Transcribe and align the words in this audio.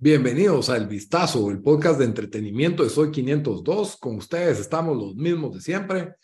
Bienvenidos 0.00 0.70
a 0.70 0.76
El 0.76 0.86
Vistazo, 0.86 1.50
el 1.50 1.60
podcast 1.60 1.98
de 1.98 2.06
entretenimiento 2.06 2.82
de 2.82 2.88
Soy 2.88 3.10
502. 3.10 3.98
Con 3.98 4.16
ustedes 4.16 4.58
estamos 4.58 4.96
los 4.96 5.14
mismos 5.14 5.54
de 5.54 5.60
siempre. 5.60 6.14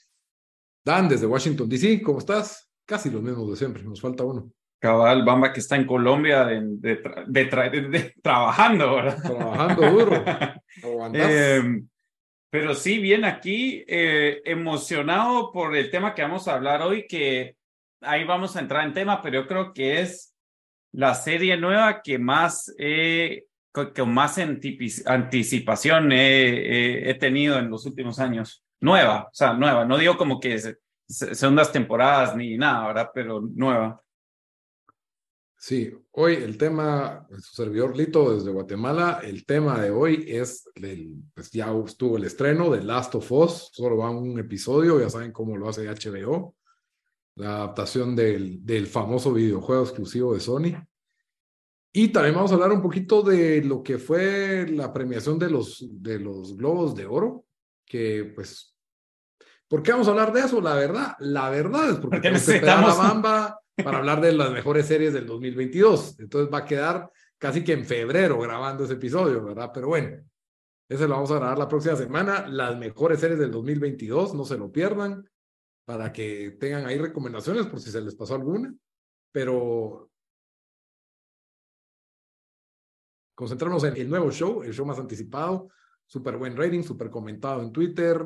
Dan, 0.82 1.08
desde 1.08 1.26
Washington, 1.26 1.68
D.C., 1.68 2.00
¿cómo 2.02 2.18
estás? 2.18 2.70
Casi 2.86 3.10
los 3.10 3.22
mismos 3.22 3.50
de 3.50 3.56
siempre, 3.56 3.82
nos 3.82 4.00
falta 4.00 4.24
uno. 4.24 4.50
Cabal, 4.78 5.24
Bamba 5.24 5.52
que 5.52 5.60
está 5.60 5.76
en 5.76 5.86
Colombia 5.86 6.44
de, 6.44 6.62
de, 6.62 6.96
de, 7.26 7.80
de 7.88 8.14
trabajando, 8.22 8.94
¿verdad? 8.94 9.22
Trabajando 9.22 9.90
duro. 9.90 10.24
eh, 11.14 11.82
pero 12.54 12.72
sí, 12.72 12.98
bien 12.98 13.24
aquí, 13.24 13.84
eh, 13.88 14.40
emocionado 14.44 15.50
por 15.50 15.74
el 15.74 15.90
tema 15.90 16.14
que 16.14 16.22
vamos 16.22 16.46
a 16.46 16.54
hablar 16.54 16.82
hoy, 16.82 17.04
que 17.08 17.56
ahí 18.00 18.22
vamos 18.22 18.54
a 18.54 18.60
entrar 18.60 18.86
en 18.86 18.94
tema, 18.94 19.20
pero 19.20 19.40
yo 19.40 19.48
creo 19.48 19.72
que 19.72 20.00
es 20.00 20.36
la 20.92 21.16
serie 21.16 21.56
nueva 21.56 22.00
que 22.00 22.16
más 22.16 22.72
eh, 22.78 23.46
con 23.72 24.14
más 24.14 24.38
anticipación 24.38 26.12
he, 26.12 27.10
he, 27.10 27.14
tenido 27.14 27.58
en 27.58 27.70
los 27.70 27.86
últimos 27.86 28.20
años. 28.20 28.64
Nueva, 28.78 29.24
o 29.24 29.34
sea, 29.34 29.54
nueva. 29.54 29.84
No 29.84 29.98
digo 29.98 30.16
como 30.16 30.38
que 30.38 30.76
segundas 31.08 31.72
temporadas 31.72 32.36
ni 32.36 32.56
nada, 32.56 32.86
¿verdad? 32.86 33.10
Pero 33.12 33.40
nueva. 33.40 34.00
Sí, 35.56 35.92
hoy 36.16 36.34
el 36.34 36.56
tema, 36.56 37.26
su 37.40 37.54
servidor 37.54 37.96
Lito 37.96 38.34
desde 38.34 38.50
Guatemala, 38.50 39.20
el 39.22 39.44
tema 39.44 39.80
de 39.80 39.90
hoy 39.90 40.24
es, 40.28 40.68
el, 40.76 41.14
pues 41.34 41.50
ya 41.50 41.72
estuvo 41.84 42.16
el 42.16 42.24
estreno 42.24 42.70
de 42.70 42.82
Last 42.82 43.14
of 43.16 43.32
Us, 43.32 43.70
solo 43.72 43.96
va 43.96 44.10
un 44.10 44.38
episodio, 44.38 45.00
ya 45.00 45.10
saben 45.10 45.32
cómo 45.32 45.56
lo 45.56 45.68
hace 45.68 45.88
HBO, 45.88 46.54
la 47.36 47.56
adaptación 47.56 48.14
del, 48.14 48.64
del 48.64 48.86
famoso 48.86 49.32
videojuego 49.32 49.82
exclusivo 49.82 50.34
de 50.34 50.40
Sony. 50.40 50.76
Y 51.92 52.08
también 52.08 52.34
vamos 52.34 52.52
a 52.52 52.54
hablar 52.54 52.72
un 52.72 52.82
poquito 52.82 53.22
de 53.22 53.62
lo 53.62 53.82
que 53.82 53.98
fue 53.98 54.68
la 54.68 54.92
premiación 54.92 55.38
de 55.38 55.50
los, 55.50 55.84
de 55.90 56.20
los 56.20 56.56
Globos 56.56 56.94
de 56.94 57.06
Oro, 57.06 57.44
que 57.84 58.32
pues, 58.34 58.76
¿por 59.68 59.82
qué 59.82 59.92
vamos 59.92 60.06
a 60.06 60.10
hablar 60.12 60.32
de 60.32 60.40
eso? 60.40 60.60
La 60.60 60.74
verdad, 60.74 61.16
la 61.18 61.50
verdad 61.50 61.90
es 61.90 61.96
porque, 61.96 62.20
tenemos 62.20 62.46
que 62.46 62.60
la 62.60 62.94
bamba 62.94 63.63
para 63.82 63.98
hablar 63.98 64.20
de 64.20 64.32
las 64.32 64.50
mejores 64.52 64.86
series 64.86 65.12
del 65.12 65.26
2022. 65.26 66.20
Entonces 66.20 66.52
va 66.52 66.58
a 66.58 66.64
quedar 66.64 67.10
casi 67.38 67.64
que 67.64 67.72
en 67.72 67.84
febrero 67.84 68.38
grabando 68.38 68.84
ese 68.84 68.94
episodio, 68.94 69.44
¿verdad? 69.44 69.70
Pero 69.72 69.88
bueno, 69.88 70.24
ese 70.88 71.08
lo 71.08 71.14
vamos 71.14 71.30
a 71.30 71.36
grabar 71.36 71.58
la 71.58 71.68
próxima 71.68 71.96
semana. 71.96 72.46
Las 72.46 72.76
mejores 72.76 73.20
series 73.20 73.38
del 73.38 73.50
2022, 73.50 74.34
no 74.34 74.44
se 74.44 74.58
lo 74.58 74.70
pierdan, 74.70 75.28
para 75.84 76.12
que 76.12 76.56
tengan 76.60 76.86
ahí 76.86 76.98
recomendaciones 76.98 77.66
por 77.66 77.80
si 77.80 77.90
se 77.90 78.00
les 78.00 78.14
pasó 78.14 78.34
alguna. 78.34 78.74
Pero 79.32 80.10
concentrarnos 83.34 83.84
en 83.84 83.96
el 83.96 84.08
nuevo 84.08 84.30
show, 84.30 84.62
el 84.62 84.72
show 84.72 84.86
más 84.86 84.98
anticipado, 84.98 85.68
súper 86.06 86.36
buen 86.36 86.56
rating, 86.56 86.82
súper 86.82 87.10
comentado 87.10 87.62
en 87.62 87.72
Twitter. 87.72 88.24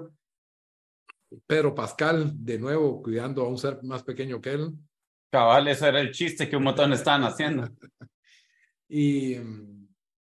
Pedro 1.46 1.74
Pascal, 1.74 2.32
de 2.44 2.58
nuevo, 2.58 3.02
cuidando 3.02 3.42
a 3.42 3.48
un 3.48 3.58
ser 3.58 3.82
más 3.82 4.02
pequeño 4.02 4.40
que 4.40 4.52
él. 4.52 4.74
Cabal, 5.30 5.68
ese 5.68 5.88
era 5.88 6.00
el 6.00 6.10
chiste 6.10 6.48
que 6.48 6.56
un 6.56 6.64
montón 6.64 6.92
estaban 6.92 7.24
haciendo. 7.24 7.68
y, 8.88 9.36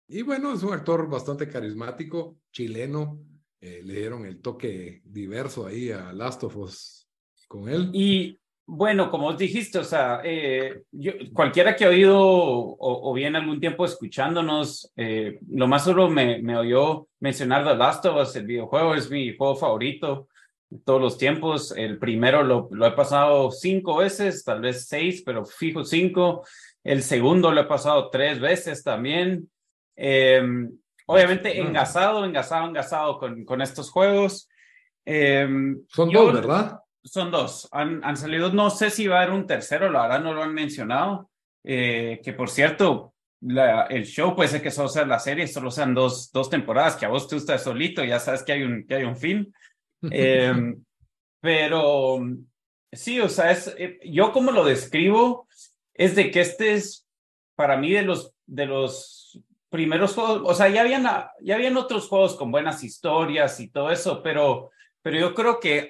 y 0.09 0.23
bueno, 0.23 0.55
es 0.55 0.63
un 0.63 0.73
actor 0.73 1.09
bastante 1.09 1.49
carismático, 1.49 2.39
chileno. 2.53 3.19
Eh, 3.61 3.83
le 3.83 3.95
dieron 3.95 4.25
el 4.27 4.41
toque 4.41 5.03
diverso 5.05 5.67
ahí 5.67 5.91
a 5.91 6.13
Last 6.13 6.45
of 6.45 6.57
Us 6.57 7.09
con 7.49 7.69
él. 7.69 7.91
Y 7.93 8.39
bueno, 8.67 9.11
como 9.11 9.29
os 9.29 9.39
dijiste, 9.39 9.79
o 9.79 9.85
sea, 9.85 10.21
eh, 10.23 10.83
yo, 10.93 11.13
cualquiera 11.33 11.75
que 11.75 11.85
ha 11.85 11.89
oído 11.89 12.21
o, 12.21 13.11
o 13.11 13.13
bien 13.15 13.35
algún 13.37 13.59
tiempo 13.59 13.85
escuchándonos, 13.85 14.93
eh, 14.97 15.39
lo 15.49 15.67
más 15.67 15.85
solo 15.85 16.09
me, 16.09 16.41
me 16.41 16.57
oyó 16.57 17.09
mencionar 17.21 17.65
The 17.65 17.75
Last 17.75 18.07
of 18.07 18.23
Us, 18.23 18.37
el 18.37 18.47
videojuego 18.47 18.95
es 18.95 19.11
mi 19.11 19.37
juego 19.37 19.57
favorito 19.57 20.29
todos 20.85 21.01
los 21.01 21.19
tiempos. 21.19 21.73
El 21.77 21.99
primero 21.99 22.43
lo, 22.43 22.69
lo 22.71 22.87
he 22.87 22.93
pasado 22.93 23.51
cinco 23.51 23.97
veces, 23.97 24.45
tal 24.45 24.61
vez 24.61 24.87
seis, 24.87 25.23
pero 25.25 25.45
fijo 25.45 25.85
cinco. 25.85 26.45
El 26.83 27.03
segundo 27.03 27.51
lo 27.51 27.61
he 27.61 27.65
pasado 27.65 28.11
tres 28.11 28.41
veces 28.41 28.83
también. 28.83 29.51
Eh, 29.97 30.43
obviamente 31.07 31.61
engasado, 31.61 32.25
engasado, 32.25 32.67
engasado 32.67 33.19
con, 33.19 33.45
con 33.45 33.63
estos 33.63 33.91
juegos. 33.91 34.49
Eh, 35.05 35.49
Son 35.89 36.11
yo, 36.11 36.25
dos, 36.25 36.35
¿verdad? 36.35 36.81
Son 37.03 37.31
dos. 37.31 37.69
Han, 37.73 38.03
han, 38.05 38.17
salido, 38.17 38.53
no 38.53 38.71
sé 38.71 38.91
si 38.91 39.07
va 39.07 39.21
a 39.21 39.23
haber 39.23 39.35
un 39.35 39.47
tercero, 39.47 39.91
la 39.91 40.03
verdad 40.03 40.23
no 40.23 40.35
lo 40.35 40.43
han 40.43 40.55
mencionado. 40.55 41.31
Eh, 41.63 42.21
que 42.23 42.33
por 42.33 42.51
cierto, 42.51 43.15
la, 43.41 43.83
el 43.85 44.05
show 44.05 44.35
puede 44.35 44.49
ser 44.49 44.63
que 44.63 44.71
solo 44.71 44.89
sea 44.89 45.07
la 45.07 45.19
serie, 45.19 45.47
solo 45.47 45.71
sean 45.71 45.95
dos, 45.95 46.31
dos 46.33 46.51
temporadas, 46.51 46.97
que 46.97 47.07
a 47.07 47.11
vos 47.11 47.29
te 47.29 47.37
gusta 47.37 47.59
solito, 47.59 48.05
ya 48.05 48.19
sabes 48.19 48.43
que 48.43 48.53
hay 48.53 48.63
un, 48.63 48.87
que 48.87 48.95
hay 48.97 49.05
un 49.05 49.17
fin. 49.17 49.53
Eh, 50.11 50.75
pero 51.41 52.21
sí, 52.93 53.21
o 53.21 53.29
sea, 53.29 53.51
es, 53.51 53.75
eh, 53.79 53.99
yo 54.05 54.33
como 54.33 54.51
lo 54.51 54.65
describo, 54.65 55.47
es 55.93 56.15
de 56.15 56.31
que 56.31 56.41
este 56.41 56.75
es 56.75 57.07
para 57.55 57.77
mí 57.77 57.93
de 57.93 58.03
los, 58.03 58.35
de 58.47 58.67
los 58.67 59.41
primeros 59.69 60.15
juegos, 60.15 60.43
o 60.45 60.55
sea, 60.55 60.69
ya 60.69 60.83
habían, 60.83 61.05
ya 61.41 61.55
habían 61.55 61.77
otros 61.77 62.09
juegos 62.09 62.37
con 62.37 62.51
buenas 62.51 62.83
historias 62.83 63.61
y 63.61 63.69
todo 63.69 63.91
eso, 63.91 64.23
pero, 64.23 64.71
pero 65.03 65.19
yo 65.19 65.35
creo 65.35 65.61
que 65.61 65.89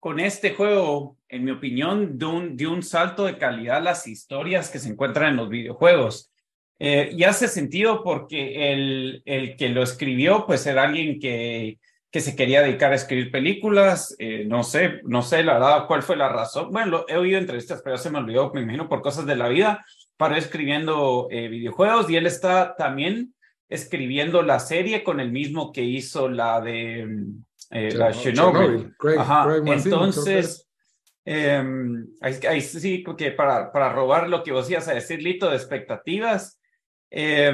con 0.00 0.20
este 0.20 0.54
juego, 0.54 1.16
en 1.28 1.44
mi 1.44 1.50
opinión, 1.50 2.18
de 2.18 2.26
un, 2.26 2.66
un 2.66 2.82
salto 2.82 3.24
de 3.24 3.38
calidad 3.38 3.82
las 3.82 4.06
historias 4.06 4.70
que 4.70 4.78
se 4.78 4.88
encuentran 4.88 5.30
en 5.30 5.36
los 5.36 5.48
videojuegos. 5.48 6.30
Eh, 6.78 7.10
y 7.12 7.24
hace 7.24 7.48
sentido 7.48 8.04
porque 8.04 8.72
el, 8.72 9.22
el 9.24 9.56
que 9.56 9.70
lo 9.70 9.82
escribió, 9.82 10.46
pues 10.46 10.66
era 10.66 10.84
alguien 10.84 11.18
que, 11.18 11.78
que 12.10 12.20
se 12.20 12.36
quería 12.36 12.62
dedicar 12.62 12.92
a 12.92 12.96
escribir 12.96 13.30
películas. 13.30 14.14
Eh, 14.18 14.44
no 14.46 14.62
sé, 14.62 15.00
no 15.04 15.22
sé 15.22 15.42
la 15.42 15.54
verdad 15.54 15.86
cuál 15.86 16.02
fue 16.02 16.16
la 16.16 16.28
razón. 16.28 16.70
Bueno, 16.70 16.90
lo, 16.90 17.08
he 17.08 17.16
oído 17.16 17.38
entrevistas, 17.38 17.82
pero 17.84 17.98
se 17.98 18.10
me 18.10 18.18
olvidó, 18.18 18.52
me 18.54 18.62
imagino, 18.62 18.88
por 18.88 19.02
cosas 19.02 19.26
de 19.26 19.36
la 19.36 19.48
vida. 19.48 19.84
Paró 20.16 20.36
escribiendo 20.36 21.28
eh, 21.30 21.48
videojuegos 21.48 22.08
y 22.08 22.16
él 22.16 22.26
está 22.26 22.74
también 22.76 23.34
escribiendo 23.68 24.42
la 24.42 24.60
serie 24.60 25.02
con 25.02 25.20
el 25.20 25.30
mismo 25.32 25.72
que 25.72 25.82
hizo 25.82 26.28
la 26.28 26.60
de 26.60 27.06
eh, 27.70 27.92
la 27.92 28.12
Chernobyl. 28.12 28.94
Ajá. 29.18 29.44
Craig 29.44 29.82
Entonces, 29.84 30.68
ahí, 32.20 32.60
sí, 32.60 33.04
que 33.18 33.32
para, 33.32 33.72
para 33.72 33.92
robar 33.92 34.28
lo 34.28 34.42
que 34.42 34.52
vos 34.52 34.70
ibas 34.70 34.88
a 34.88 34.94
decir, 34.94 35.22
Lito, 35.22 35.50
de 35.50 35.56
expectativas, 35.56 36.60
eh, 37.10 37.52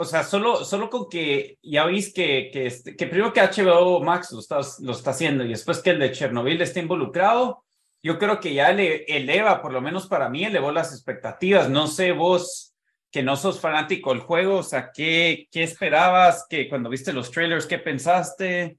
o 0.00 0.04
sea, 0.06 0.24
solo, 0.24 0.64
solo 0.64 0.88
con 0.88 1.10
que 1.10 1.58
ya 1.62 1.84
veis 1.84 2.14
que, 2.14 2.48
que, 2.50 2.66
este, 2.66 2.96
que 2.96 3.06
primero 3.06 3.34
que 3.34 3.42
HBO 3.42 4.00
Max 4.02 4.32
lo 4.32 4.40
está, 4.40 4.60
lo 4.80 4.92
está 4.92 5.10
haciendo 5.10 5.44
y 5.44 5.50
después 5.50 5.80
que 5.80 5.90
el 5.90 5.98
de 5.98 6.10
Chernobyl 6.10 6.62
esté 6.62 6.80
involucrado, 6.80 7.64
yo 8.02 8.18
creo 8.18 8.40
que 8.40 8.54
ya 8.54 8.72
le 8.72 9.04
eleva, 9.04 9.60
por 9.60 9.74
lo 9.74 9.82
menos 9.82 10.06
para 10.06 10.30
mí, 10.30 10.42
elevó 10.42 10.72
las 10.72 10.94
expectativas. 10.94 11.68
No 11.68 11.86
sé 11.86 12.12
vos 12.12 12.74
que 13.10 13.22
no 13.22 13.36
sos 13.36 13.60
fanático 13.60 14.08
del 14.08 14.20
juego, 14.20 14.56
o 14.56 14.62
sea, 14.62 14.90
¿qué, 14.90 15.46
qué 15.50 15.64
esperabas? 15.64 16.46
que 16.48 16.66
cuando 16.66 16.88
viste 16.88 17.12
los 17.12 17.30
trailers, 17.30 17.66
qué 17.66 17.78
pensaste? 17.78 18.78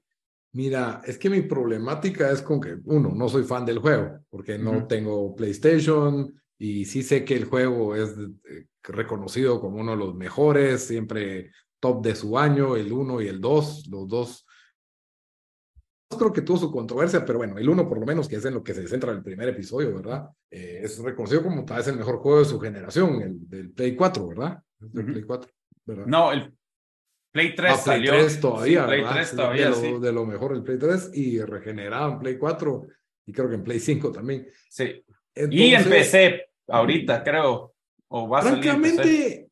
Mira, 0.54 1.02
es 1.06 1.18
que 1.18 1.30
mi 1.30 1.42
problemática 1.42 2.32
es 2.32 2.42
con 2.42 2.60
que, 2.60 2.78
uno, 2.86 3.12
no 3.14 3.28
soy 3.28 3.44
fan 3.44 3.64
del 3.64 3.78
juego, 3.78 4.18
porque 4.28 4.58
no 4.58 4.72
uh 4.72 4.74
-huh. 4.74 4.88
tengo 4.88 5.36
PlayStation 5.36 6.41
y 6.62 6.84
sí 6.84 7.02
sé 7.02 7.24
que 7.24 7.34
el 7.34 7.46
juego 7.46 7.96
es 7.96 8.14
eh, 8.48 8.66
reconocido 8.84 9.60
como 9.60 9.80
uno 9.80 9.92
de 9.92 9.96
los 9.96 10.14
mejores, 10.14 10.86
siempre 10.86 11.50
top 11.80 12.04
de 12.04 12.14
su 12.14 12.38
año, 12.38 12.76
el 12.76 12.92
1 12.92 13.20
y 13.20 13.26
el 13.26 13.40
2, 13.40 13.88
los 13.88 14.06
dos. 14.06 14.46
Creo 16.16 16.32
que 16.32 16.42
tuvo 16.42 16.58
su 16.58 16.70
controversia, 16.70 17.24
pero 17.24 17.38
bueno, 17.38 17.58
el 17.58 17.68
1 17.68 17.88
por 17.88 17.98
lo 17.98 18.06
menos, 18.06 18.28
que 18.28 18.36
es 18.36 18.44
en 18.44 18.54
lo 18.54 18.62
que 18.62 18.74
se 18.74 18.86
centra 18.86 19.10
el 19.10 19.24
primer 19.24 19.48
episodio, 19.48 19.92
¿verdad? 19.92 20.28
Eh, 20.48 20.82
es 20.84 21.00
reconocido 21.00 21.42
como 21.42 21.64
tal 21.64 21.78
vez 21.78 21.88
el 21.88 21.96
mejor 21.96 22.18
juego 22.18 22.38
de 22.38 22.44
su 22.44 22.60
generación, 22.60 23.20
el 23.22 23.48
del 23.48 23.72
Play 23.72 23.96
4, 23.96 24.28
¿verdad? 24.28 24.62
El 24.80 24.86
uh 24.86 25.02
-huh. 25.02 25.04
Play 25.06 25.22
4, 25.24 25.50
¿verdad? 25.84 26.06
No, 26.06 26.30
el 26.30 26.54
Play 27.32 27.56
3 27.56 27.72
ah, 27.72 27.82
Play 27.82 27.96
salió. 27.96 28.12
3 28.12 28.40
todavía, 28.40 28.82
sí, 28.82 28.86
Play 28.86 29.00
¿verdad? 29.00 29.14
3 29.16 29.30
todavía, 29.32 29.68
de, 29.70 29.74
sí. 29.74 29.90
lo, 29.90 29.98
de 29.98 30.12
lo 30.12 30.26
mejor 30.26 30.52
el 30.54 30.62
Play 30.62 30.78
3 30.78 31.10
y 31.12 31.40
regenerado 31.42 32.12
en 32.12 32.18
Play 32.20 32.38
4 32.38 32.86
y 33.26 33.32
creo 33.32 33.48
que 33.48 33.56
en 33.56 33.64
Play 33.64 33.80
5 33.80 34.12
también. 34.12 34.46
Sí. 34.70 35.04
y 35.34 35.74
en 35.74 35.84
PC, 35.90 36.51
ahorita 36.68 37.22
creo. 37.22 37.74
O 38.08 38.28
va 38.28 38.40
a 38.40 38.42
francamente, 38.42 39.48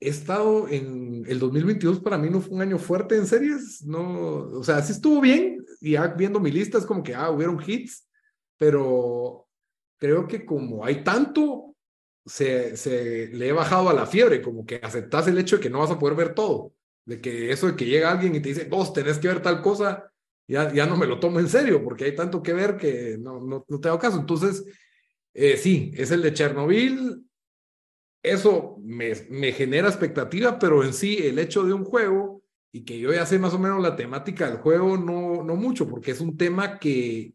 he 0.00 0.08
estado 0.08 0.66
en 0.68 1.24
el 1.28 1.38
2022 1.38 2.00
para 2.00 2.18
mí 2.18 2.30
no 2.30 2.40
fue 2.40 2.54
un 2.54 2.62
año 2.62 2.78
fuerte 2.78 3.16
en 3.16 3.26
series, 3.26 3.84
no, 3.84 4.58
o 4.58 4.64
sea, 4.64 4.82
sí 4.82 4.92
estuvo 4.92 5.20
bien, 5.20 5.64
y 5.80 5.92
ya 5.92 6.08
viendo 6.08 6.40
mi 6.40 6.50
lista 6.50 6.78
es 6.78 6.86
como 6.86 7.02
que, 7.02 7.14
ah, 7.14 7.30
hubieron 7.30 7.62
hits, 7.64 8.08
pero 8.58 9.46
creo 9.98 10.26
que 10.26 10.44
como 10.44 10.84
hay 10.84 11.04
tanto, 11.04 11.76
se, 12.26 12.76
se 12.76 13.28
le 13.28 13.48
he 13.48 13.52
bajado 13.52 13.88
a 13.90 13.94
la 13.94 14.06
fiebre, 14.06 14.42
como 14.42 14.64
que 14.64 14.80
aceptas 14.82 15.28
el 15.28 15.38
hecho 15.38 15.56
de 15.56 15.62
que 15.62 15.70
no 15.70 15.80
vas 15.80 15.90
a 15.90 15.98
poder 15.98 16.16
ver 16.16 16.34
todo, 16.34 16.72
de 17.04 17.20
que 17.20 17.52
eso 17.52 17.66
de 17.66 17.76
que 17.76 17.86
llega 17.86 18.10
alguien 18.10 18.34
y 18.34 18.40
te 18.40 18.48
dice, 18.48 18.64
vos 18.64 18.92
tenés 18.92 19.18
que 19.18 19.28
ver 19.28 19.42
tal 19.42 19.60
cosa, 19.62 20.10
ya, 20.48 20.72
ya 20.72 20.86
no 20.86 20.96
me 20.96 21.06
lo 21.06 21.20
tomo 21.20 21.38
en 21.38 21.48
serio, 21.48 21.84
porque 21.84 22.06
hay 22.06 22.16
tanto 22.16 22.42
que 22.42 22.52
ver 22.52 22.76
que 22.76 23.16
no, 23.18 23.40
no, 23.40 23.64
no 23.68 23.80
te 23.80 23.88
hago 23.88 23.98
caso. 24.00 24.18
Entonces, 24.18 24.64
eh, 25.40 25.56
sí, 25.56 25.90
es 25.94 26.10
el 26.10 26.20
de 26.20 26.34
Chernobyl, 26.34 27.24
eso 28.22 28.76
me, 28.82 29.14
genera 29.52 29.88
expectativa, 29.88 30.58
pero 30.58 30.84
en 30.84 30.92
sí 30.92 31.16
el 31.16 31.38
hecho 31.38 31.64
de 31.64 31.72
un 31.72 31.84
juego 31.84 32.42
y 32.70 32.84
que 32.84 32.98
yo 32.98 33.10
ya 33.10 33.24
sé 33.24 33.38
más 33.38 33.54
o 33.54 33.58
menos 33.58 33.82
la 33.82 33.96
temática 33.96 34.48
del 34.50 34.58
juego, 34.58 34.98
no, 34.98 35.42
no 35.42 35.56
mucho, 35.56 35.88
porque 35.88 36.10
es 36.10 36.20
un 36.20 36.36
tema 36.36 36.78
que 36.78 37.32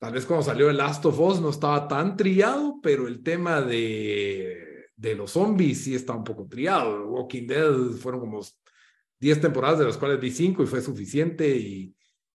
tal 0.00 0.14
vez 0.14 0.26
cuando 0.26 0.44
salió 0.44 0.68
el 0.68 0.78
Last 0.78 1.06
of 1.06 1.20
Us 1.20 1.40
no 1.40 1.50
estaba 1.50 1.86
tan 1.86 2.16
triado, 2.16 2.80
pero 2.82 3.06
el 3.06 3.22
tema 3.22 3.62
de, 3.62 4.88
de 4.96 5.14
los 5.14 5.30
zombies 5.30 5.84
sí 5.84 5.94
está 5.94 6.12
un 6.12 6.24
poco 6.24 6.48
triado. 6.48 7.06
Walking 7.08 7.46
Dead 7.46 7.72
fueron 7.92 8.20
como 8.20 8.40
10 9.20 9.40
temporadas, 9.40 9.78
de 9.78 9.84
las 9.84 9.96
cuales 9.96 10.20
vi 10.20 10.32
5 10.32 10.64
y 10.64 10.66
fue 10.66 10.82
suficiente 10.82 11.48
y, 11.56 11.94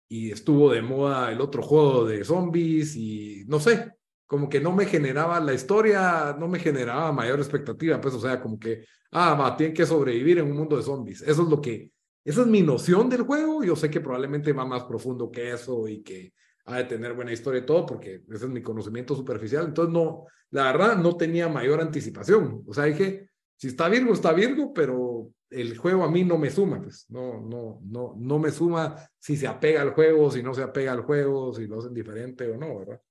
y 0.07 0.31
estuvo 0.31 0.71
de 0.71 0.83
moda 0.83 1.31
el 1.31 1.41
otro 1.41 1.63
juego 1.63 2.05
de 2.05 2.23
zombies 2.23 2.95
y 2.95 3.45
no 3.47 3.59
sé, 3.59 3.98
como 4.29 4.47
que 4.47 4.59
no 4.59 4.71
me 4.71 4.85
generaba 4.85 5.39
la 5.39 5.55
historia, 5.55 6.37
no 6.39 6.47
me 6.47 6.59
generaba 6.59 7.11
mayor 7.11 7.39
expectativa, 7.39 7.99
pues, 7.99 8.13
o 8.13 8.19
sea, 8.19 8.39
como 8.39 8.59
que, 8.59 8.85
ah, 9.09 9.33
va, 9.33 9.57
tienen 9.57 9.75
que 9.75 9.87
sobrevivir 9.87 10.37
en 10.37 10.51
un 10.51 10.55
mundo 10.55 10.77
de 10.77 10.83
zombies. 10.83 11.23
Eso 11.23 11.41
es 11.41 11.49
lo 11.49 11.59
que, 11.59 11.91
esa 12.23 12.41
es 12.41 12.47
mi 12.47 12.61
noción 12.61 13.09
del 13.09 13.23
juego. 13.23 13.63
Yo 13.63 13.75
sé 13.75 13.89
que 13.89 14.01
probablemente 14.01 14.53
va 14.53 14.67
más 14.67 14.83
profundo 14.83 15.31
que 15.31 15.51
eso 15.51 15.87
y 15.87 16.03
que 16.03 16.33
ha 16.65 16.77
de 16.77 16.83
tener 16.83 17.15
buena 17.15 17.33
historia 17.33 17.61
y 17.61 17.65
todo, 17.65 17.87
porque 17.87 18.21
ese 18.29 18.45
es 18.45 18.51
mi 18.51 18.61
conocimiento 18.61 19.15
superficial. 19.15 19.65
Entonces, 19.65 19.91
no, 19.91 20.27
la 20.51 20.65
verdad, 20.65 20.95
no 20.97 21.17
tenía 21.17 21.49
mayor 21.49 21.81
anticipación. 21.81 22.61
O 22.67 22.73
sea, 22.75 22.83
dije, 22.83 23.31
si 23.55 23.69
está 23.69 23.89
Virgo, 23.89 24.13
está 24.13 24.31
Virgo, 24.31 24.71
pero 24.71 25.31
el 25.49 25.75
juego 25.75 26.03
a 26.03 26.11
mí 26.11 26.23
no 26.23 26.37
me 26.37 26.51
suma, 26.51 26.79
pues, 26.79 27.07
no, 27.09 27.41
no, 27.41 27.79
no, 27.83 28.13
no 28.15 28.37
me 28.37 28.51
suma 28.51 28.95
si 29.17 29.35
se 29.35 29.47
apega 29.47 29.81
al 29.81 29.93
juego, 29.93 30.29
si 30.29 30.43
no 30.43 30.53
se 30.53 30.61
apega 30.61 30.91
al 30.91 31.01
juego, 31.01 31.51
si 31.51 31.65
lo 31.65 31.79
hacen 31.79 31.95
diferente 31.95 32.47
o 32.47 32.57
no, 32.57 32.77
¿verdad? 32.77 33.01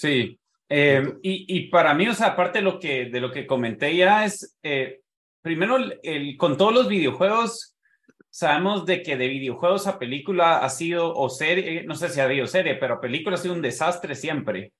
Sí, 0.00 0.40
em, 0.70 1.18
y, 1.22 1.44
y, 1.58 1.68
para 1.68 1.92
mí, 1.92 2.08
o 2.08 2.14
sea, 2.14 2.28
aparte 2.28 2.60
de 2.60 2.64
lo 2.64 2.78
que, 2.78 3.10
de 3.10 3.20
lo 3.20 3.30
que 3.30 3.46
comenté 3.46 3.94
ya 3.94 4.24
es, 4.24 4.56
eh, 4.62 5.00
primero, 5.42 5.76
el, 6.02 6.38
con 6.38 6.56
todos 6.56 6.72
los 6.72 6.88
videojuegos, 6.88 7.76
sabemos 8.30 8.86
de 8.86 9.02
que 9.02 9.18
de 9.18 9.28
videojuegos 9.28 9.86
a 9.86 9.98
película 9.98 10.60
ha 10.60 10.70
sido, 10.70 11.14
o 11.14 11.28
serie, 11.28 11.82
no 11.82 11.94
sé 11.94 12.08
si 12.08 12.18
ha 12.18 12.24
habido 12.24 12.46
serie, 12.46 12.76
pero 12.76 12.98
película 12.98 13.34
ha 13.36 13.38
sido 13.38 13.52
un 13.52 13.60
desastre 13.60 14.14
siempre. 14.14 14.72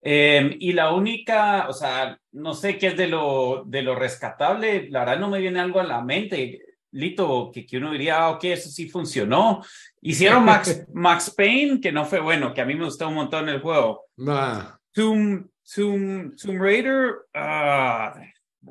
Em, 0.00 0.54
y 0.60 0.72
la 0.74 0.92
única, 0.92 1.68
o 1.68 1.72
sea, 1.72 2.16
no 2.30 2.54
sé 2.54 2.78
qué 2.78 2.88
es 2.88 2.96
de 2.96 3.08
lo, 3.08 3.64
de 3.66 3.82
lo 3.82 3.96
rescatable, 3.96 4.88
la 4.90 5.00
verdad 5.00 5.18
no 5.18 5.28
me 5.28 5.40
viene 5.40 5.58
algo 5.58 5.80
a 5.80 5.84
la 5.84 6.02
mente, 6.04 6.60
Lito, 6.92 7.50
que, 7.52 7.66
que 7.66 7.78
uno 7.78 7.92
diría, 7.92 8.18
ah, 8.18 8.30
ok, 8.30 8.44
eso 8.44 8.68
sí 8.70 8.88
funcionó. 8.88 9.62
Hicieron 10.00 10.44
Max, 10.44 10.84
Max 10.92 11.32
Payne, 11.36 11.80
que 11.80 11.92
no 11.92 12.04
fue 12.04 12.20
bueno, 12.20 12.54
que 12.54 12.60
a 12.60 12.64
mí 12.64 12.74
me 12.74 12.84
gustó 12.84 13.08
un 13.08 13.14
montón 13.14 13.48
el 13.48 13.60
juego. 13.60 14.06
Nah. 14.16 14.76
Tomb, 14.92 15.46
Tomb, 15.74 16.34
Tomb 16.36 16.60
Raider, 16.60 17.16
ah, 17.34 18.14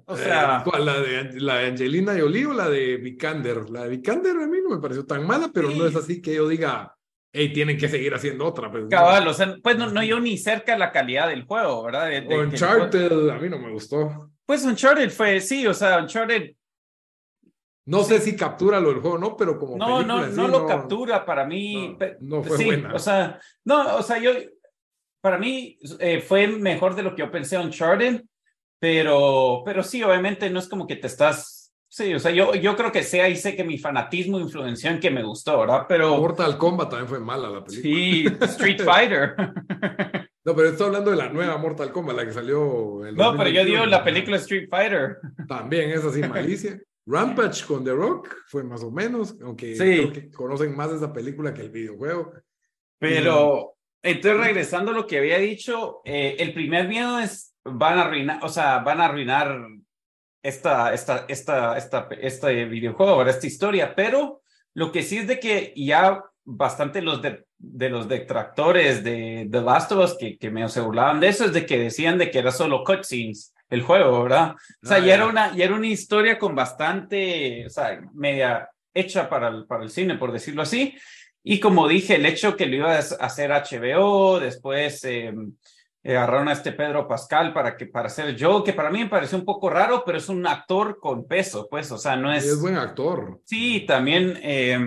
o 0.05 0.15
eh, 0.15 0.17
sea... 0.17 0.63
¿La 0.79 1.01
de, 1.01 1.39
¿La 1.39 1.55
de 1.57 1.67
Angelina 1.67 2.17
Jolie 2.17 2.45
o 2.45 2.53
la 2.53 2.69
de 2.69 2.97
Vikander? 2.97 3.69
La 3.69 3.83
de 3.83 3.89
Vikander 3.89 4.35
a 4.35 4.47
mí 4.47 4.57
no 4.61 4.75
me 4.75 4.81
pareció 4.81 5.05
tan 5.05 5.25
mala, 5.25 5.49
pero 5.53 5.69
no 5.69 5.85
es 5.85 5.95
así 5.95 6.21
que 6.21 6.35
yo 6.35 6.47
diga, 6.47 6.95
hey, 7.31 7.53
tienen 7.53 7.77
que 7.77 7.87
seguir 7.87 8.13
haciendo 8.13 8.45
otra. 8.45 8.71
Pues, 8.71 8.85
Cabal, 8.89 9.25
no. 9.25 9.31
o 9.31 9.33
sea, 9.33 9.55
pues 9.61 9.77
no, 9.77 9.89
no 9.89 10.03
yo 10.03 10.19
ni 10.19 10.37
cerca 10.37 10.73
de 10.73 10.79
la 10.79 10.91
calidad 10.91 11.29
del 11.29 11.45
juego, 11.45 11.83
¿verdad? 11.83 12.07
De, 12.07 12.21
de, 12.21 12.39
Uncharted, 12.39 13.29
a 13.29 13.39
mí 13.39 13.49
no 13.49 13.59
me 13.59 13.71
gustó. 13.71 14.31
Pues 14.45 14.63
Uncharted 14.63 15.09
fue, 15.09 15.39
sí, 15.39 15.65
o 15.67 15.73
sea, 15.73 15.99
Uncharted 15.99 16.53
no 17.88 18.04
sé 18.04 18.19
si 18.19 18.36
captura 18.36 18.81
lo 18.81 18.89
del 18.89 19.00
juego, 19.00 19.18
¿no? 19.18 19.38
Pero 19.38 19.57
como. 19.57 19.78
No, 19.78 20.04
no, 20.04 20.28
no, 20.28 20.48
lo 20.50 20.66
captura 20.66 21.25
para 21.25 21.45
mí. 21.45 21.98
No, 22.19 22.44
fue 22.44 22.63
buena. 22.66 22.94
O 22.94 23.00
sea, 23.00 23.39
no, 23.63 23.95
o 23.95 24.04
sea, 24.04 24.19
yo. 24.19 24.31
Para 25.22 25.38
mí 25.38 25.78
eh, 26.00 26.22
fue 26.22 26.48
mejor 26.48 26.95
de 26.95 27.04
lo 27.04 27.16
que 27.16 27.22
yo 27.22 27.31
pensé 27.31 27.57
Uncharted, 27.57 28.24
pero, 28.78 29.63
pero 29.66 29.84
sí, 29.84 30.04
obviamente 30.04 30.50
no 30.50 30.60
es 30.60 30.68
como 30.68 30.86
que 30.86 30.98
te 30.98 31.07
estás. 31.07 31.74
Sí, 31.88 32.13
o 32.13 32.19
sea, 32.19 32.31
yo, 32.31 32.54
yo 32.56 32.75
creo 32.75 32.92
que 32.92 33.04
sé 33.04 33.22
ahí 33.22 33.38
sé 33.38 33.56
que 33.56 33.63
mi 33.63 33.78
fanatismo 33.78 34.38
influenció 34.38 34.92
en 34.92 35.00
que 35.00 35.10
me 35.10 35.24
gustó, 35.24 35.57
¿verdad? 35.57 35.86
Pero. 35.88 36.18
Mortal 36.18 36.57
Kombat 36.57 36.89
también 36.89 37.07
fue 37.07 37.19
mala 37.22 37.50
la 37.50 37.63
película. 37.63 37.94
Sí, 37.94 38.25
Street 38.42 38.81
Fighter. 38.86 39.36
No, 40.44 40.54
pero 40.56 40.69
estoy 40.69 40.88
hablando 40.88 41.12
de 41.12 41.18
la 41.18 41.30
nueva 41.30 41.57
Mortal 41.57 41.94
Kombat, 41.94 42.18
la 42.18 42.25
que 42.25 42.34
salió. 42.34 43.01
no, 43.13 43.38
pero 43.38 43.50
yo 43.50 43.63
digo 43.63 43.86
la 43.86 44.04
película 44.04 44.36
Street 44.36 44.68
Fighter. 44.69 45.19
También 45.48 45.92
es 45.92 46.04
así, 46.04 46.19
malicia. 46.22 46.78
Rampage 47.07 47.65
con 47.65 47.86
The 47.86 47.94
Rock 47.94 48.36
fue 48.48 48.63
más 48.63 48.83
o 48.83 48.92
menos, 48.92 49.38
aunque 49.42 49.77
creo 49.77 50.12
que 50.12 50.30
conocen 50.30 50.75
más 50.75 50.92
esa 50.92 51.13
película 51.13 51.54
que 51.54 51.62
el 51.62 51.69
videojuego. 51.69 52.33
Pero, 53.00 53.77
entonces 54.04 54.45
regresando 54.45 54.92
a 54.92 54.94
lo 54.94 55.07
que 55.07 55.19
había 55.19 55.38
dicho, 55.38 56.01
eh, 56.04 56.36
el 56.38 56.54
primer 56.54 56.89
miedo 56.89 57.18
es, 57.19 57.56
van 57.63 57.98
a 57.98 58.04
arruinar, 58.04 58.44
o 58.44 58.50
sea, 58.50 58.80
van 58.80 59.00
a 59.00 59.06
arruinar 59.06 59.57
esta, 60.44 60.94
esta, 60.94 61.25
esta, 61.30 61.77
esta, 61.77 62.09
este 62.19 62.65
videojuego, 62.65 63.24
esta 63.24 63.48
historia, 63.48 63.95
pero 63.95 64.42
lo 64.74 64.92
que 64.92 65.01
sí 65.01 65.19
es 65.19 65.27
de 65.27 65.39
que 65.39 65.74
ya 65.77 66.21
bastante 66.44 67.01
los 67.01 67.21
de, 67.21 67.45
de 67.57 67.89
los 67.89 68.10
detractores 68.10 69.03
de 69.03 69.48
The 69.50 69.62
Last 69.62 69.94
of 69.94 70.03
Us 70.03 70.18
que, 70.18 70.38
que 70.38 70.51
me 70.51 70.65
burlaban 70.68 71.21
de 71.21 71.30
eso 71.30 71.45
es 71.45 71.53
de 71.53 71.65
que 71.65 71.80
decían 71.80 72.18
de 72.18 72.30
que 72.31 72.39
era 72.39 72.51
solo 72.51 72.83
cutscenes 72.83 73.53
el 73.69 73.81
juego, 73.81 74.23
¿verdad? 74.23 74.55
O 74.83 74.87
sea, 74.87 74.99
ya, 74.99 75.15
era 75.15 75.27
una, 75.27 75.55
ya 75.55 75.65
era 75.65 75.75
una 75.75 75.87
historia 75.87 76.39
con 76.39 76.55
bastante, 76.55 77.65
o 77.65 77.69
sea, 77.69 78.01
media 78.13 78.69
hecha 78.93 79.29
para 79.29 79.49
el, 79.49 79.65
para 79.65 79.83
el 79.83 79.89
cine, 79.89 80.15
por 80.15 80.31
decirlo 80.31 80.61
así. 80.61 80.95
Y 81.43 81.59
como 81.59 81.87
dije, 81.87 82.15
el 82.15 82.25
hecho 82.25 82.55
que 82.55 82.65
lo 82.65 82.75
iba 82.75 82.95
a 82.95 82.99
hacer 82.99 83.51
HBO, 83.51 84.39
después 84.39 85.03
eh, 85.05 85.33
agarraron 86.03 86.49
a 86.49 86.53
este 86.53 86.71
Pedro 86.71 87.07
Pascal 87.07 87.53
para, 87.53 87.77
que, 87.77 87.86
para 87.86 88.07
hacer 88.07 88.36
Joe, 88.39 88.63
que 88.63 88.74
para 88.74 88.89
mí 88.89 89.00
me 89.00 89.09
pareció 89.09 89.38
un 89.38 89.45
poco 89.45 89.69
raro, 89.69 90.03
pero 90.05 90.17
es 90.17 90.29
un 90.29 90.45
actor 90.45 91.00
con 91.00 91.27
peso, 91.27 91.67
pues, 91.69 91.91
o 91.91 91.97
sea, 91.97 92.15
no 92.15 92.33
es... 92.33 92.45
Es 92.45 92.59
buen 92.59 92.75
actor. 92.75 93.39
Sí, 93.45 93.86
también. 93.88 94.38
Eh, 94.41 94.77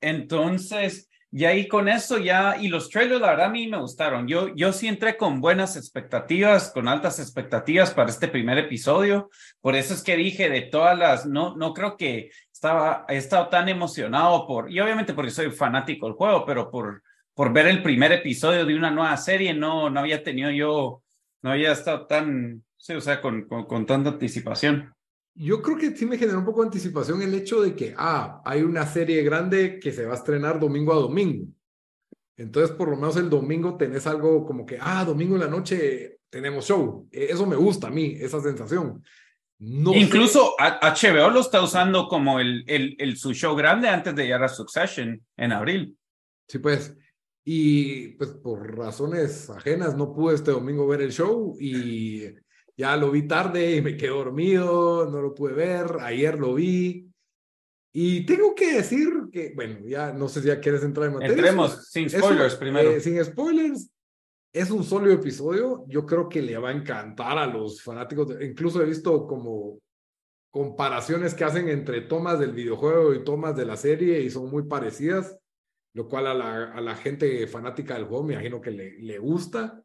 entonces, 0.00 1.08
y 1.34 1.46
ahí 1.46 1.66
con 1.66 1.88
eso 1.88 2.18
ya, 2.18 2.58
y 2.60 2.68
los 2.68 2.90
trailers, 2.90 3.22
la 3.22 3.30
verdad, 3.30 3.46
a 3.46 3.48
mí 3.48 3.66
me 3.66 3.78
gustaron. 3.78 4.28
Yo, 4.28 4.54
yo 4.54 4.70
sí 4.74 4.86
entré 4.86 5.16
con 5.16 5.40
buenas 5.40 5.76
expectativas, 5.76 6.70
con 6.70 6.88
altas 6.88 7.18
expectativas 7.18 7.90
para 7.90 8.10
este 8.10 8.28
primer 8.28 8.58
episodio. 8.58 9.30
Por 9.62 9.74
eso 9.74 9.94
es 9.94 10.02
que 10.02 10.14
dije 10.14 10.50
de 10.50 10.60
todas 10.60 10.96
las, 10.98 11.24
no, 11.24 11.56
no 11.56 11.72
creo 11.72 11.96
que 11.96 12.30
estaba, 12.52 13.06
he 13.08 13.16
estado 13.16 13.48
tan 13.48 13.70
emocionado 13.70 14.46
por, 14.46 14.70
y 14.70 14.78
obviamente 14.78 15.14
porque 15.14 15.30
soy 15.30 15.50
fanático 15.50 16.04
del 16.04 16.16
juego, 16.16 16.44
pero 16.44 16.70
por, 16.70 17.02
por 17.32 17.50
ver 17.50 17.66
el 17.66 17.82
primer 17.82 18.12
episodio 18.12 18.66
de 18.66 18.76
una 18.76 18.90
nueva 18.90 19.16
serie, 19.16 19.54
no, 19.54 19.88
no 19.88 20.00
había 20.00 20.22
tenido 20.22 20.50
yo, 20.50 21.02
no 21.40 21.52
había 21.52 21.72
estado 21.72 22.06
tan, 22.06 22.62
sí, 22.76 22.92
o 22.92 23.00
sea, 23.00 23.22
con, 23.22 23.48
con, 23.48 23.64
con 23.64 23.86
tanta 23.86 24.10
anticipación 24.10 24.92
yo 25.34 25.62
creo 25.62 25.76
que 25.76 25.96
sí 25.96 26.06
me 26.06 26.18
generó 26.18 26.38
un 26.38 26.44
poco 26.44 26.60
de 26.60 26.66
anticipación 26.66 27.22
el 27.22 27.34
hecho 27.34 27.62
de 27.62 27.74
que, 27.74 27.94
ah, 27.96 28.42
hay 28.44 28.62
una 28.62 28.86
serie 28.86 29.22
grande 29.22 29.78
que 29.78 29.92
se 29.92 30.04
va 30.04 30.12
a 30.12 30.16
estrenar 30.16 30.60
domingo 30.60 30.92
a 30.92 30.96
domingo. 30.96 31.46
Entonces, 32.36 32.74
por 32.76 32.88
lo 32.88 32.96
menos 32.96 33.16
el 33.16 33.30
domingo 33.30 33.76
tenés 33.76 34.06
algo 34.06 34.44
como 34.44 34.66
que, 34.66 34.78
ah, 34.80 35.04
domingo 35.04 35.34
en 35.34 35.42
la 35.42 35.48
noche 35.48 36.18
tenemos 36.28 36.66
show. 36.66 37.08
E, 37.10 37.26
eso 37.30 37.46
me 37.46 37.56
gusta 37.56 37.88
a 37.88 37.90
mí, 37.90 38.16
esa 38.18 38.40
sensación. 38.40 39.02
No 39.58 39.94
Incluso 39.94 40.54
HBO 40.58 41.30
lo 41.30 41.40
está 41.40 41.62
usando 41.62 42.08
como 42.08 42.40
el, 42.40 42.64
el, 42.66 42.96
el, 42.98 43.16
su 43.16 43.32
show 43.32 43.54
grande 43.54 43.88
antes 43.88 44.14
de 44.14 44.24
llegar 44.24 44.42
a 44.42 44.48
Succession 44.48 45.24
en 45.36 45.52
abril. 45.52 45.96
Sí, 46.48 46.58
pues. 46.58 46.96
Y 47.44 48.08
pues 48.16 48.30
por 48.30 48.76
razones 48.76 49.50
ajenas 49.50 49.96
no 49.96 50.12
pude 50.12 50.34
este 50.34 50.50
domingo 50.52 50.86
ver 50.86 51.02
el 51.02 51.12
show 51.12 51.56
y 51.60 52.26
ya 52.76 52.96
lo 52.96 53.10
vi 53.10 53.26
tarde 53.26 53.76
y 53.76 53.82
me 53.82 53.96
quedé 53.96 54.10
dormido, 54.10 55.08
no 55.10 55.20
lo 55.20 55.34
pude 55.34 55.52
ver, 55.52 55.98
ayer 56.00 56.38
lo 56.38 56.54
vi. 56.54 57.08
Y 57.94 58.24
tengo 58.24 58.54
que 58.54 58.76
decir 58.76 59.08
que, 59.30 59.52
bueno, 59.54 59.86
ya 59.86 60.12
no 60.12 60.28
sé 60.28 60.40
si 60.40 60.48
ya 60.48 60.60
quieres 60.60 60.82
entrar 60.82 61.08
en 61.08 61.14
materia. 61.14 61.34
Entremos 61.34 61.88
sin 61.90 62.08
spoilers 62.08 62.56
primero. 62.56 62.90
Eh, 62.90 63.00
sin 63.00 63.22
spoilers. 63.22 63.90
Es 64.54 64.70
un 64.70 64.82
sólido 64.82 65.14
episodio. 65.14 65.84
Yo 65.88 66.06
creo 66.06 66.28
que 66.28 66.40
le 66.40 66.56
va 66.56 66.70
a 66.70 66.72
encantar 66.72 67.36
a 67.38 67.46
los 67.46 67.82
fanáticos. 67.82 68.34
incluso 68.40 68.82
he 68.82 68.86
visto 68.86 69.26
como 69.26 69.78
comparaciones 70.50 71.34
que 71.34 71.44
hacen 71.44 71.68
entre 71.68 72.02
tomas 72.02 72.38
del 72.38 72.52
videojuego 72.52 73.14
y 73.14 73.24
tomas 73.24 73.56
de 73.56 73.66
la 73.66 73.76
serie 73.76 74.20
y 74.20 74.30
son 74.30 74.50
muy 74.50 74.64
parecidas. 74.64 75.38
lo 75.94 76.08
cual 76.08 76.26
a 76.26 76.34
la, 76.34 76.72
a 76.72 76.80
la 76.80 76.94
gente 76.94 77.46
fanática 77.46 77.94
del 77.94 78.04
juego 78.04 78.24
me 78.24 78.32
imagino 78.34 78.60
que 78.60 78.70
le, 78.70 78.98
le 79.00 79.18
gusta. 79.18 79.82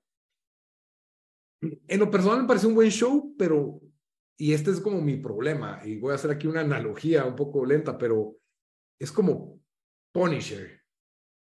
En 1.61 1.99
lo 1.99 2.11
personal 2.11 2.41
me 2.41 2.47
parece 2.47 2.67
un 2.67 2.75
buen 2.75 2.89
show, 2.89 3.35
pero, 3.37 3.81
y 4.37 4.53
este 4.53 4.71
es 4.71 4.79
como 4.79 5.01
mi 5.01 5.17
problema, 5.17 5.81
y 5.83 5.97
voy 5.97 6.11
a 6.11 6.15
hacer 6.15 6.31
aquí 6.31 6.47
una 6.47 6.61
analogía 6.61 7.25
un 7.25 7.35
poco 7.35 7.65
lenta, 7.65 7.97
pero 7.97 8.37
es 8.99 9.11
como 9.11 9.59
Punisher. 10.11 10.81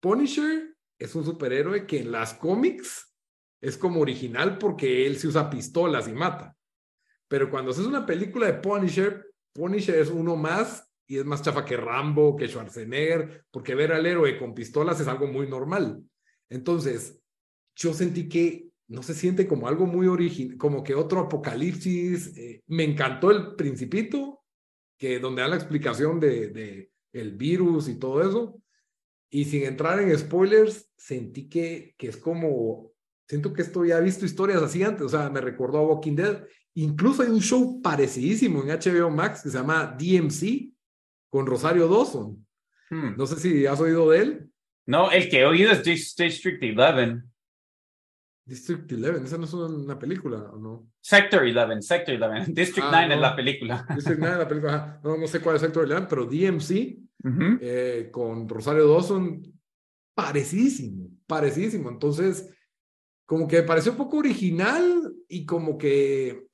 Punisher 0.01 0.77
es 0.99 1.15
un 1.15 1.25
superhéroe 1.25 1.87
que 1.87 2.01
en 2.01 2.13
las 2.13 2.35
cómics 2.35 3.15
es 3.61 3.77
como 3.77 4.01
original 4.01 4.59
porque 4.59 5.07
él 5.07 5.19
se 5.19 5.29
usa 5.29 5.51
pistolas 5.51 6.09
y 6.09 6.13
mata. 6.13 6.57
Pero 7.29 7.51
cuando 7.51 7.73
haces 7.73 7.87
una 7.87 8.07
película 8.07 8.47
de 8.47 8.55
Punisher, 8.55 9.27
Punisher 9.53 9.97
es 9.97 10.11
uno 10.11 10.37
más 10.37 10.89
y 11.09 11.19
es 11.19 11.25
más 11.25 11.43
chafa 11.43 11.65
que 11.65 11.77
Rambo, 11.77 12.37
que 12.37 12.49
Schwarzenegger, 12.49 13.45
porque 13.51 13.75
ver 13.75 13.93
al 13.93 14.07
héroe 14.07 14.39
con 14.39 14.55
pistolas 14.55 15.01
es 15.01 15.09
algo 15.09 15.27
muy 15.27 15.49
normal. 15.49 16.03
Entonces, 16.49 17.21
yo 17.75 17.93
sentí 17.93 18.29
que 18.29 18.69
no 18.89 19.03
se 19.03 19.15
siente 19.15 19.47
como 19.47 19.69
algo 19.69 19.87
muy 19.87 20.07
original, 20.07 20.57
como 20.59 20.85
que 20.85 20.95
otro 20.95 21.21
apocalipsis. 21.21 22.37
Eh, 22.37 22.63
me 22.69 22.85
encantó 22.85 23.31
el 23.31 23.55
principito, 23.57 24.45
que 24.99 25.19
donde 25.19 25.43
da 25.43 25.49
la 25.49 25.57
explicación 25.57 26.21
de, 26.21 26.49
de 26.49 26.91
el 27.13 27.33
virus 27.33 27.89
y 27.89 27.99
todo 27.99 28.23
eso. 28.23 28.61
Y 29.31 29.45
sin 29.45 29.65
entrar 29.65 30.01
en 30.01 30.17
spoilers, 30.17 30.89
sentí 30.97 31.49
que, 31.49 31.95
que 31.99 32.09
es 32.09 32.17
como, 32.17 32.93
siento 33.29 33.53
que 33.53 33.63
esto 33.63 33.85
ya 33.85 33.99
he 33.99 34.03
visto 34.03 34.25
historias 34.25 34.63
así 34.63 34.83
antes, 34.83 35.03
o 35.03 35.09
sea, 35.09 35.31
me 35.31 35.41
recordó 35.41 35.79
a 35.79 35.87
Walking 35.87 36.15
Dead. 36.15 36.45
Incluso 36.75 37.23
hay 37.23 37.31
un 37.31 37.41
show 37.41 37.81
parecidísimo 37.83 38.63
en 38.63 38.69
HBO 38.69 39.11
Max 39.11 39.43
que 39.43 39.51
se 39.51 39.59
llama 39.59 39.97
DMC 39.99 40.73
con 41.29 41.47
Rosario 41.47 41.89
Dawson. 41.89 42.47
Hmm. 42.91 43.17
No 43.17 43.27
sé 43.27 43.37
si 43.41 43.67
has 43.67 43.81
oído 43.81 44.11
de 44.11 44.19
él. 44.19 44.51
No, 44.87 45.11
el 45.11 45.29
que 45.29 45.41
he 45.41 45.47
oído 45.47 45.73
es 45.73 45.83
District 45.83 46.63
11. 46.63 47.23
District 48.47 48.91
11, 48.91 49.25
esa 49.25 49.39
no 49.39 49.45
es 49.45 49.53
una 49.53 49.99
película, 49.99 50.39
¿o 50.53 50.59
no? 50.59 50.89
Sector 51.01 51.43
11, 51.43 51.83
Sector 51.83 52.23
11. 52.23 52.53
District 52.55 52.87
9 52.89 53.15
es 53.15 53.21
la 53.21 53.35
película. 53.35 53.87
District 53.93 54.21
9 54.21 54.35
es 54.35 54.39
la 54.39 54.49
película. 54.49 55.01
No, 55.03 55.17
no 55.17 55.27
sé 55.27 55.41
cuál 55.41 55.57
es 55.57 55.63
Sector 55.63 55.91
11, 55.91 56.07
pero 56.09 56.27
DMC 56.27 56.97
eh, 57.61 58.09
con 58.13 58.49
Rosario 58.49 58.87
Dawson, 58.89 59.43
parecidísimo, 60.15 61.11
parecidísimo. 61.27 61.91
Entonces, 61.91 62.49
como 63.27 63.49
que 63.49 63.57
me 63.57 63.63
pareció 63.65 63.91
un 63.91 63.99
poco 63.99 64.19
original 64.19 65.13
y 65.29 65.45
como 65.45 65.77
que 65.77 66.47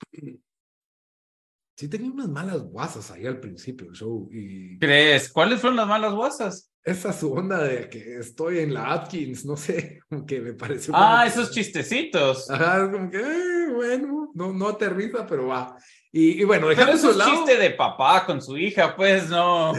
sí 1.77 1.89
tenía 1.89 2.11
unas 2.11 2.31
malas 2.31 2.63
guasas 2.63 3.11
ahí 3.11 3.27
al 3.27 3.39
principio 3.39 3.89
del 3.89 3.97
show. 3.97 4.31
Y... 4.33 4.79
¿Crees? 4.79 5.31
¿Cuáles 5.31 5.61
fueron 5.61 5.77
las 5.77 5.89
malas 5.89 6.15
guasas? 6.15 6.72
Esa 6.85 7.13
su 7.13 7.33
onda 7.33 7.63
de 7.63 7.89
que 7.89 8.17
estoy 8.19 8.59
en 8.59 8.75
la 8.75 8.93
Atkins, 8.93 9.45
no 9.45 9.57
sé, 9.57 10.01
como 10.09 10.27
que 10.27 10.41
me 10.41 10.55
pareció. 10.55 10.93
Ah, 10.97 11.25
esos 11.27 11.53
chistecitos. 11.53 12.51
Ajá, 12.51 12.91
como 12.91 13.11
que, 13.11 13.19
eh, 13.19 13.73
bueno, 13.73 14.31
no, 14.35 14.53
no 14.53 14.69
aterriza, 14.69 15.27
pero 15.27 15.49
va. 15.49 15.77
Y, 16.15 16.45
bueno, 16.45 16.69
dejando 16.69 16.93
eso 16.93 17.13
lado. 17.13 17.31
chiste 17.31 17.57
de 17.57 17.71
papá 17.71 18.27
con 18.27 18.43
su 18.43 18.59
hija, 18.59 18.95
pues 18.95 19.31
no. 19.31 19.73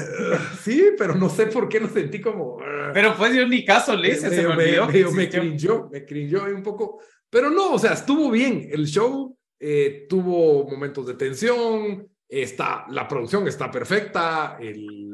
sí, 0.63 0.91
pero 0.97 1.13
no 1.13 1.29
sé 1.29 1.45
por 1.45 1.69
qué 1.69 1.79
lo 1.79 1.87
sentí 1.87 2.19
como. 2.19 2.57
pero 2.91 3.15
pues 3.15 3.35
yo 3.35 3.47
ni 3.47 3.63
caso 3.63 3.95
le 3.95 4.13
hice, 4.13 4.29
se 4.29 4.41
me 4.41 4.47
olvidó. 4.47 4.87
Me, 4.87 5.03
me, 5.11 5.29
cringió, 5.29 5.89
me 5.91 6.03
cringió 6.03 6.45
un 6.45 6.63
poco. 6.63 7.01
Pero 7.29 7.51
no, 7.51 7.73
o 7.73 7.79
sea, 7.79 7.93
estuvo 7.93 8.31
bien. 8.31 8.67
El 8.71 8.87
show 8.87 9.37
eh, 9.59 10.07
tuvo 10.09 10.67
momentos 10.67 11.05
de 11.05 11.13
tensión, 11.13 12.07
está, 12.27 12.85
la 12.89 13.07
producción 13.07 13.47
está 13.47 13.69
perfecta, 13.69 14.57
el, 14.59 15.09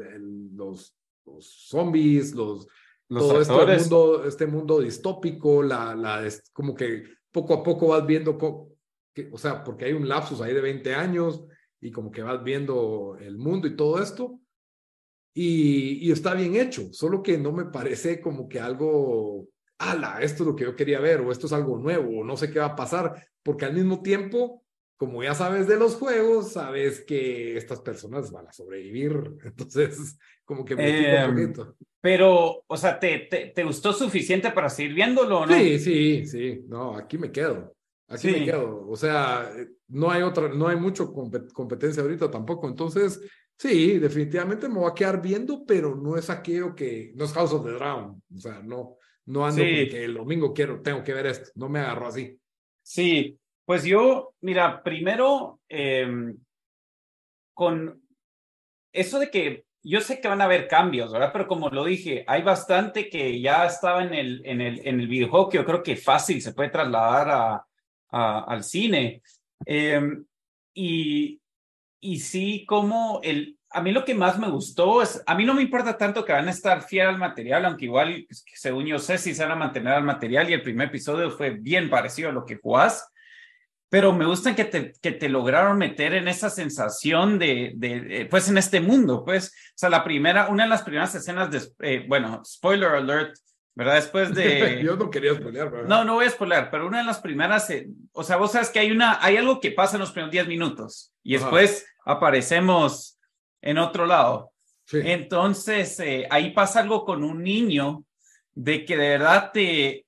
los, 0.56 0.96
los, 1.26 1.68
zombies, 1.68 2.34
los, 2.34 2.66
los 3.08 3.28
todo 3.28 3.40
este 3.40 3.76
mundo, 3.78 4.24
este 4.24 4.46
mundo 4.46 4.80
distópico, 4.80 5.62
la, 5.62 5.94
la, 5.94 6.28
como 6.52 6.74
que 6.74 7.04
poco 7.30 7.54
a 7.54 7.62
poco 7.62 7.88
vas 7.88 8.06
viendo 8.06 8.36
o 9.32 9.38
sea, 9.38 9.62
porque 9.64 9.86
hay 9.86 9.92
un 9.92 10.08
lapsus 10.08 10.40
ahí 10.40 10.54
de 10.54 10.60
20 10.60 10.94
años 10.94 11.44
y 11.80 11.90
como 11.90 12.10
que 12.10 12.22
vas 12.22 12.42
viendo 12.42 13.16
el 13.20 13.38
mundo 13.38 13.66
y 13.66 13.76
todo 13.76 14.00
esto. 14.02 14.40
Y, 15.34 16.06
y 16.06 16.12
está 16.12 16.34
bien 16.34 16.56
hecho, 16.56 16.92
solo 16.92 17.22
que 17.22 17.38
no 17.38 17.52
me 17.52 17.66
parece 17.66 18.20
como 18.20 18.48
que 18.48 18.60
algo, 18.60 19.46
ala, 19.78 20.20
esto 20.20 20.42
es 20.42 20.48
lo 20.48 20.56
que 20.56 20.64
yo 20.64 20.74
quería 20.74 21.00
ver, 21.00 21.20
o 21.20 21.30
esto 21.30 21.46
es 21.46 21.52
algo 21.52 21.78
nuevo, 21.78 22.20
o 22.20 22.24
no 22.24 22.36
sé 22.36 22.50
qué 22.50 22.58
va 22.58 22.66
a 22.66 22.76
pasar, 22.76 23.28
porque 23.42 23.64
al 23.64 23.74
mismo 23.74 24.02
tiempo, 24.02 24.64
como 25.00 25.22
ya 25.22 25.34
sabes 25.34 25.66
de 25.66 25.78
los 25.78 25.94
juegos, 25.94 26.52
sabes 26.52 27.00
que 27.00 27.56
estas 27.56 27.80
personas 27.80 28.30
van 28.30 28.48
a 28.48 28.52
sobrevivir. 28.52 29.14
Entonces, 29.44 30.18
como 30.44 30.62
que 30.62 30.76
me 30.76 31.14
eh, 31.14 31.26
un 31.26 31.34
poquito. 31.34 31.76
Pero, 32.02 32.64
o 32.66 32.76
sea, 32.76 33.00
¿te, 33.00 33.20
te, 33.20 33.46
¿te, 33.46 33.64
gustó 33.64 33.94
suficiente 33.94 34.50
para 34.50 34.68
seguir 34.68 34.92
viéndolo, 34.92 35.46
no? 35.46 35.54
Sí, 35.54 35.78
sí, 35.78 36.26
sí. 36.26 36.64
No, 36.68 36.98
aquí 36.98 37.16
me 37.16 37.32
quedo. 37.32 37.74
Aquí 38.08 38.30
me 38.30 38.44
quedo. 38.44 38.86
O 38.90 38.94
sea, 38.94 39.50
no 39.88 40.10
hay 40.10 40.20
otra, 40.20 40.50
no 40.50 40.68
hay 40.68 40.76
mucho 40.76 41.10
competencia 41.14 42.02
ahorita 42.02 42.30
tampoco. 42.30 42.68
Entonces, 42.68 43.22
sí, 43.56 43.98
definitivamente 43.98 44.68
me 44.68 44.80
voy 44.80 44.90
a 44.90 44.94
quedar 44.94 45.22
viendo, 45.22 45.64
pero 45.64 45.96
no 45.96 46.18
es 46.18 46.28
aquello 46.28 46.74
que, 46.74 47.12
no 47.14 47.24
es 47.24 47.32
House 47.32 47.54
of 47.54 47.64
the 47.64 47.72
Drown. 47.72 48.22
O 48.36 48.38
sea, 48.38 48.60
no, 48.62 48.98
no 49.24 49.46
ando 49.46 49.62
que 49.62 50.04
el 50.04 50.12
domingo 50.12 50.52
quiero, 50.52 50.82
tengo 50.82 51.02
que 51.02 51.14
ver 51.14 51.24
esto. 51.24 51.52
No 51.54 51.70
me 51.70 51.78
agarro 51.78 52.08
así. 52.08 52.38
Sí, 52.82 53.39
pues 53.70 53.84
yo, 53.84 54.34
mira, 54.40 54.82
primero, 54.82 55.60
em, 55.68 56.36
con 57.54 58.02
eso 58.92 59.20
de 59.20 59.30
que 59.30 59.64
yo 59.80 60.00
sé 60.00 60.20
que 60.20 60.26
van 60.26 60.40
a 60.40 60.46
haber 60.46 60.66
cambios, 60.66 61.12
¿verdad? 61.12 61.30
Pero 61.32 61.46
como 61.46 61.68
lo 61.68 61.84
dije, 61.84 62.24
hay 62.26 62.42
bastante 62.42 63.08
que 63.08 63.40
ya 63.40 63.66
estaba 63.66 64.02
en 64.02 64.12
el, 64.12 64.42
en 64.44 64.60
el, 64.60 64.80
en 64.84 64.98
el 64.98 65.06
videojuego 65.06 65.48
que 65.48 65.58
yo 65.58 65.64
creo 65.64 65.84
que 65.84 65.94
fácil 65.94 66.42
se 66.42 66.52
puede 66.52 66.70
trasladar 66.70 67.64
a, 68.10 68.40
al 68.40 68.64
cine. 68.64 69.22
Em, 69.64 70.26
y, 70.74 71.40
y 72.00 72.18
sí, 72.18 72.66
como 72.66 73.20
el, 73.22 73.56
a 73.70 73.82
mí 73.82 73.92
lo 73.92 74.04
que 74.04 74.16
más 74.16 74.36
me 74.36 74.50
gustó 74.50 75.00
es, 75.00 75.22
a 75.24 75.36
mí 75.36 75.44
no 75.44 75.54
me 75.54 75.62
importa 75.62 75.96
tanto 75.96 76.24
que 76.24 76.32
van 76.32 76.48
a 76.48 76.50
estar 76.50 76.82
fiel 76.82 77.06
al 77.06 77.18
material, 77.18 77.64
aunque 77.66 77.84
igual, 77.84 78.26
según 78.30 78.86
yo 78.86 78.98
sé, 78.98 79.16
si 79.16 79.32
se 79.32 79.44
van 79.44 79.52
a 79.52 79.54
mantener 79.64 79.92
al 79.92 80.02
material 80.02 80.50
y 80.50 80.54
el 80.54 80.62
primer 80.62 80.88
episodio 80.88 81.30
fue 81.30 81.50
bien 81.50 81.88
parecido 81.88 82.30
a 82.30 82.32
lo 82.32 82.44
que 82.44 82.56
jugás, 82.56 83.08
pero 83.90 84.12
me 84.12 84.24
gusta 84.24 84.54
que 84.54 84.64
te, 84.64 84.92
que 85.02 85.10
te 85.10 85.28
lograron 85.28 85.76
meter 85.76 86.14
en 86.14 86.28
esa 86.28 86.48
sensación 86.48 87.40
de, 87.40 87.72
de, 87.74 88.26
pues 88.30 88.48
en 88.48 88.56
este 88.56 88.80
mundo, 88.80 89.24
pues, 89.24 89.48
o 89.48 89.72
sea, 89.74 89.90
la 89.90 90.04
primera, 90.04 90.48
una 90.48 90.62
de 90.62 90.70
las 90.70 90.82
primeras 90.82 91.12
escenas 91.16 91.50
de, 91.50 91.60
eh, 91.80 92.04
bueno, 92.08 92.40
spoiler 92.44 92.90
alert, 92.90 93.36
¿verdad? 93.74 93.96
Después 93.96 94.32
de... 94.32 94.80
Yo 94.84 94.94
no 94.94 95.10
quería 95.10 95.34
spoilear, 95.34 95.72
¿verdad? 95.72 95.88
No, 95.88 96.04
no 96.04 96.14
voy 96.14 96.26
a 96.26 96.30
spoilear, 96.30 96.70
pero 96.70 96.86
una 96.86 96.98
de 96.98 97.04
las 97.04 97.18
primeras, 97.18 97.68
eh, 97.70 97.88
o 98.12 98.22
sea, 98.22 98.36
vos 98.36 98.52
sabes 98.52 98.70
que 98.70 98.78
hay 98.78 98.92
una, 98.92 99.18
hay 99.24 99.36
algo 99.36 99.60
que 99.60 99.72
pasa 99.72 99.96
en 99.96 100.00
los 100.00 100.12
primeros 100.12 100.30
10 100.30 100.46
minutos 100.46 101.12
y 101.24 101.32
después 101.32 101.84
aparecemos 102.04 103.18
en 103.60 103.78
otro 103.78 104.06
lado. 104.06 104.52
Entonces, 104.92 105.98
eh, 105.98 106.28
ahí 106.30 106.52
pasa 106.52 106.80
algo 106.80 107.04
con 107.04 107.24
un 107.24 107.42
niño 107.42 108.04
de 108.54 108.84
que 108.84 108.96
de 108.96 109.08
verdad 109.08 109.50
te, 109.52 110.06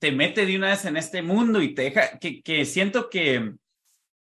te 0.00 0.10
mete 0.10 0.44
de 0.44 0.56
una 0.56 0.70
vez 0.70 0.84
en 0.84 0.96
este 0.96 1.22
mundo 1.22 1.62
y 1.62 1.74
te 1.74 1.82
deja, 1.82 2.18
que, 2.18 2.42
que 2.42 2.64
siento 2.64 3.08
que 3.08 3.52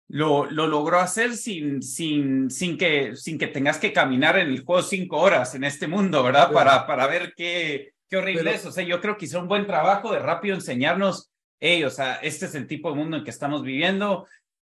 lo, 0.07 0.45
lo 0.49 0.65
logró 0.65 0.99
hacer 0.99 1.35
sin, 1.35 1.83
sin, 1.83 2.49
sin, 2.49 2.77
que, 2.77 3.15
sin 3.15 3.37
que 3.37 3.47
tengas 3.47 3.77
que 3.77 3.93
caminar 3.93 4.39
en 4.39 4.47
el 4.47 4.63
juego 4.63 4.81
cinco 4.81 5.17
horas 5.17 5.53
en 5.53 5.63
este 5.63 5.87
mundo, 5.87 6.23
¿verdad? 6.23 6.51
Para, 6.51 6.87
para 6.87 7.05
ver 7.05 7.33
qué, 7.35 7.93
Qué 8.09 8.17
horrible 8.17 8.53
eso. 8.53 8.69
O 8.69 8.71
sea, 8.71 8.83
yo 8.83 9.01
creo 9.01 9.17
que 9.17 9.25
hizo 9.25 9.39
un 9.39 9.47
buen 9.47 9.65
trabajo 9.65 10.11
de 10.11 10.19
rápido 10.19 10.55
enseñarnos, 10.55 11.31
hey, 11.59 11.83
o 11.83 11.89
sea, 11.89 12.15
este 12.15 12.45
es 12.45 12.55
el 12.55 12.67
tipo 12.67 12.89
de 12.89 12.95
mundo 12.95 13.17
en 13.17 13.23
que 13.23 13.31
estamos 13.31 13.63
viviendo. 13.63 14.27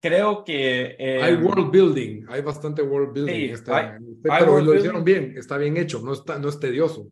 Creo 0.01 0.45
que... 0.45 0.95
Eh, 0.99 1.23
hay 1.23 1.35
world 1.35 1.71
building, 1.71 2.27
hay 2.29 2.43
bastante 2.43 2.83
world 2.83 3.13
building. 3.13 3.51
Este, 3.51 3.73
este, 3.73 3.99
pero 4.23 4.61
lo 4.61 4.75
hicieron 4.75 5.03
bien, 5.03 5.35
está 5.37 5.57
bien 5.57 5.77
hecho, 5.77 6.01
no, 6.03 6.13
está, 6.13 6.39
no 6.39 6.49
es 6.49 6.61
tedioso. 6.61 7.09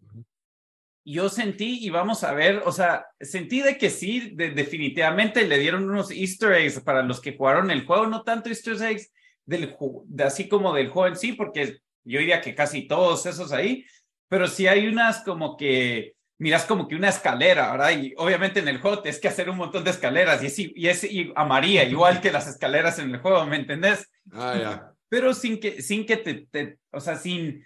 Yo 1.05 1.29
sentí, 1.29 1.85
y 1.85 1.91
vamos 1.91 2.25
a 2.25 2.33
ver, 2.33 2.63
o 2.65 2.73
sea, 2.73 3.07
sentí 3.21 3.61
de 3.61 3.77
que 3.77 3.91
sí, 3.91 4.33
definitivamente 4.35 5.47
le 5.47 5.59
dieron 5.59 5.89
unos 5.89 6.11
easter 6.11 6.53
eggs 6.53 6.81
para 6.81 7.03
los 7.03 7.21
que 7.21 7.37
jugaron 7.37 7.71
el 7.71 7.85
juego, 7.85 8.07
no 8.07 8.23
tanto 8.23 8.49
easter 8.49 8.81
eggs 8.83 9.13
del, 9.45 9.77
de, 10.07 10.25
así 10.25 10.49
como 10.49 10.73
del 10.73 10.89
juego 10.89 11.09
en 11.09 11.17
sí, 11.17 11.35
porque 11.35 11.79
yo 12.05 12.19
diría 12.21 12.41
que 12.41 12.55
casi 12.55 12.87
todos 12.87 13.27
esos 13.27 13.53
ahí, 13.53 13.85
pero 14.29 14.49
si 14.49 14.67
hay 14.67 14.87
unas 14.87 15.23
como 15.23 15.57
que 15.57 16.15
miras 16.39 16.65
como 16.65 16.89
que 16.89 16.97
una 16.97 17.09
escalera, 17.09 17.71
¿verdad? 17.73 17.99
Y 17.99 18.15
obviamente 18.17 18.61
en 18.61 18.69
el 18.69 18.79
juego 18.79 19.03
tienes 19.03 19.21
que 19.21 19.29
hacer 19.29 19.49
un 19.49 19.57
montón 19.57 19.85
de 19.85 19.91
escaleras 19.91 20.43
y 20.43 20.47
es, 20.47 20.59
y 20.59 20.89
es 20.89 21.05
y 21.05 21.33
a 21.35 21.45
María, 21.45 21.85
igual 21.85 22.21
que 22.21 22.33
las 22.33 22.49
escaleras 22.49 22.99
en 22.99 23.15
el 23.15 23.21
juego, 23.21 23.47
¿me 23.47 23.57
entendés? 23.57 24.11
Ah, 24.33 24.57
ya. 24.59 24.93
Pero 25.09 25.33
sin 25.33 25.61
que, 25.61 25.81
sin 25.81 26.05
que 26.05 26.17
te, 26.17 26.47
te, 26.51 26.79
o 26.91 27.01
sea, 27.01 27.17
sin, 27.17 27.65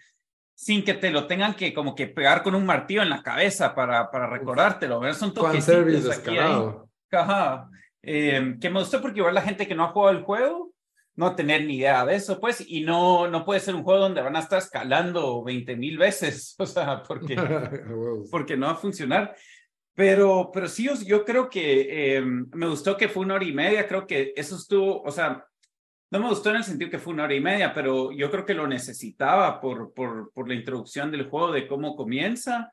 sin 0.58 0.82
que 0.82 0.94
te 0.94 1.12
lo 1.12 1.28
tengan 1.28 1.54
que 1.54 1.72
como 1.72 1.94
que 1.94 2.08
pegar 2.08 2.42
con 2.42 2.56
un 2.56 2.66
martillo 2.66 3.02
en 3.02 3.10
la 3.10 3.22
cabeza 3.22 3.76
para, 3.76 4.10
para 4.10 4.26
recordártelo, 4.26 4.98
¿verdad? 4.98 5.16
Son 5.16 5.32
toquecitos 5.32 6.18
aquí. 6.18 6.36
Ajá. 7.12 7.70
Eh, 8.02 8.56
que 8.60 8.68
me 8.68 8.80
gustó 8.80 9.00
porque 9.00 9.20
igual 9.20 9.36
la 9.36 9.42
gente 9.42 9.68
que 9.68 9.76
no 9.76 9.84
ha 9.84 9.92
jugado 9.92 10.18
el 10.18 10.24
juego, 10.24 10.72
no 11.14 11.36
tener 11.36 11.64
ni 11.64 11.76
idea 11.76 12.04
de 12.04 12.16
eso, 12.16 12.40
pues, 12.40 12.64
y 12.66 12.80
no, 12.80 13.28
no 13.28 13.44
puede 13.44 13.60
ser 13.60 13.76
un 13.76 13.84
juego 13.84 14.00
donde 14.00 14.20
van 14.20 14.34
a 14.34 14.40
estar 14.40 14.58
escalando 14.58 15.44
20 15.44 15.76
mil 15.76 15.96
veces, 15.96 16.56
o 16.58 16.66
sea, 16.66 17.04
porque, 17.04 17.36
porque 18.32 18.56
no 18.56 18.66
va 18.66 18.72
a 18.72 18.76
funcionar. 18.76 19.36
Pero, 19.94 20.50
pero 20.52 20.66
sí, 20.66 20.88
yo 21.06 21.24
creo 21.24 21.48
que 21.48 22.16
eh, 22.16 22.20
me 22.20 22.66
gustó 22.66 22.96
que 22.96 23.08
fue 23.08 23.22
una 23.24 23.34
hora 23.34 23.44
y 23.44 23.52
media, 23.52 23.86
creo 23.86 24.08
que 24.08 24.32
eso 24.34 24.56
estuvo, 24.56 25.02
o 25.02 25.10
sea, 25.12 25.47
no 26.10 26.20
me 26.20 26.28
gustó 26.28 26.50
en 26.50 26.56
el 26.56 26.64
sentido 26.64 26.90
que 26.90 26.98
fue 26.98 27.12
una 27.12 27.24
hora 27.24 27.34
y 27.34 27.40
media, 27.40 27.74
pero 27.74 28.12
yo 28.12 28.30
creo 28.30 28.46
que 28.46 28.54
lo 28.54 28.66
necesitaba 28.66 29.60
por, 29.60 29.92
por, 29.92 30.32
por 30.32 30.48
la 30.48 30.54
introducción 30.54 31.10
del 31.10 31.28
juego, 31.28 31.52
de 31.52 31.66
cómo 31.66 31.96
comienza. 31.96 32.72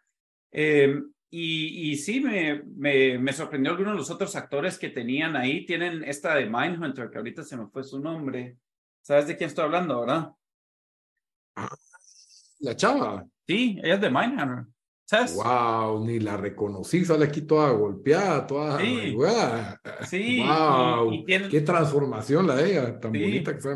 Eh, 0.52 1.02
y, 1.30 1.92
y, 1.92 1.98
sí, 1.98 2.22
me, 2.22 2.64
me, 2.64 3.18
me, 3.18 3.34
sorprendió 3.34 3.72
algunos 3.72 3.94
de 3.94 3.98
los 3.98 4.10
otros 4.10 4.36
actores 4.38 4.80
que 4.80 4.90
tenían 4.90 5.36
ahí. 5.36 5.66
Tienen 5.66 6.04
esta 6.06 6.36
de 6.36 6.46
Mindhunter, 6.46 7.10
que 7.10 7.18
ahorita 7.18 7.44
se 7.44 7.58
me 7.58 7.68
fue 7.68 7.84
su 7.84 8.00
nombre. 8.00 8.58
¿Sabes 9.02 9.28
de 9.28 9.36
quién 9.36 9.50
estoy 9.50 9.66
hablando, 9.66 10.00
verdad? 10.00 10.32
La 12.60 12.76
chava. 12.76 13.26
Sí, 13.46 13.78
ella 13.84 13.96
es 13.96 14.02
de 14.02 14.10
Mindhunter. 14.10 14.75
¿Sabes? 15.06 15.36
Wow, 15.36 16.04
ni 16.04 16.20
la 16.20 16.36
reconocí, 16.36 17.06
sale 17.06 17.26
aquí 17.26 17.44
toda 17.44 17.70
golpeada, 17.70 18.48
toda. 18.48 18.80
Sí. 18.80 19.16
sí 20.08 20.44
wow. 20.44 21.14
Y, 21.14 21.26
tiene... 21.26 21.48
Qué 21.48 21.62
transformación 21.62 22.48
la 22.48 22.56
de 22.56 22.72
ella, 22.72 23.00
tan 23.00 23.12
bonita 23.12 23.54
que 23.54 23.62
se 23.62 23.76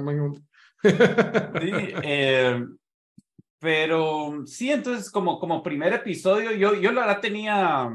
sí, 0.81 1.71
eh, 2.03 2.65
pero 3.59 4.43
sí, 4.45 4.71
entonces 4.71 5.11
como, 5.11 5.39
como 5.39 5.61
primer 5.61 5.93
episodio, 5.93 6.51
yo, 6.51 6.73
yo 6.73 6.91
la 6.91 7.01
verdad 7.01 7.21
tenía, 7.21 7.91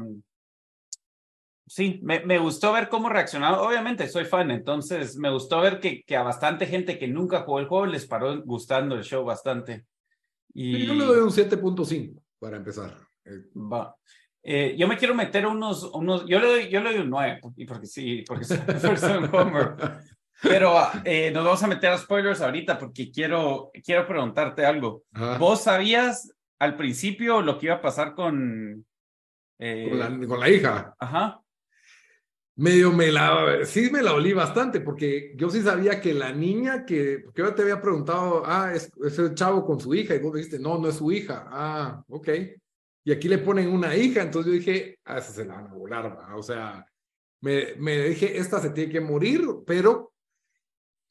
sí, 1.67 1.99
me, 2.03 2.21
me 2.21 2.37
gustó 2.37 2.71
ver 2.71 2.87
cómo 2.87 3.09
reaccionaba. 3.09 3.61
Obviamente 3.61 4.07
soy 4.07 4.25
fan, 4.25 4.51
entonces 4.51 5.17
me 5.17 5.31
gustó 5.31 5.59
ver 5.59 5.79
que, 5.79 6.03
que 6.03 6.15
a 6.15 6.23
bastante 6.23 6.67
gente 6.67 6.97
que 6.97 7.07
nunca 7.07 7.41
jugó 7.41 7.59
el 7.59 7.67
juego 7.67 7.85
les 7.87 8.05
paró 8.05 8.41
gustando 8.43 8.95
el 8.95 9.03
show 9.03 9.25
bastante. 9.25 9.85
Y... 10.53 10.85
Yo 10.85 10.93
le 10.93 11.03
doy 11.03 11.19
un 11.19 11.31
7.5 11.31 12.21
para 12.39 12.57
empezar. 12.57 13.04
Va. 13.55 13.95
Eh, 14.47 14.75
yo 14.77 14.87
me 14.87 14.95
quiero 14.95 15.15
meter 15.15 15.47
unos, 15.47 15.83
unos, 15.93 16.25
yo 16.27 16.39
le 16.39 16.45
doy, 16.45 16.69
yo 16.69 16.79
le 16.79 16.91
doy 16.91 17.01
un 17.01 17.09
9, 17.09 17.39
y 17.55 17.65
porque 17.65 17.87
sí, 17.87 18.23
porque 18.27 18.45
soy, 18.45 18.59
un 19.17 19.33
homer. 19.33 19.75
Pero 20.41 20.75
eh, 21.03 21.31
nos 21.31 21.43
vamos 21.43 21.63
a 21.63 21.67
meter 21.67 21.91
a 21.91 21.97
spoilers 21.97 22.41
ahorita 22.41 22.77
porque 22.77 23.09
quiero, 23.09 23.71
quiero 23.83 24.07
preguntarte 24.07 24.63
algo. 24.63 25.03
¿Vos 25.39 25.63
sabías 25.63 26.31
al 26.59 26.75
principio 26.75 27.41
lo 27.41 27.57
que 27.57 27.67
iba 27.67 27.75
a 27.75 27.81
pasar 27.81 28.13
con... 28.13 28.85
Eh... 29.57 29.87
Con, 29.89 29.99
la, 29.99 30.27
con, 30.27 30.39
la, 30.39 30.49
hija. 30.49 30.95
Ajá. 30.99 31.41
Medio 32.57 32.91
me 32.91 33.11
la... 33.11 33.65
Sí 33.65 33.89
me 33.91 34.03
la 34.03 34.13
olí 34.13 34.33
bastante 34.33 34.81
porque 34.81 35.33
yo 35.35 35.49
sí 35.49 35.61
sabía 35.61 35.99
que 35.99 36.13
la 36.13 36.31
niña 36.31 36.85
que... 36.85 37.21
Porque 37.23 37.41
yo 37.41 37.55
te 37.55 37.63
había 37.63 37.81
preguntado, 37.81 38.43
ah, 38.45 38.71
es, 38.75 38.91
es 39.03 39.17
el 39.17 39.33
chavo 39.33 39.65
con 39.65 39.79
su 39.79 39.95
hija 39.95 40.13
y 40.13 40.19
vos 40.19 40.35
dijiste, 40.35 40.59
no, 40.59 40.77
no 40.77 40.89
es 40.89 40.97
su 40.97 41.11
hija. 41.11 41.47
Ah, 41.49 42.03
ok. 42.09 42.29
Y 43.07 43.11
aquí 43.11 43.27
le 43.27 43.37
ponen 43.37 43.69
una 43.69 43.95
hija, 43.95 44.23
entonces 44.23 44.51
yo 44.51 44.57
dije, 44.57 44.97
ah, 45.05 45.19
esa 45.19 45.31
se 45.31 45.45
la 45.45 45.55
van 45.55 45.67
a 45.67 45.73
volar, 45.73 46.17
o 46.35 46.41
sea, 46.41 46.83
me, 47.41 47.75
me 47.77 48.09
dije, 48.09 48.35
esta 48.35 48.59
se 48.59 48.71
tiene 48.71 48.91
que 48.91 48.99
morir, 48.99 49.41
pero 49.65 50.11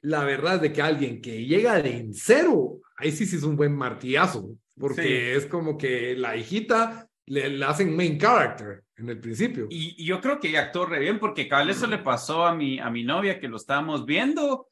la 0.00 0.24
verdad 0.24 0.56
es 0.56 0.60
de 0.62 0.72
que 0.72 0.82
alguien 0.82 1.22
que 1.22 1.46
llega 1.46 1.80
de 1.80 1.96
en 1.96 2.12
cero, 2.12 2.80
ahí 2.96 3.12
sí 3.12 3.26
sí 3.26 3.36
es 3.36 3.44
un 3.44 3.56
buen 3.56 3.76
martillazo, 3.76 4.58
porque 4.76 5.36
es 5.36 5.46
como 5.46 5.78
que 5.78 6.16
la 6.16 6.36
hijita 6.36 7.08
le, 7.26 7.64
hacen 7.64 7.94
main 7.94 8.18
character 8.18 8.82
en 8.96 9.08
el 9.08 9.20
principio. 9.20 9.68
Y, 9.70 10.04
yo 10.04 10.20
creo 10.20 10.40
que 10.40 10.48
ella 10.48 10.62
actuó 10.62 10.86
re 10.86 10.98
bien, 10.98 11.20
porque 11.20 11.46
cada 11.46 11.70
eso 11.70 11.86
le 11.86 11.98
pasó 11.98 12.44
a 12.44 12.56
mi, 12.56 12.80
a 12.80 12.90
mi 12.90 13.04
novia 13.04 13.38
que 13.38 13.48
lo 13.48 13.56
estábamos 13.56 14.04
viendo 14.04 14.68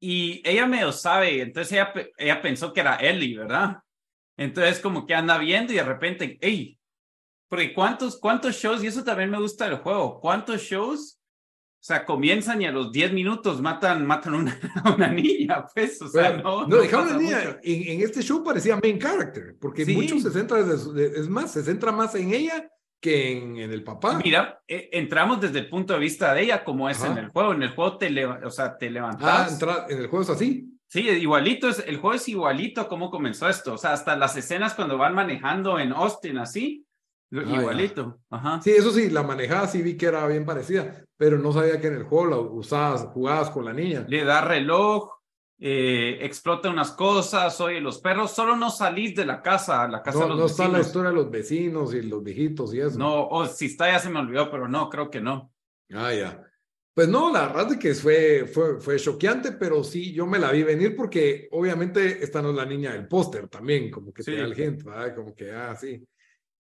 y 0.00 0.40
ella 0.42 0.66
medio 0.66 0.90
sabe, 0.90 1.42
entonces 1.42 1.72
ella, 1.72 1.92
ella 2.16 2.40
pensó 2.40 2.72
que 2.72 2.80
era 2.80 2.96
Ellie, 2.96 3.36
¿verdad? 3.36 3.76
Entonces 4.36 4.80
como 4.80 5.06
que 5.06 5.14
anda 5.14 5.38
viendo 5.38 5.72
y 5.72 5.76
de 5.76 5.82
repente, 5.82 6.38
hey, 6.40 6.78
porque 7.48 7.72
cuántos, 7.72 8.18
cuántos 8.18 8.56
shows, 8.56 8.82
y 8.82 8.88
eso 8.88 9.04
también 9.04 9.30
me 9.30 9.40
gusta 9.40 9.68
del 9.68 9.78
juego, 9.78 10.20
cuántos 10.20 10.62
shows 10.62 11.16
o 11.78 11.84
sea, 11.86 12.04
comienzan 12.04 12.60
y 12.62 12.66
a 12.66 12.72
los 12.72 12.90
10 12.90 13.12
minutos 13.12 13.62
matan, 13.62 14.04
matan 14.04 14.34
una, 14.34 14.58
una 14.96 15.06
niña, 15.06 15.66
pues, 15.72 16.02
o 16.02 16.08
sea, 16.08 16.36
no. 16.36 16.66
No, 16.66 16.78
dejaron 16.78 17.10
una 17.10 17.18
niña. 17.18 17.60
En, 17.62 17.88
en, 17.88 18.00
este 18.00 18.22
show 18.22 18.42
parecía 18.42 18.76
main 18.82 18.98
character, 18.98 19.56
porque 19.60 19.86
mucho 19.86 20.18
se 20.18 20.32
centra, 20.32 20.58
es 20.58 21.28
más, 21.28 21.52
se 21.52 21.62
centra 21.62 21.92
más 21.92 22.16
en 22.16 22.34
ella 22.34 22.68
que 23.00 23.38
en, 23.38 23.58
en 23.58 23.70
el 23.70 23.84
papá. 23.84 24.20
Mira, 24.24 24.60
eh, 24.66 24.88
entramos 24.90 25.40
desde 25.40 25.60
el 25.60 25.68
punto 25.68 25.92
de 25.92 26.00
vista 26.00 26.34
de 26.34 26.42
ella, 26.42 26.64
como 26.64 26.90
es 26.90 27.04
en 27.04 27.18
el 27.18 27.28
juego. 27.28 27.52
En 27.52 27.62
el 27.62 27.70
juego 27.70 27.98
te, 27.98 28.26
o 28.26 28.50
sea, 28.50 28.76
te 28.76 28.90
levantas. 28.90 29.28
Ah, 29.28 29.48
entra, 29.48 29.86
en 29.88 29.98
el 29.98 30.06
juego 30.08 30.24
es 30.24 30.30
así. 30.30 30.75
Sí, 30.88 31.00
igualito, 31.00 31.68
es, 31.68 31.82
el 31.86 31.96
juego 31.96 32.14
es 32.14 32.28
igualito 32.28 32.80
a 32.80 32.88
cómo 32.88 33.10
comenzó 33.10 33.48
esto. 33.48 33.74
O 33.74 33.78
sea, 33.78 33.92
hasta 33.92 34.16
las 34.16 34.36
escenas 34.36 34.74
cuando 34.74 34.96
van 34.96 35.14
manejando 35.14 35.78
en 35.78 35.92
Austin, 35.92 36.38
así, 36.38 36.86
Ah, 37.34 37.42
igualito. 37.60 38.20
Ajá. 38.30 38.60
Sí, 38.62 38.70
eso 38.70 38.92
sí, 38.92 39.10
la 39.10 39.24
manejada 39.24 39.66
sí 39.66 39.82
vi 39.82 39.96
que 39.96 40.06
era 40.06 40.24
bien 40.28 40.44
parecida, 40.44 41.04
pero 41.16 41.38
no 41.38 41.52
sabía 41.52 41.80
que 41.80 41.88
en 41.88 41.94
el 41.94 42.04
juego 42.04 42.26
la 42.26 42.38
usabas, 42.38 43.04
jugabas 43.06 43.50
con 43.50 43.64
la 43.64 43.72
niña. 43.72 44.04
Le 44.08 44.24
da 44.24 44.42
reloj, 44.42 45.10
eh, 45.58 46.18
explota 46.22 46.70
unas 46.70 46.92
cosas, 46.92 47.60
oye, 47.60 47.80
los 47.80 47.98
perros, 47.98 48.30
solo 48.30 48.54
no 48.54 48.70
salís 48.70 49.16
de 49.16 49.26
la 49.26 49.42
casa, 49.42 49.88
la 49.88 50.02
casa 50.02 50.20
no, 50.20 50.24
de 50.24 50.30
los 50.30 50.38
no 50.38 50.44
vecinos. 50.44 50.66
está 50.66 50.78
la 50.78 50.84
historia 50.84 51.10
de 51.10 51.16
los 51.16 51.30
vecinos 51.30 51.94
y 51.94 52.02
los 52.02 52.22
viejitos 52.22 52.72
y 52.74 52.80
eso. 52.80 52.96
No, 52.96 53.26
o 53.26 53.44
si 53.46 53.66
está 53.66 53.90
ya 53.90 53.98
se 53.98 54.08
me 54.08 54.20
olvidó, 54.20 54.48
pero 54.48 54.68
no, 54.68 54.88
creo 54.88 55.10
que 55.10 55.20
no. 55.20 55.52
Ah, 55.92 56.14
ya. 56.14 56.42
Pues 56.96 57.08
no, 57.08 57.30
la 57.30 57.48
verdad 57.48 57.72
es 57.72 57.78
que 57.78 57.94
fue, 57.94 58.46
fue, 58.46 58.80
fue 58.80 58.98
choqueante, 58.98 59.52
pero 59.52 59.84
sí, 59.84 60.14
yo 60.14 60.26
me 60.26 60.38
la 60.38 60.50
vi 60.50 60.62
venir 60.62 60.96
porque 60.96 61.46
obviamente 61.50 62.24
esta 62.24 62.40
no 62.40 62.48
es 62.48 62.56
la 62.56 62.64
niña 62.64 62.94
del 62.94 63.06
póster 63.06 63.48
también, 63.48 63.90
como 63.90 64.14
que 64.14 64.22
sí. 64.22 64.30
te 64.30 64.38
da 64.38 64.44
el 64.44 64.54
gente, 64.54 64.82
¿verdad? 64.82 65.14
Como 65.14 65.34
que, 65.34 65.52
ah, 65.52 65.76
sí. 65.76 66.02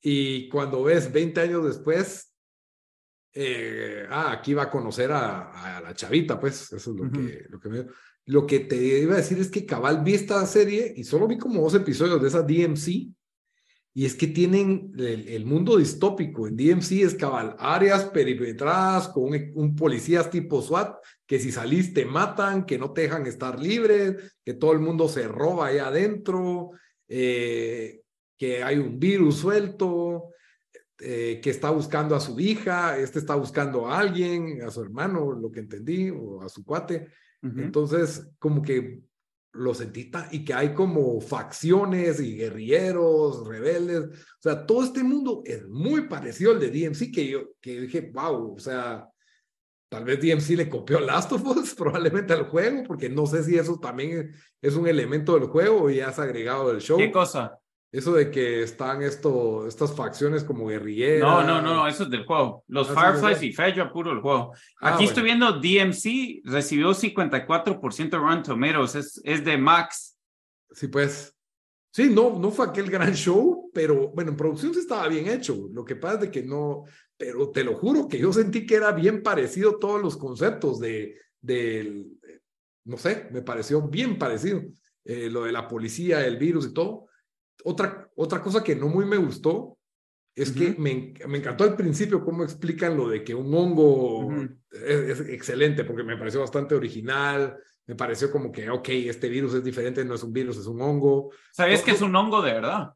Y 0.01 0.49
cuando 0.49 0.83
ves 0.83 1.13
20 1.13 1.39
años 1.39 1.63
después, 1.63 2.35
eh, 3.35 4.05
ah, 4.09 4.33
aquí 4.33 4.53
va 4.53 4.63
a 4.63 4.69
conocer 4.69 5.13
a, 5.13 5.77
a, 5.77 5.79
la 5.79 5.93
chavita, 5.93 6.37
pues, 6.37 6.73
eso 6.73 6.91
es 6.91 6.97
lo, 6.97 7.03
uh 7.03 7.07
-huh. 7.07 7.25
que, 7.25 7.45
lo 7.47 7.59
que 7.61 7.69
me... 7.69 7.85
Lo 8.25 8.45
que 8.45 8.59
te 8.59 8.75
iba 8.75 9.13
a 9.13 9.17
decir 9.19 9.39
es 9.39 9.49
que 9.49 9.65
cabal 9.65 10.03
vi 10.03 10.15
esta 10.15 10.45
serie 10.45 10.93
y 10.97 11.05
solo 11.05 11.29
vi 11.29 11.37
como 11.37 11.61
dos 11.61 11.75
episodios 11.75 12.21
de 12.21 12.27
esa 12.27 12.41
DMC 12.41 13.15
y 13.97 14.05
es 14.05 14.13
que 14.13 14.27
tienen 14.27 14.91
el, 14.99 15.27
el 15.27 15.45
mundo 15.45 15.77
distópico. 15.77 16.47
En 16.47 16.55
DMC 16.55 16.91
es 17.01 17.15
cabal 17.15 17.55
áreas 17.57 18.05
perimetradas 18.05 19.07
con 19.07 19.23
un, 19.23 19.51
un 19.55 19.75
policías 19.75 20.29
tipo 20.29 20.61
SWAT 20.61 20.97
que 21.25 21.39
si 21.39 21.51
salís 21.51 21.95
te 21.95 22.05
matan, 22.05 22.67
que 22.67 22.77
no 22.77 22.91
te 22.91 23.01
dejan 23.01 23.25
estar 23.25 23.59
libre, 23.59 24.17
que 24.45 24.53
todo 24.53 24.73
el 24.73 24.81
mundo 24.81 25.07
se 25.07 25.27
roba 25.27 25.67
ahí 25.67 25.79
adentro. 25.79 26.73
Eh, 27.07 28.01
que 28.37 28.61
hay 28.63 28.77
un 28.77 28.99
virus 28.99 29.37
suelto, 29.37 30.29
eh, 30.99 31.39
que 31.41 31.49
está 31.49 31.71
buscando 31.71 32.15
a 32.15 32.19
su 32.19 32.39
hija, 32.39 32.99
este 32.99 33.17
está 33.17 33.33
buscando 33.33 33.87
a 33.87 33.97
alguien, 33.97 34.61
a 34.61 34.69
su 34.69 34.83
hermano, 34.83 35.31
lo 35.31 35.51
que 35.51 35.61
entendí, 35.61 36.11
o 36.11 36.43
a 36.43 36.49
su 36.49 36.63
cuate. 36.63 37.07
Uh 37.41 37.47
-huh. 37.47 37.63
Entonces, 37.63 38.29
como 38.37 38.61
que 38.61 39.06
lo 39.57 39.73
sentí 39.73 40.11
y 40.31 40.45
que 40.45 40.53
hay 40.53 40.73
como 40.73 41.19
facciones 41.19 42.19
y 42.19 42.35
guerrilleros, 42.35 43.47
rebeldes. 43.47 44.03
O 44.05 44.41
sea, 44.41 44.65
todo 44.65 44.83
este 44.83 45.03
mundo 45.03 45.41
es 45.45 45.67
muy 45.67 46.07
parecido 46.07 46.51
al 46.51 46.59
de 46.59 46.69
DMC, 46.69 47.11
que 47.11 47.27
yo 47.27 47.43
que 47.59 47.81
dije, 47.81 48.11
wow, 48.13 48.55
o 48.55 48.59
sea, 48.59 49.07
tal 49.89 50.03
vez 50.03 50.19
DMC 50.19 50.57
le 50.57 50.69
copió 50.69 50.99
Last 50.99 51.31
of 51.31 51.45
Us 51.45 51.73
probablemente 51.77 52.33
al 52.33 52.47
juego, 52.49 52.83
porque 52.87 53.09
no 53.09 53.25
sé 53.25 53.43
si 53.43 53.57
eso 53.57 53.79
también 53.79 54.31
es 54.61 54.75
un 54.75 54.87
elemento 54.87 55.37
del 55.37 55.49
juego 55.49 55.83
o 55.83 55.89
ya 55.89 56.09
es 56.09 56.19
agregado 56.19 56.71
del 56.71 56.81
show. 56.81 56.97
¿Qué 56.97 57.11
cosa? 57.11 57.57
Eso 57.89 58.13
de 58.13 58.29
que 58.29 58.63
están 58.63 59.01
esto, 59.01 59.65
estas 59.65 59.95
facciones 59.95 60.43
como 60.43 60.67
guerrilleras. 60.67 61.21
No, 61.21 61.43
no, 61.43 61.61
no, 61.61 61.87
eso 61.87 62.03
es 62.03 62.09
del 62.09 62.25
juego. 62.25 62.65
Los 62.67 62.89
ah, 62.89 63.13
Fireflies 63.13 63.43
y 63.43 63.53
Fedra 63.53 63.91
puro 63.91 64.11
el 64.11 64.19
juego. 64.19 64.53
Ah, 64.81 64.89
Aquí 64.89 65.05
bueno. 65.05 65.09
estoy 65.09 65.23
viendo 65.23 65.51
DMC 65.53 66.41
recibió 66.43 66.89
54% 66.89 68.19
Rotten 68.19 68.43
Tomatoes, 68.43 68.95
es, 68.95 69.21
es 69.23 69.43
de 69.43 69.57
Max. 69.57 70.17
Sí, 70.71 70.87
pues. 70.89 71.33
Sí, 71.89 72.09
no, 72.13 72.37
no 72.37 72.51
fue 72.51 72.67
aquel 72.67 72.91
gran 72.91 73.13
show, 73.15 73.71
pero 73.73 74.09
bueno, 74.09 74.31
en 74.31 74.37
producción 74.37 74.73
sí 74.73 74.81
estaba 74.81 75.07
bien 75.07 75.27
hecho. 75.27 75.69
Lo 75.71 75.85
que 75.85 75.95
pasa 75.95 76.15
es 76.15 76.21
de 76.21 76.31
que 76.31 76.43
no, 76.43 76.83
pero 77.15 77.49
te 77.49 77.63
lo 77.63 77.75
juro 77.75 78.07
que 78.07 78.19
yo 78.19 78.33
sentí 78.33 78.65
que 78.65 78.75
era 78.75 78.91
bien 78.91 79.23
parecido 79.23 79.79
todos 79.79 80.01
los 80.01 80.17
conceptos 80.17 80.79
de, 80.79 81.15
de 81.41 82.05
no 82.83 82.97
sé, 82.97 83.29
me 83.31 83.41
pareció 83.41 83.81
bien 83.87 84.19
parecido. 84.19 84.61
Eh, 85.05 85.29
lo 85.29 85.45
de 85.45 85.53
la 85.53 85.69
policía, 85.69 86.25
el 86.25 86.35
virus 86.35 86.67
y 86.67 86.73
todo 86.73 87.06
otra, 87.63 88.09
otra 88.15 88.41
cosa 88.41 88.63
que 88.63 88.75
no 88.75 88.87
muy 88.87 89.05
me 89.05 89.17
gustó 89.17 89.77
es 90.35 90.51
uh 90.51 90.53
-huh. 90.53 90.75
que 90.75 90.81
me, 90.81 91.13
me, 91.27 91.37
encantó 91.39 91.63
al 91.63 91.75
principio 91.75 92.23
cómo 92.23 92.43
explican 92.43 92.95
lo 92.95 93.09
de 93.09 93.23
que 93.23 93.33
un 93.33 93.53
hongo 93.53 94.19
uh 94.19 94.31
-huh. 94.31 94.57
es, 94.71 95.19
es, 95.19 95.29
excelente, 95.29 95.83
porque 95.83 96.03
me 96.03 96.17
pareció 96.17 96.41
bastante 96.41 96.75
original, 96.75 97.57
me 97.87 97.95
pareció 97.95 98.31
como 98.31 98.51
que, 98.51 98.69
ok, 98.69 98.89
este 98.89 99.29
virus 99.29 99.55
es 99.55 99.63
diferente, 99.63 100.05
no 100.05 100.15
es 100.15 100.23
un 100.23 100.33
virus, 100.33 100.57
es 100.57 100.67
un 100.67 100.81
hongo. 100.81 101.31
¿Sabes 101.51 101.81
que 101.81 101.91
es 101.91 102.01
un 102.01 102.15
hongo 102.15 102.41
de 102.41 102.53
verdad? 102.53 102.93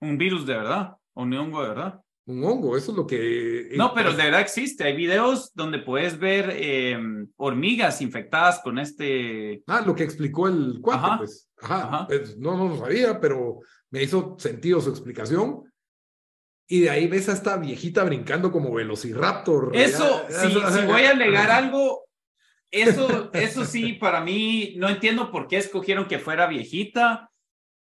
¿Un 0.00 0.18
virus 0.18 0.44
de 0.44 0.54
verdad? 0.54 0.96
¿O 1.14 1.22
un 1.22 1.32
hongo 1.32 1.62
de 1.62 1.68
verdad? 1.68 2.00
Un 2.26 2.44
hongo, 2.44 2.76
eso 2.76 2.92
es 2.92 2.96
lo 2.96 3.06
que... 3.06 3.70
No, 3.76 3.92
pero 3.92 4.12
de 4.12 4.24
verdad 4.24 4.40
existe. 4.40 4.84
Hay 4.84 4.96
videos 4.96 5.52
donde 5.54 5.78
puedes 5.78 6.18
ver 6.18 6.50
eh, 6.54 6.98
hormigas 7.36 8.00
infectadas 8.00 8.60
con 8.60 8.78
este... 8.78 9.62
Ah, 9.66 9.82
lo 9.84 9.94
que 9.94 10.04
explicó 10.04 10.48
el 10.48 10.78
cuate, 10.80 11.18
pues. 11.18 11.50
Ajá, 11.60 12.06
pues, 12.06 12.36
no, 12.38 12.56
no 12.56 12.68
lo 12.68 12.78
sabía, 12.78 13.20
pero 13.20 13.60
me 13.90 14.02
hizo 14.02 14.36
sentido 14.38 14.80
su 14.80 14.90
explicación. 14.90 15.64
Y 16.66 16.80
de 16.80 16.90
ahí 16.90 17.06
ves 17.08 17.28
a 17.28 17.32
esta 17.32 17.58
viejita 17.58 18.04
brincando 18.04 18.50
como 18.50 18.72
Velociraptor. 18.72 19.70
Eso, 19.74 20.24
si, 20.30 20.48
si 20.48 20.86
voy 20.86 21.02
a 21.02 21.10
alegar 21.10 21.50
algo, 21.50 22.04
eso, 22.70 23.30
eso 23.34 23.66
sí, 23.66 23.92
para 23.92 24.22
mí, 24.22 24.74
no 24.78 24.88
entiendo 24.88 25.30
por 25.30 25.46
qué 25.46 25.58
escogieron 25.58 26.06
que 26.06 26.18
fuera 26.18 26.46
viejita 26.46 27.30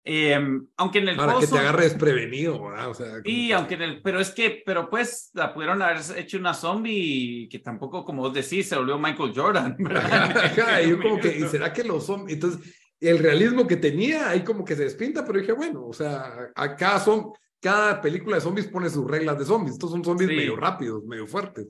eh, 0.05 0.37
aunque 0.77 0.99
en 0.99 1.09
el 1.09 1.17
Para 1.17 1.39
que 1.39 1.47
te 1.47 1.59
agarres 1.59 1.95
prevenido, 1.95 2.61
¿verdad? 2.61 2.91
O 2.91 2.95
sea, 2.95 3.23
sí, 3.25 3.53
aunque 3.53 3.75
en 3.75 3.83
el, 3.83 4.03
pero 4.03 4.19
es 4.19 4.31
que, 4.31 4.63
pero 4.67 4.91
pues 4.91 5.31
la 5.35 5.55
pudieron 5.55 5.81
haber 5.81 6.01
hecho 6.17 6.39
una 6.39 6.55
zombie 6.55 7.49
que 7.49 7.61
tampoco, 7.61 8.05
como 8.05 8.23
vos 8.23 8.35
decís, 8.35 8.69
se 8.69 8.77
volvió 8.77 8.99
Michael 8.99 9.33
Jordan. 9.35 9.77
y 10.85 10.89
yo 10.89 11.01
como 11.01 11.21
que, 11.21 11.29
¿y 11.39 11.43
será 11.47 11.73
que 11.73 11.85
los 11.85 12.05
zombies? 12.07 12.35
Entonces, 12.35 12.75
el 12.99 13.19
realismo 13.19 13.67
que 13.67 13.77
tenía 13.77 14.31
ahí 14.31 14.43
como 14.43 14.65
que 14.65 14.75
se 14.75 14.85
despinta, 14.85 15.25
pero 15.25 15.39
dije, 15.39 15.53
bueno, 15.53 15.87
o 15.87 15.93
sea, 15.93 16.51
acá 16.55 16.99
son, 16.99 17.33
cada 17.61 18.01
película 18.01 18.37
de 18.37 18.43
zombies 18.43 18.67
pone 18.67 18.91
sus 18.91 19.09
reglas 19.09 19.39
de 19.39 19.45
zombies. 19.45 19.75
Estos 19.75 19.93
son 19.93 20.05
zombies 20.05 20.31
medio 20.31 20.57
rápidos, 20.57 21.05
medio 21.05 21.29
fuertes, 21.29 21.69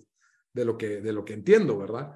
de 0.55 0.64
lo 0.64 0.79
que, 0.79 1.03
de 1.03 1.12
lo 1.12 1.23
que 1.23 1.35
entiendo, 1.35 1.77
¿verdad? 1.77 2.12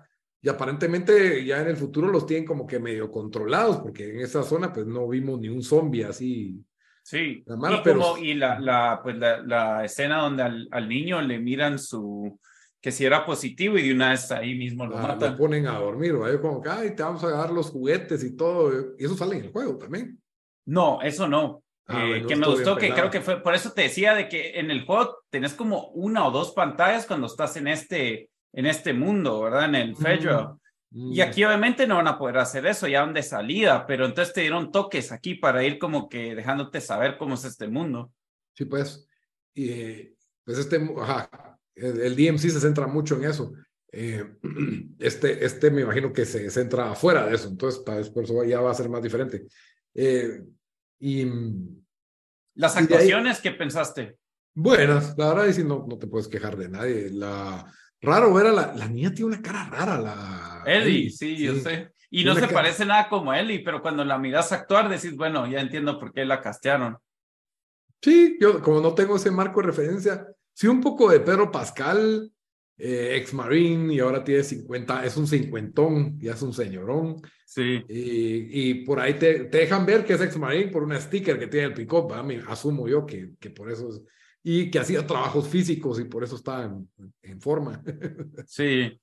Y 0.47 0.49
aparentemente 0.49 1.45
ya 1.45 1.61
en 1.61 1.67
el 1.67 1.77
futuro 1.77 2.07
los 2.07 2.25
tienen 2.25 2.47
como 2.47 2.69
que 2.69 2.79
medio 2.79 3.11
controlados, 3.11 3.79
porque 3.79 4.11
en 4.11 4.21
esa 4.21 4.45
zona 4.45 4.73
pues 4.73 4.87
no 4.87 5.09
vimos 5.09 5.41
ni 5.41 5.49
un 5.49 5.61
zombie 5.61 6.05
así. 6.05 6.65
Sí, 7.03 7.43
y, 7.45 7.81
pero... 7.83 8.17
y 8.17 8.35
la, 8.35 8.61
la, 8.61 9.01
pues 9.03 9.17
la, 9.17 9.43
la 9.43 9.85
escena 9.85 10.19
donde 10.19 10.45
al, 10.45 10.69
al, 10.71 10.89
niño 10.89 11.21
le 11.21 11.41
miran 11.41 11.81
su, 11.81 12.39
que 12.81 12.93
si 12.93 13.05
era 13.05 13.27
positivo 13.27 13.77
y 13.77 13.89
de 13.89 13.95
una 13.95 14.11
vez 14.11 14.31
ahí 14.31 14.55
mismo 14.55 14.87
lo 14.87 14.97
ah, 14.97 15.03
matan. 15.03 15.33
Lo 15.33 15.37
ponen 15.37 15.67
a 15.67 15.81
dormir, 15.81 16.13
¿vale? 16.13 16.41
como 16.41 16.63
que, 16.63 16.69
ay, 16.69 16.95
te 16.95 17.03
vamos 17.03 17.25
a 17.25 17.31
dar 17.31 17.51
los 17.51 17.71
juguetes 17.71 18.23
y 18.23 18.37
todo, 18.37 18.95
y 18.97 19.05
eso 19.05 19.17
sale 19.17 19.39
en 19.39 19.47
el 19.47 19.51
juego 19.51 19.77
también. 19.77 20.17
No, 20.65 21.03
eso 21.03 21.27
no. 21.27 21.65
Ah, 21.89 22.05
eh, 22.07 22.25
que 22.25 22.37
me 22.37 22.47
gustó, 22.47 22.77
que 22.77 22.95
creo 22.95 23.11
que 23.11 23.21
fue, 23.21 23.43
por 23.43 23.57
eso 23.57 23.73
te 23.73 23.83
decía 23.83 24.15
de 24.15 24.29
que 24.29 24.61
en 24.61 24.71
el 24.71 24.85
juego 24.87 25.25
tenés 25.29 25.55
como 25.55 25.89
una 25.89 26.25
o 26.25 26.31
dos 26.31 26.53
pantallas 26.53 27.05
cuando 27.05 27.27
estás 27.27 27.57
en 27.57 27.67
este, 27.67 28.31
en 28.53 28.67
este 28.67 28.93
mundo, 28.93 29.43
¿verdad? 29.43 29.67
En 29.67 29.75
el 29.75 29.97
Federal. 29.97 30.57
Mm, 30.91 31.13
y 31.13 31.19
mm. 31.19 31.23
aquí 31.23 31.45
obviamente 31.45 31.87
no 31.87 31.97
van 31.97 32.09
a 32.09 32.19
poder 32.19 32.39
hacer 32.39 32.67
eso, 32.67 32.87
ya 32.87 33.03
van 33.03 33.15
de 33.15 33.23
salida, 33.23 33.87
pero 33.87 34.07
entonces 34.07 34.33
te 34.33 34.43
dieron 34.43 34.73
toques 34.73 35.13
aquí 35.13 35.35
para 35.35 35.65
ir 35.65 35.79
como 35.79 36.09
que 36.09 36.35
dejándote 36.35 36.81
saber 36.81 37.17
cómo 37.19 37.35
es 37.35 37.45
este 37.45 37.69
mundo. 37.69 38.13
Sí, 38.55 38.65
pues, 38.65 39.07
y 39.55 40.15
pues 40.45 40.59
este, 40.59 40.81
ajá, 40.99 41.59
el, 41.75 42.17
DMC 42.17 42.39
se 42.39 42.61
centra 42.61 42.87
mucho 42.87 43.17
en 43.17 43.25
eso. 43.25 43.53
Eh, 43.93 44.25
este, 44.99 45.45
este 45.45 45.71
me 45.71 45.83
imagino 45.83 46.13
que 46.13 46.25
se 46.25 46.49
centra 46.51 46.93
afuera 46.93 47.27
de 47.27 47.35
eso, 47.35 47.49
entonces 47.49 47.81
para 47.83 47.99
después 47.99 48.31
ya 48.49 48.61
va 48.61 48.71
a 48.71 48.75
ser 48.75 48.89
más 48.89 49.03
diferente. 49.03 49.47
Eh, 49.95 50.43
y 50.99 51.27
las 52.55 52.77
actuaciones, 52.77 53.41
¿qué 53.41 53.51
pensaste? 53.51 54.17
Buenas, 54.55 55.17
la 55.19 55.35
verdad, 55.35 55.55
y 55.55 55.63
no, 55.63 55.85
no 55.87 55.99
te 55.99 56.07
puedes 56.07 56.29
quejar 56.29 56.57
de 56.57 56.71
nadie. 56.71 57.11
La, 57.11 57.71
Raro 58.07 58.33
ver 58.33 58.47
a 58.47 58.53
la, 58.53 58.73
la 58.77 58.87
niña 58.87 59.13
tiene 59.13 59.33
una 59.33 59.43
cara 59.43 59.69
rara, 59.69 59.99
la 59.99 60.63
Ellie, 60.65 61.11
sí, 61.11 61.37
yo 61.37 61.57
sé. 61.57 61.91
Y 62.09 62.25
no 62.25 62.37
se 62.37 62.47
parece 62.47 62.85
nada 62.85 63.09
como 63.09 63.35
Ellie, 63.35 63.65
pero 63.65 63.83
cuando 63.83 64.05
la 64.05 64.17
miras 64.17 64.53
actuar 64.53 64.89
decís, 64.89 65.17
bueno, 65.17 65.45
ya 65.49 65.61
entiendo 65.61 65.99
por 65.99 66.13
qué 66.13 66.25
la 66.25 66.41
castearon. 66.41 66.97
Sí, 68.01 68.37
yo 68.41 68.63
como 68.63 68.81
no 68.81 68.95
tengo 68.95 69.17
ese 69.17 69.33
marco 69.33 69.61
de 69.61 69.67
referencia, 69.67 70.25
sí 70.55 70.69
un 70.69 70.81
poco 70.81 71.11
de 71.11 71.19
Pedro 71.19 71.51
Pascal, 71.51 72.31
eh, 72.79 73.17
ex 73.17 73.35
marine 73.35 73.93
y 73.93 73.99
ahora 73.99 74.23
tiene 74.23 74.45
50, 74.45 75.05
es 75.05 75.17
un 75.17 75.27
cincuentón, 75.27 76.17
ya 76.21 76.35
es 76.35 76.43
un 76.43 76.53
señorón. 76.53 77.21
Sí. 77.45 77.83
Y, 77.89 78.71
y 78.71 78.75
por 78.85 79.01
ahí 79.01 79.15
te, 79.15 79.47
te, 79.47 79.59
dejan 79.59 79.85
ver 79.85 80.05
que 80.05 80.13
es 80.13 80.21
ex 80.21 80.39
marine 80.39 80.71
por 80.71 80.85
una 80.85 81.01
sticker 81.01 81.41
que 81.41 81.49
tiene 81.49 81.67
el 81.67 81.75
pick-up, 81.75 82.13
asumo 82.49 82.87
yo 82.87 83.05
que, 83.05 83.33
que 83.41 83.51
por 83.51 83.69
eso 83.69 83.89
es 83.89 84.01
y 84.49 84.71
que 84.71 84.79
hacía 84.79 85.05
trabajos 85.05 85.49
físicos 85.49 85.99
y 85.99 86.05
por 86.05 86.23
eso 86.23 86.37
estaba 86.37 86.73
en, 87.23 87.41
forma. 87.41 87.83
Sí. 88.47 88.97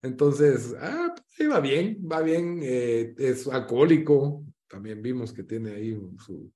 Entonces, 0.00 0.76
ah, 0.80 1.12
pues, 1.36 1.50
va 1.50 1.58
bien, 1.58 1.98
va 2.00 2.22
bien, 2.22 2.60
eh, 2.62 3.12
es 3.18 3.48
alcohólico, 3.48 4.44
también 4.68 5.02
vimos 5.02 5.32
que 5.32 5.42
tiene 5.42 5.72
ahí 5.72 5.98
su, 6.24 6.52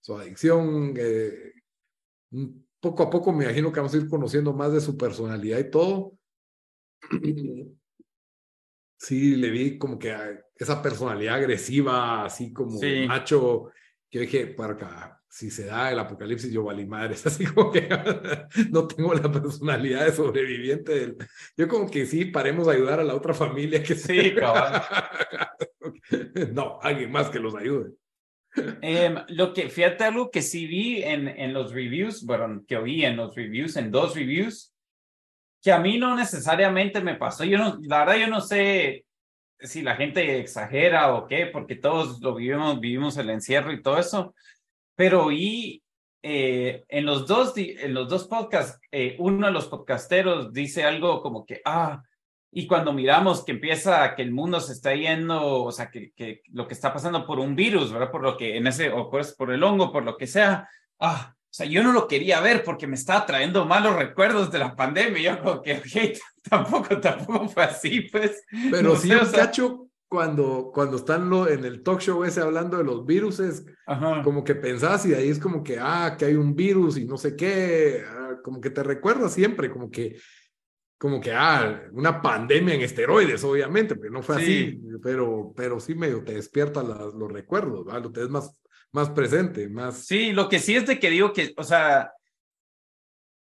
su 0.00 0.16
adicción. 0.16 0.94
Eh, 0.96 1.52
poco 2.80 3.02
a 3.02 3.10
poco 3.10 3.32
me 3.32 3.44
imagino 3.44 3.70
que 3.70 3.80
vamos 3.80 3.92
a 3.92 3.98
ir 3.98 4.08
conociendo 4.08 4.54
más 4.54 4.72
de 4.72 4.80
su 4.80 4.96
personalidad 4.96 5.58
y 5.58 5.70
todo. 5.70 6.18
Sí, 8.96 9.36
le 9.36 9.50
vi 9.50 9.76
como 9.76 9.98
que 9.98 10.16
esa 10.54 10.80
personalidad 10.80 11.34
agresiva, 11.34 12.24
así 12.24 12.54
como 12.54 12.80
macho, 13.06 13.70
que 14.08 14.20
dije, 14.20 14.46
para 14.46 14.72
acá, 14.72 15.23
si 15.34 15.50
se 15.50 15.64
da 15.64 15.90
el 15.90 15.98
apocalipsis, 15.98 16.52
yo 16.52 16.62
valí 16.62 16.86
madres, 16.86 17.26
así 17.26 17.44
como 17.44 17.72
que 17.72 17.88
no 18.70 18.86
tengo 18.86 19.14
la 19.14 19.32
personalidad 19.32 20.04
de 20.04 20.12
sobreviviente. 20.12 20.92
Del... 20.94 21.16
Yo 21.56 21.66
como 21.66 21.90
que 21.90 22.06
sí, 22.06 22.26
paremos 22.26 22.68
a 22.68 22.70
ayudar 22.70 23.00
a 23.00 23.04
la 23.04 23.16
otra 23.16 23.34
familia 23.34 23.82
que 23.82 23.96
sí, 23.96 24.32
cabal. 24.36 24.80
no, 26.52 26.78
alguien 26.80 27.10
más 27.10 27.30
que 27.30 27.40
los 27.40 27.56
ayude. 27.56 27.94
Em, 28.80 29.16
lo 29.30 29.52
que, 29.52 29.68
fíjate 29.70 30.04
algo 30.04 30.30
que 30.30 30.40
sí 30.40 30.68
vi 30.68 31.02
en, 31.02 31.26
en 31.26 31.52
los 31.52 31.72
reviews, 31.72 32.24
bueno, 32.24 32.62
que 32.68 32.76
oí 32.76 33.04
en 33.04 33.16
los 33.16 33.34
reviews, 33.34 33.76
en 33.76 33.90
dos 33.90 34.14
reviews, 34.14 34.72
que 35.60 35.72
a 35.72 35.80
mí 35.80 35.98
no 35.98 36.14
necesariamente 36.14 37.00
me 37.00 37.16
pasó. 37.16 37.42
Yo 37.42 37.58
no, 37.58 37.76
la 37.82 38.04
verdad, 38.04 38.20
yo 38.20 38.28
no 38.28 38.40
sé 38.40 39.04
si 39.58 39.82
la 39.82 39.96
gente 39.96 40.38
exagera 40.38 41.12
o 41.12 41.26
qué, 41.26 41.46
porque 41.46 41.74
todos 41.74 42.20
lo 42.20 42.36
vivimos, 42.36 42.78
vivimos 42.78 43.16
el 43.16 43.30
encierro 43.30 43.72
y 43.72 43.82
todo 43.82 43.98
eso 43.98 44.32
pero 44.94 45.30
y 45.32 45.82
eh, 46.22 46.84
en, 46.88 47.04
los 47.04 47.26
dos, 47.26 47.52
en 47.56 47.92
los 47.94 48.08
dos 48.08 48.26
podcasts, 48.26 48.80
eh, 48.90 49.16
uno 49.18 49.46
de 49.46 49.52
los 49.52 49.66
podcasteros 49.66 50.52
dice 50.52 50.84
algo 50.84 51.20
como 51.22 51.44
que, 51.44 51.60
ah, 51.64 52.02
y 52.50 52.66
cuando 52.66 52.92
miramos 52.92 53.44
que 53.44 53.52
empieza, 53.52 54.14
que 54.14 54.22
el 54.22 54.32
mundo 54.32 54.60
se 54.60 54.72
está 54.72 54.94
yendo, 54.94 55.64
o 55.64 55.72
sea, 55.72 55.90
que, 55.90 56.12
que 56.12 56.42
lo 56.52 56.68
que 56.68 56.74
está 56.74 56.92
pasando 56.92 57.26
por 57.26 57.40
un 57.40 57.56
virus, 57.56 57.92
¿verdad? 57.92 58.10
Por 58.10 58.22
lo 58.22 58.36
que 58.36 58.56
en 58.56 58.66
ese, 58.68 58.90
o 58.90 59.10
pues 59.10 59.34
por 59.34 59.52
el 59.52 59.62
hongo, 59.62 59.92
por 59.92 60.04
lo 60.04 60.16
que 60.16 60.26
sea, 60.26 60.68
ah, 61.00 61.34
o 61.54 61.56
sea, 61.56 61.66
yo 61.66 61.84
no 61.84 61.92
lo 61.92 62.08
quería 62.08 62.40
ver 62.40 62.64
porque 62.64 62.88
me 62.88 62.96
estaba 62.96 63.24
trayendo 63.26 63.64
malos 63.64 63.94
recuerdos 63.94 64.50
de 64.50 64.58
la 64.58 64.74
pandemia. 64.74 65.22
Yo 65.22 65.40
como 65.40 65.62
que, 65.62 65.80
tampoco, 66.50 67.00
tampoco 67.00 67.48
fue 67.48 67.62
así, 67.62 68.00
pues. 68.00 68.44
Pero 68.72 68.96
sí, 68.96 69.12
un 69.12 69.30
cacho, 69.30 69.86
cuando, 70.14 70.70
cuando 70.72 70.96
están 70.96 71.28
lo, 71.28 71.48
en 71.48 71.64
el 71.64 71.82
talk 71.82 71.98
show 71.98 72.22
ese 72.22 72.40
hablando 72.40 72.78
de 72.78 72.84
los 72.84 73.04
virus, 73.04 73.42
como 74.22 74.44
que 74.44 74.54
pensás 74.54 75.04
y 75.06 75.08
de 75.08 75.16
ahí 75.16 75.28
es 75.28 75.40
como 75.40 75.64
que, 75.64 75.76
ah, 75.80 76.14
que 76.16 76.26
hay 76.26 76.34
un 76.34 76.54
virus 76.54 76.98
y 76.98 77.04
no 77.04 77.16
sé 77.16 77.34
qué, 77.34 78.04
ah, 78.08 78.36
como 78.44 78.60
que 78.60 78.70
te 78.70 78.84
recuerda 78.84 79.28
siempre, 79.28 79.68
como 79.68 79.90
que, 79.90 80.16
como 80.96 81.20
que, 81.20 81.32
ah, 81.32 81.82
una 81.90 82.22
pandemia 82.22 82.74
en 82.76 82.82
esteroides, 82.82 83.42
obviamente, 83.42 83.96
pero 83.96 84.12
no 84.12 84.22
fue 84.22 84.36
así, 84.36 84.80
pero, 85.02 85.52
pero 85.56 85.80
sí 85.80 85.96
medio 85.96 86.22
te 86.22 86.34
despierta 86.34 86.84
los 86.84 87.32
recuerdos, 87.32 87.84
Lo 87.84 88.12
te 88.12 88.22
es 88.22 88.28
más, 88.28 88.56
más 88.92 89.10
presente, 89.10 89.68
más... 89.68 90.06
Sí, 90.06 90.30
lo 90.30 90.48
que 90.48 90.60
sí 90.60 90.76
es 90.76 90.86
de 90.86 91.00
que 91.00 91.10
digo 91.10 91.32
que, 91.32 91.52
o 91.56 91.64
sea, 91.64 92.12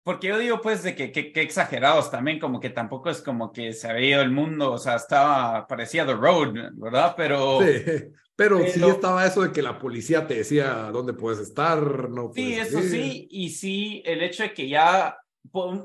porque 0.04 0.30
yo 0.30 0.40
digo, 0.40 0.62
pues, 0.62 0.82
de 0.84 0.96
que, 0.96 1.12
que, 1.12 1.32
exagerados 1.42 2.10
también, 2.10 2.40
como 2.40 2.60
que 2.60 2.70
tampoco 2.70 3.10
es 3.10 3.22
como 3.22 3.52
que 3.52 3.74
se 3.74 3.90
había 3.90 4.10
ido 4.10 4.22
el 4.22 4.32
mundo, 4.32 4.72
o 4.72 4.78
sea, 4.78 4.96
estaba, 4.96 5.68
parecía 5.68 6.06
The 6.06 6.14
Road, 6.14 6.54
¿verdad? 6.74 7.14
Pero... 7.16 7.60
Sí, 7.62 8.12
pero, 8.36 8.60
sí 8.66 8.84
estaba 8.84 9.28
eso 9.28 9.44
de 9.44 9.52
que 9.52 9.62
la 9.62 9.78
policía 9.78 10.26
te 10.26 10.36
decía 10.36 10.90
dónde 10.92 11.14
puedes 11.14 11.40
estar, 11.40 12.10
no 12.10 12.32
Sí, 12.34 12.54
eso 12.54 12.82
sí, 12.82 13.28
y 13.30 13.50
sí, 13.50 14.02
el 14.04 14.24
hecho 14.24 14.42
de 14.42 14.54
que 14.54 14.68
ya, 14.68 15.18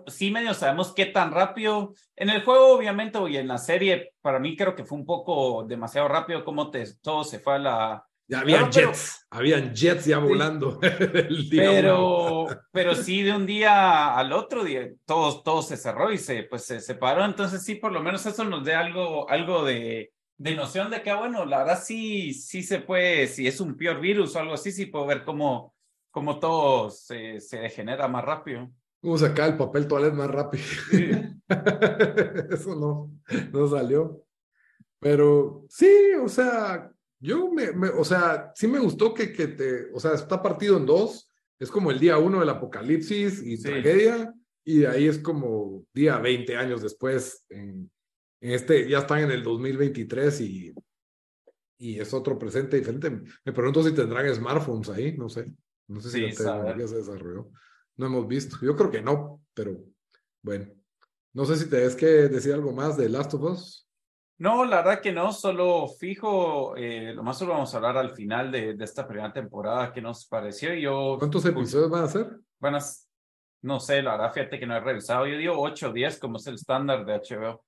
sí 0.06 0.30
medio 0.30 0.54
sabemos 0.54 0.94
qué 0.94 1.04
tan 1.04 1.32
rápido, 1.32 1.92
en 2.14 2.30
el 2.30 2.42
juego 2.42 2.74
obviamente, 2.74 3.18
y 3.28 3.36
en 3.36 3.48
la 3.48 3.58
serie, 3.58 4.14
para 4.22 4.38
mí 4.38 4.56
creo 4.56 4.74
que 4.74 4.86
fue 4.86 4.96
un 4.96 5.04
poco 5.04 5.64
demasiado 5.64 6.08
rápido 6.08 6.44
como 6.44 6.70
te, 6.70 6.84
todo 7.02 7.24
se 7.24 7.40
fue 7.40 7.56
a 7.56 7.58
la 7.58 8.05
ya 8.28 8.40
habían 8.40 8.72
jets, 8.72 9.26
habían 9.30 9.74
jets 9.74 10.06
ya 10.06 10.18
volando. 10.18 10.80
pero, 11.50 12.46
pero 12.72 12.94
sí, 12.94 13.22
de 13.22 13.32
un 13.32 13.46
día 13.46 14.16
al 14.16 14.32
otro 14.32 14.64
día, 14.64 14.90
todo, 15.04 15.42
todo 15.42 15.62
se 15.62 15.76
cerró 15.76 16.12
y 16.12 16.18
se, 16.18 16.42
pues, 16.44 16.64
se 16.64 16.80
separó. 16.80 17.24
Entonces, 17.24 17.62
sí, 17.62 17.76
por 17.76 17.92
lo 17.92 18.02
menos 18.02 18.26
eso 18.26 18.44
nos 18.44 18.64
da 18.64 18.80
algo, 18.80 19.30
algo 19.30 19.64
de, 19.64 20.12
de 20.38 20.54
noción 20.56 20.90
de 20.90 21.02
que, 21.02 21.10
ah, 21.10 21.18
bueno, 21.18 21.44
la 21.44 21.58
verdad 21.58 21.82
sí, 21.82 22.34
sí 22.34 22.62
se 22.62 22.80
puede, 22.80 23.28
si 23.28 23.46
es 23.46 23.60
un 23.60 23.76
peor 23.76 24.00
virus 24.00 24.34
o 24.34 24.40
algo 24.40 24.54
así, 24.54 24.72
sí 24.72 24.86
puedo 24.86 25.06
ver 25.06 25.24
cómo, 25.24 25.74
cómo 26.10 26.40
todo 26.40 26.90
se, 26.90 27.40
se 27.40 27.58
degenera 27.58 28.08
más 28.08 28.24
rápido. 28.24 28.70
Cómo 29.00 29.18
sacar 29.18 29.50
el 29.50 29.56
papel 29.56 29.86
toalет 29.86 30.14
más 30.14 30.30
rápido. 30.30 30.64
eso 32.50 32.74
no, 32.74 33.10
no 33.52 33.68
salió. 33.68 34.24
Pero 34.98 35.64
sí, 35.68 35.88
o 36.20 36.28
sea, 36.28 36.90
yo 37.20 37.50
me, 37.50 37.68
o 37.70 38.04
sea, 38.04 38.52
sí 38.54 38.66
me 38.66 38.78
gustó 38.78 39.14
que, 39.14 39.32
que 39.32 39.48
te, 39.48 39.92
o 39.92 40.00
sea, 40.00 40.14
está 40.14 40.42
partido 40.42 40.76
en 40.76 40.86
dos, 40.86 41.30
es 41.58 41.70
como 41.70 41.90
el 41.90 41.98
día 41.98 42.18
uno 42.18 42.40
del 42.40 42.48
apocalipsis 42.50 43.42
y 43.44 43.60
tragedia, 43.60 44.34
y 44.64 44.84
ahí 44.84 45.06
es 45.06 45.18
como 45.18 45.86
día 45.94 46.18
20 46.18 46.56
años 46.56 46.82
después, 46.82 47.44
en, 47.48 47.90
en 48.40 48.52
este, 48.52 48.88
ya 48.88 48.98
están 48.98 49.20
en 49.20 49.30
el 49.30 49.42
2023 49.42 50.40
y, 50.40 50.74
y 51.78 52.00
es 52.00 52.12
otro 52.12 52.38
presente 52.38 52.76
diferente. 52.76 53.10
Me 53.44 53.52
pregunto 53.52 53.82
si 53.82 53.94
tendrán 53.94 54.32
smartphones 54.34 54.88
ahí, 54.90 55.16
no 55.16 55.28
sé. 55.28 55.46
No 55.88 56.00
sé 56.00 56.10
si 56.10 56.32
Sí, 56.32 56.42
la 56.42 56.54
tecnología 56.54 56.88
se 56.88 56.96
desarrolló. 56.96 57.50
No 57.96 58.06
hemos 58.06 58.26
visto. 58.26 58.56
Yo 58.60 58.74
creo 58.76 58.90
que 58.90 59.02
no, 59.02 59.42
pero 59.54 59.78
bueno. 60.42 60.66
No 61.32 61.44
sé 61.44 61.56
si 61.56 61.68
te 61.68 61.76
ves 61.76 61.94
que 61.94 62.06
decir 62.06 62.54
algo 62.54 62.72
más 62.72 62.96
de 62.96 63.08
Last 63.08 63.34
of 63.34 63.42
Us. 63.42 63.85
No, 64.38 64.64
la 64.66 64.82
verdad 64.82 65.00
que 65.00 65.12
no, 65.12 65.32
solo 65.32 65.88
fijo, 65.88 66.76
eh, 66.76 67.14
lo 67.14 67.22
más 67.22 67.38
solo 67.38 67.54
vamos 67.54 67.72
a 67.72 67.76
hablar 67.78 67.96
al 67.96 68.10
final 68.10 68.52
de, 68.52 68.74
de 68.74 68.84
esta 68.84 69.08
primera 69.08 69.32
temporada, 69.32 69.92
qué 69.92 70.02
nos 70.02 70.26
pareció. 70.26 70.74
Yo, 70.74 71.16
¿Cuántos 71.18 71.44
episodios 71.46 71.90
van 71.90 72.04
a 72.04 72.08
ser? 72.08 72.38
buenas, 72.58 73.08
no 73.62 73.80
sé, 73.80 74.02
la 74.02 74.12
verdad, 74.12 74.32
fíjate 74.32 74.58
que 74.58 74.66
no 74.66 74.76
he 74.76 74.80
revisado. 74.80 75.26
Yo 75.26 75.38
digo 75.38 75.54
8 75.56 75.88
o 75.88 75.92
10 75.92 76.18
como 76.18 76.36
es 76.36 76.46
el 76.46 76.56
estándar 76.56 77.06
de 77.06 77.14
HBO. 77.14 77.64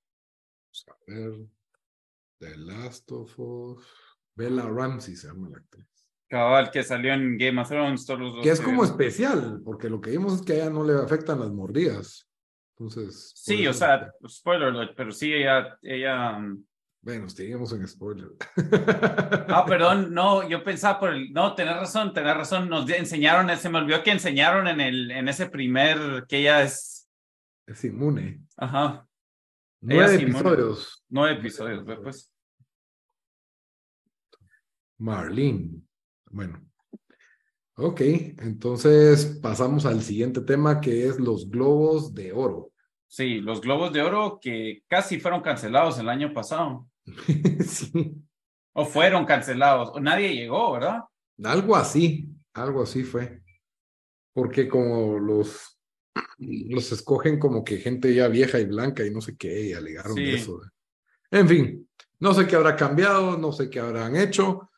Vamos 0.67 0.87
a 0.89 0.95
ver. 1.07 1.33
The 2.39 2.57
Last 2.57 3.11
of 3.13 3.39
Us. 3.39 3.85
Bella 4.35 4.63
Ramsey 4.63 5.17
se 5.17 5.27
llama 5.27 5.49
la 5.51 5.59
actriz. 5.59 5.87
Cabal, 6.29 6.71
que 6.71 6.85
salió 6.85 7.15
en 7.15 7.39
Game 7.39 7.61
of 7.61 7.69
Thrones, 7.69 8.05
todos 8.05 8.21
los 8.21 8.43
Que 8.43 8.51
es 8.51 8.61
como 8.61 8.85
especial, 8.85 9.63
porque 9.65 9.89
lo 9.89 10.01
que 10.01 10.11
vimos 10.11 10.35
es 10.35 10.43
que 10.43 10.53
a 10.53 10.57
ella 10.57 10.71
no 10.71 10.85
le 10.85 10.95
afectan 10.95 11.41
las 11.41 11.51
mordidas. 11.51 12.28
Entonces. 12.79 13.33
Sí, 13.35 13.67
o 13.67 13.73
sea, 13.73 14.11
spoiler 14.29 14.69
alert, 14.69 14.93
pero 14.97 15.11
sí, 15.13 15.33
ella, 15.33 15.77
ella... 15.83 16.39
mm, 16.39 16.65
Bueno, 17.03 17.29
seguimos 17.29 17.73
en 17.73 17.87
spoiler. 17.89 18.29
Ah, 19.49 19.65
perdón, 19.69 20.13
no, 20.15 20.49
yo 20.49 20.63
pensaba 20.63 21.01
por 21.01 21.11
el... 21.15 21.33
No, 21.33 21.55
tenés 21.55 21.75
razón, 21.77 22.13
tenés 22.13 22.37
razón, 22.37 22.69
nos 22.69 22.89
enseñaron, 22.91 23.55
se 23.57 23.69
me 23.69 23.79
olvidó 23.79 24.03
que 24.03 24.13
enseñaron 24.13 24.69
en, 24.69 24.81
el, 24.81 25.11
en 25.11 25.29
ese 25.29 25.49
primer, 25.51 26.25
que 26.29 26.39
ella 26.39 26.63
es... 26.63 27.09
Es 27.67 27.85
inmune. 27.85 28.43
Ajá, 28.57 29.05
Nueve 29.81 30.17
episodios. 30.17 31.05
nueve 31.09 31.35
episodios, 31.39 31.85
pues. 32.03 32.33
Marlene. 34.99 35.83
Bueno. 36.31 36.61
Ok, 37.81 38.01
entonces 38.01 39.39
pasamos 39.41 39.87
al 39.87 40.03
siguiente 40.03 40.41
tema 40.41 40.81
que 40.81 41.07
es 41.07 41.21
los 41.21 41.49
globos 41.49 42.13
de 42.13 42.33
oro. 42.33 42.73
Sí, 43.09 43.41
los 43.41 43.63
Globos 43.63 43.93
de 43.93 44.03
Oro 44.03 44.39
que 44.41 44.83
casi 44.87 45.19
fueron 45.19 45.41
cancelados 45.41 45.99
el 45.99 46.11
año 46.11 46.33
pasado. 46.35 46.87
sí, 47.67 48.15
O 48.75 48.85
fueron 48.85 49.25
cancelados, 49.25 49.91
o 49.95 50.01
nadie 50.01 50.35
llegó, 50.35 50.73
¿verdad? 50.73 51.05
algo 51.43 51.75
así, 51.77 52.29
algo 52.53 52.83
así 52.83 53.03
fue. 53.03 53.43
Porque 54.35 54.69
como 54.69 55.19
los, 55.19 55.81
los 56.39 56.93
escogen 56.93 57.39
como 57.39 57.65
que 57.65 57.79
gente 57.79 58.15
ya 58.15 58.29
vieja 58.29 58.61
y 58.61 58.67
blanca 58.67 59.07
y 59.07 59.11
no 59.11 59.21
sé 59.21 59.37
qué, 59.37 59.69
y 59.69 59.73
alegaron 59.73 60.15
de 60.15 60.35
eso. 60.35 60.61
En 61.31 61.49
fin, 61.49 61.89
no 62.19 62.35
sé 62.35 62.47
qué 62.47 62.57
habrá 62.57 62.77
cambiado, 62.77 63.39
no 63.39 63.53
sé 63.53 63.71
qué 63.71 63.81
habrán 63.81 64.17
hecho. 64.17 64.69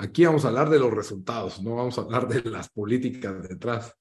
Aquí 0.00 0.24
vamos 0.24 0.44
a 0.44 0.48
hablar 0.48 0.70
de 0.70 0.78
los 0.78 0.92
resultados, 0.92 1.60
no 1.60 1.74
vamos 1.74 1.98
a 1.98 2.02
hablar 2.02 2.28
de 2.28 2.48
las 2.48 2.68
políticas 2.68 3.48
detrás. 3.48 3.92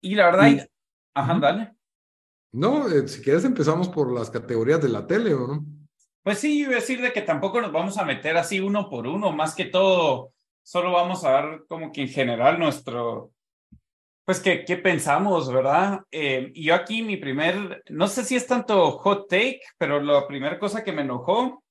Y 0.00 0.14
la 0.14 0.26
verdad, 0.26 0.48
Y- 0.48 0.60
ajá, 1.14 1.38
dale. 1.38 1.72
No, 2.52 2.88
eh, 2.88 3.06
si 3.06 3.22
quieres 3.22 3.44
empezamos 3.44 3.88
por 3.90 4.10
las 4.12 4.30
categorías 4.30 4.80
de 4.80 4.88
la 4.88 5.06
tele, 5.06 5.34
¿o 5.34 5.46
no? 5.46 5.66
Pues 6.22 6.38
sí, 6.38 6.60
iba 6.60 6.72
a 6.72 6.74
decir 6.76 7.02
de 7.02 7.12
que 7.12 7.20
tampoco 7.20 7.60
nos 7.60 7.70
vamos 7.70 7.98
a 7.98 8.04
meter 8.04 8.36
así 8.38 8.60
uno 8.60 8.88
por 8.88 9.06
uno, 9.06 9.30
más 9.30 9.54
que 9.54 9.66
todo, 9.66 10.32
solo 10.62 10.90
vamos 10.92 11.22
a 11.24 11.40
ver 11.40 11.64
como 11.68 11.92
que 11.92 12.02
en 12.02 12.08
general 12.08 12.58
nuestro, 12.58 13.32
pues 14.24 14.40
qué, 14.40 14.64
qué 14.64 14.78
pensamos, 14.78 15.52
¿verdad? 15.52 16.00
Eh, 16.10 16.50
y 16.54 16.64
yo 16.64 16.74
aquí 16.74 17.02
mi 17.02 17.18
primer, 17.18 17.82
no 17.90 18.08
sé 18.08 18.24
si 18.24 18.36
es 18.36 18.46
tanto 18.46 18.92
hot 18.92 19.28
take, 19.28 19.60
pero 19.76 20.00
la 20.00 20.26
primera 20.26 20.58
cosa 20.58 20.82
que 20.82 20.92
me 20.92 21.02
enojó 21.02 21.62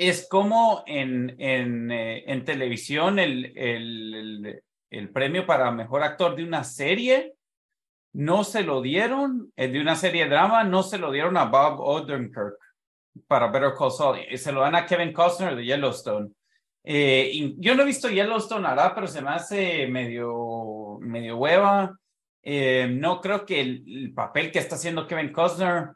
es 0.00 0.26
como 0.30 0.82
en, 0.86 1.36
en, 1.38 1.90
eh, 1.90 2.24
en 2.26 2.42
televisión 2.42 3.18
el, 3.18 3.52
el, 3.54 4.62
el, 4.88 5.10
premio 5.10 5.44
para 5.44 5.70
mejor 5.70 6.02
actor 6.02 6.34
de 6.34 6.42
una 6.42 6.64
serie 6.64 7.34
no 8.14 8.42
se 8.42 8.62
lo 8.62 8.80
dieron, 8.80 9.52
el 9.56 9.72
de 9.74 9.80
una 9.80 9.96
serie 9.96 10.26
drama, 10.26 10.64
no 10.64 10.82
se 10.82 10.96
lo 10.96 11.12
dieron 11.12 11.36
a 11.36 11.44
Bob 11.44 11.80
Odenkirk 11.80 12.56
para 13.26 13.48
Better 13.48 13.74
Call 13.78 13.90
Saul. 13.90 14.20
y 14.30 14.38
Se 14.38 14.52
lo 14.52 14.62
dan 14.62 14.74
a 14.74 14.86
Kevin 14.86 15.12
Costner 15.12 15.54
de 15.54 15.66
Yellowstone. 15.66 16.30
Eh, 16.82 17.54
yo 17.58 17.74
no 17.74 17.82
he 17.82 17.86
visto 17.86 18.08
Yellowstone 18.08 18.66
ahora, 18.66 18.94
pero 18.94 19.06
se 19.06 19.20
me 19.20 19.30
hace 19.30 19.86
medio, 19.86 20.96
medio 21.02 21.36
hueva. 21.36 21.94
Eh, 22.42 22.88
no 22.90 23.20
creo 23.20 23.44
que 23.44 23.60
el 23.60 24.12
papel 24.14 24.50
que 24.50 24.60
está 24.60 24.76
haciendo 24.76 25.06
Kevin 25.06 25.30
Costner 25.30 25.90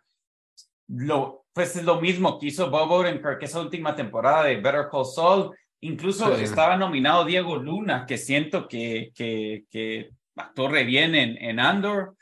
lo, 0.88 1.44
pues 1.53 1.77
es 1.77 1.85
lo 1.85 2.01
mismo 2.01 2.38
que 2.38 2.47
hizo 2.47 2.70
Bob 2.70 2.90
Odenkirk 2.90 3.42
esa 3.42 3.61
última 3.61 3.94
temporada 3.94 4.44
de 4.44 4.57
Better 4.57 4.87
Call 4.90 5.05
Saul. 5.07 5.51
Incluso 5.81 6.35
Sí. 6.37 6.44
estaba 6.44 6.77
nominado 6.77 7.25
Diego 7.25 7.57
Luna, 7.57 8.07
que 8.07 8.16
siento 8.16 8.66
que, 8.68 9.11
que, 9.14 9.64
que 9.70 10.11
actuó 10.37 10.68
re 10.68 10.85
bien 10.85 11.14
en, 11.14 11.37
en 11.37 11.61
Andor. 11.61 12.16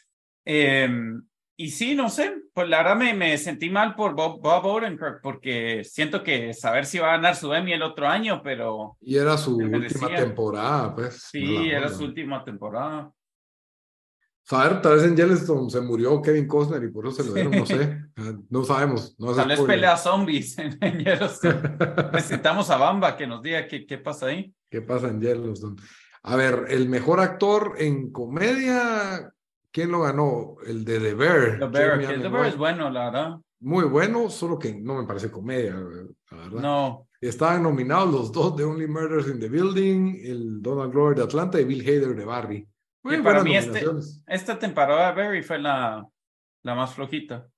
Eh, 0.44 0.88
y 1.56 1.70
sí, 1.70 1.94
no 1.94 2.08
sé, 2.08 2.34
pues 2.54 2.68
la 2.68 2.78
verdad 2.78 2.96
me, 2.96 3.14
me 3.14 3.38
sentí 3.38 3.70
mal 3.70 3.94
por 3.94 4.14
Bob, 4.16 4.40
Bob 4.40 4.64
Odenkirk 4.66 5.20
porque 5.22 5.84
siento 5.84 6.22
que 6.24 6.52
saber 6.54 6.86
si 6.86 6.98
va 6.98 7.08
a 7.12 7.16
ganar 7.16 7.36
su 7.36 7.52
Emmy 7.54 7.72
el 7.74 7.82
otro 7.82 8.08
año, 8.08 8.40
pero 8.42 8.96
Y 9.00 9.16
era 9.16 9.36
su 9.36 9.56
última 9.58 10.08
temporada, 10.16 10.94
pues. 10.94 11.22
sí, 11.30 11.70
era 11.70 11.88
su 11.88 12.02
última 12.04 12.42
temporada. 12.42 13.12
Saber, 14.44 14.82
tal 14.82 14.96
vez 14.96 15.04
en 15.04 15.16
Yellowstone 15.16 15.70
se 15.70 15.80
murió 15.80 16.20
Kevin 16.20 16.48
Costner 16.48 16.82
y 16.82 16.90
por 16.90 17.06
eso 17.06 17.22
se 17.22 17.28
lo 17.28 17.34
dieron, 17.34 17.52
no 17.52 17.64
sé. 17.66 17.98
Ah, 18.16 18.32
No 18.50 18.64
sabemos. 18.64 19.14
No 19.18 19.32
Tal 19.34 19.48
vez 19.48 19.60
pelea 19.60 19.96
zombies 19.96 20.58
en, 20.58 20.76
en 20.80 20.98
Yellowstone. 20.98 21.76
Necesitamos 22.12 22.68
a 22.70 22.76
Bamba 22.76 23.16
que 23.16 23.26
nos 23.26 23.42
diga 23.42 23.66
qué, 23.68 23.86
qué 23.86 23.98
pasa 23.98 24.26
ahí. 24.26 24.52
¿Qué 24.68 24.82
pasa 24.82 25.08
en 25.08 25.20
Yellowstone? 25.20 25.76
A 26.24 26.36
ver, 26.36 26.66
el 26.68 26.88
mejor 26.88 27.20
actor 27.20 27.74
en 27.78 28.10
comedia, 28.12 29.32
¿quién 29.70 29.90
lo 29.90 30.02
ganó? 30.02 30.56
El 30.66 30.84
de 30.84 31.00
The 31.00 31.14
Bear. 31.14 31.58
The 31.58 31.66
Bear, 31.66 32.00
que 32.00 32.18
The 32.18 32.28
Bear 32.28 32.46
es 32.46 32.56
bueno, 32.56 32.90
la 32.90 33.04
verdad. 33.10 33.36
Muy 33.60 33.84
bueno, 33.84 34.28
solo 34.28 34.58
que 34.58 34.74
no 34.74 35.00
me 35.00 35.06
parece 35.06 35.30
comedia, 35.30 35.74
la 35.74 36.36
verdad. 36.36 36.60
No, 36.60 37.08
Estaban 37.20 37.62
nominados 37.62 38.12
los 38.12 38.32
dos 38.32 38.56
de 38.56 38.64
Only 38.64 38.88
Murders 38.88 39.28
in 39.28 39.38
the 39.38 39.48
Building, 39.48 40.20
el 40.24 40.60
Donald 40.60 40.92
Glover 40.92 41.16
de 41.16 41.22
Atlanta 41.22 41.60
y 41.60 41.64
Bill 41.64 41.80
Hader 41.82 42.16
de 42.16 42.24
Barry. 42.24 42.68
Muy 43.02 43.20
para 43.22 43.42
mí 43.42 43.56
este- 43.56 43.84
esta 44.26 44.58
temporada 44.58 45.12
Barry 45.12 45.42
fue 45.42 45.58
la, 45.58 46.06
la 46.62 46.74
más 46.74 46.94
flojita. 46.94 47.48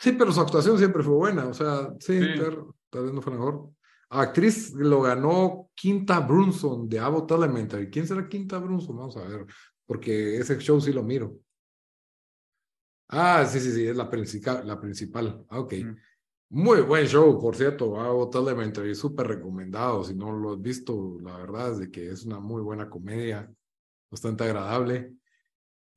Sí, 0.00 0.12
pero 0.12 0.32
su 0.32 0.40
actuación 0.40 0.78
siempre 0.78 1.02
fue 1.02 1.14
buena, 1.14 1.46
o 1.46 1.54
sea, 1.54 1.92
sí, 2.00 2.20
Sí. 2.20 2.40
Tal, 2.40 2.64
tal 2.90 3.04
vez 3.04 3.12
no 3.12 3.22
fue 3.22 3.32
mejor. 3.32 3.70
Actriz 4.10 4.72
lo 4.74 5.02
ganó 5.02 5.70
Quinta 5.74 6.20
Brunson 6.20 6.88
de 6.88 6.98
Abbott 6.98 7.30
Elementary. 7.32 7.90
¿Quién 7.90 8.06
será 8.06 8.28
Quinta 8.28 8.58
Brunson? 8.58 8.96
Vamos 8.96 9.16
a 9.16 9.24
ver, 9.24 9.44
porque 9.86 10.36
ese 10.38 10.58
show 10.58 10.80
sí 10.80 10.92
lo 10.92 11.02
miro. 11.02 11.36
Ah, 13.08 13.44
sí, 13.46 13.60
sí, 13.60 13.72
sí, 13.72 13.86
es 13.86 13.96
la 13.96 14.08
principal. 14.10 14.66
La 14.66 14.80
principal. 14.80 15.44
Ah, 15.48 15.60
ok. 15.60 15.72
Mm. 15.84 15.96
Muy 16.50 16.80
buen 16.82 17.06
show, 17.06 17.38
por 17.40 17.56
cierto. 17.56 18.00
Abbott 18.00 18.34
Elementary, 18.36 18.94
súper 18.94 19.26
recomendado. 19.26 20.04
Si 20.04 20.14
no 20.14 20.32
lo 20.32 20.52
has 20.54 20.60
visto, 20.62 21.18
la 21.20 21.36
verdad 21.36 21.72
es 21.72 21.78
de 21.78 21.90
que 21.90 22.10
es 22.10 22.24
una 22.24 22.40
muy 22.40 22.62
buena 22.62 22.88
comedia, 22.88 23.50
bastante 24.10 24.44
agradable. 24.44 25.12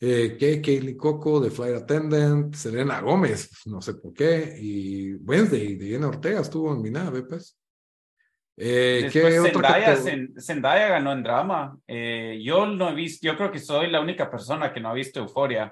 Eh, 0.04 0.36
que 0.40 0.60
Kaylee 0.62 0.98
Coco 0.98 1.40
de 1.40 1.52
Flight 1.52 1.76
Attendant, 1.76 2.56
Selena 2.56 3.02
Gómez, 3.02 3.52
no 3.68 3.82
sé 3.82 3.94
por 3.94 4.14
qué, 4.14 4.58
y 4.60 5.14
Wednesday 5.14 5.76
de 5.76 5.90
Jenna 5.90 6.08
Ortega 6.08 6.42
estuvo 6.42 6.74
nominada, 6.74 7.12
¿ve 7.12 7.22
pues? 7.22 7.56
Eh, 8.58 9.10
¿qué 9.12 9.40
otra 9.40 9.52
Zendaya, 9.52 9.96
Zen- 9.96 10.34
Zendaya 10.40 10.88
ganó 10.90 11.14
en 11.14 11.24
drama. 11.24 11.78
Eh, 11.88 12.40
yo 12.44 12.66
no 12.66 12.90
he 12.90 12.96
visto, 12.96 13.26
yo 13.28 13.38
creo 13.38 13.52
que 13.52 13.60
soy 13.60 13.90
la 13.90 14.02
única 14.02 14.30
persona 14.30 14.74
que 14.74 14.80
no 14.80 14.90
ha 14.90 14.94
visto 14.94 15.20
Euforia. 15.20 15.72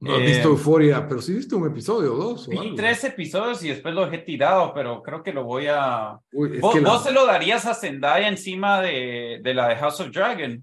No 0.00 0.14
has 0.14 0.20
eh, 0.20 0.26
visto 0.26 0.48
Euforia, 0.48 1.06
pero 1.08 1.20
sí 1.20 1.34
viste 1.34 1.54
un 1.54 1.66
episodio 1.70 2.14
o 2.14 2.16
dos. 2.16 2.48
o 2.48 2.50
Vi 2.50 2.58
algo. 2.58 2.74
tres 2.76 3.02
episodios 3.04 3.62
y 3.64 3.68
después 3.68 3.94
lo 3.94 4.04
dejé 4.06 4.18
tirado, 4.18 4.72
pero 4.74 5.02
creo 5.02 5.22
que 5.22 5.32
lo 5.32 5.44
voy 5.44 5.66
a. 5.68 6.18
Uy, 6.32 6.58
¿Vos, 6.60 6.80
la- 6.80 6.88
vos 6.90 7.02
se 7.02 7.12
lo 7.12 7.26
darías 7.26 7.66
a 7.66 7.74
Zendaya 7.74 8.28
encima 8.28 8.80
de, 8.80 9.40
de 9.42 9.54
la 9.54 9.68
de 9.68 9.76
House 9.76 10.00
of 10.00 10.10
Dragon? 10.10 10.62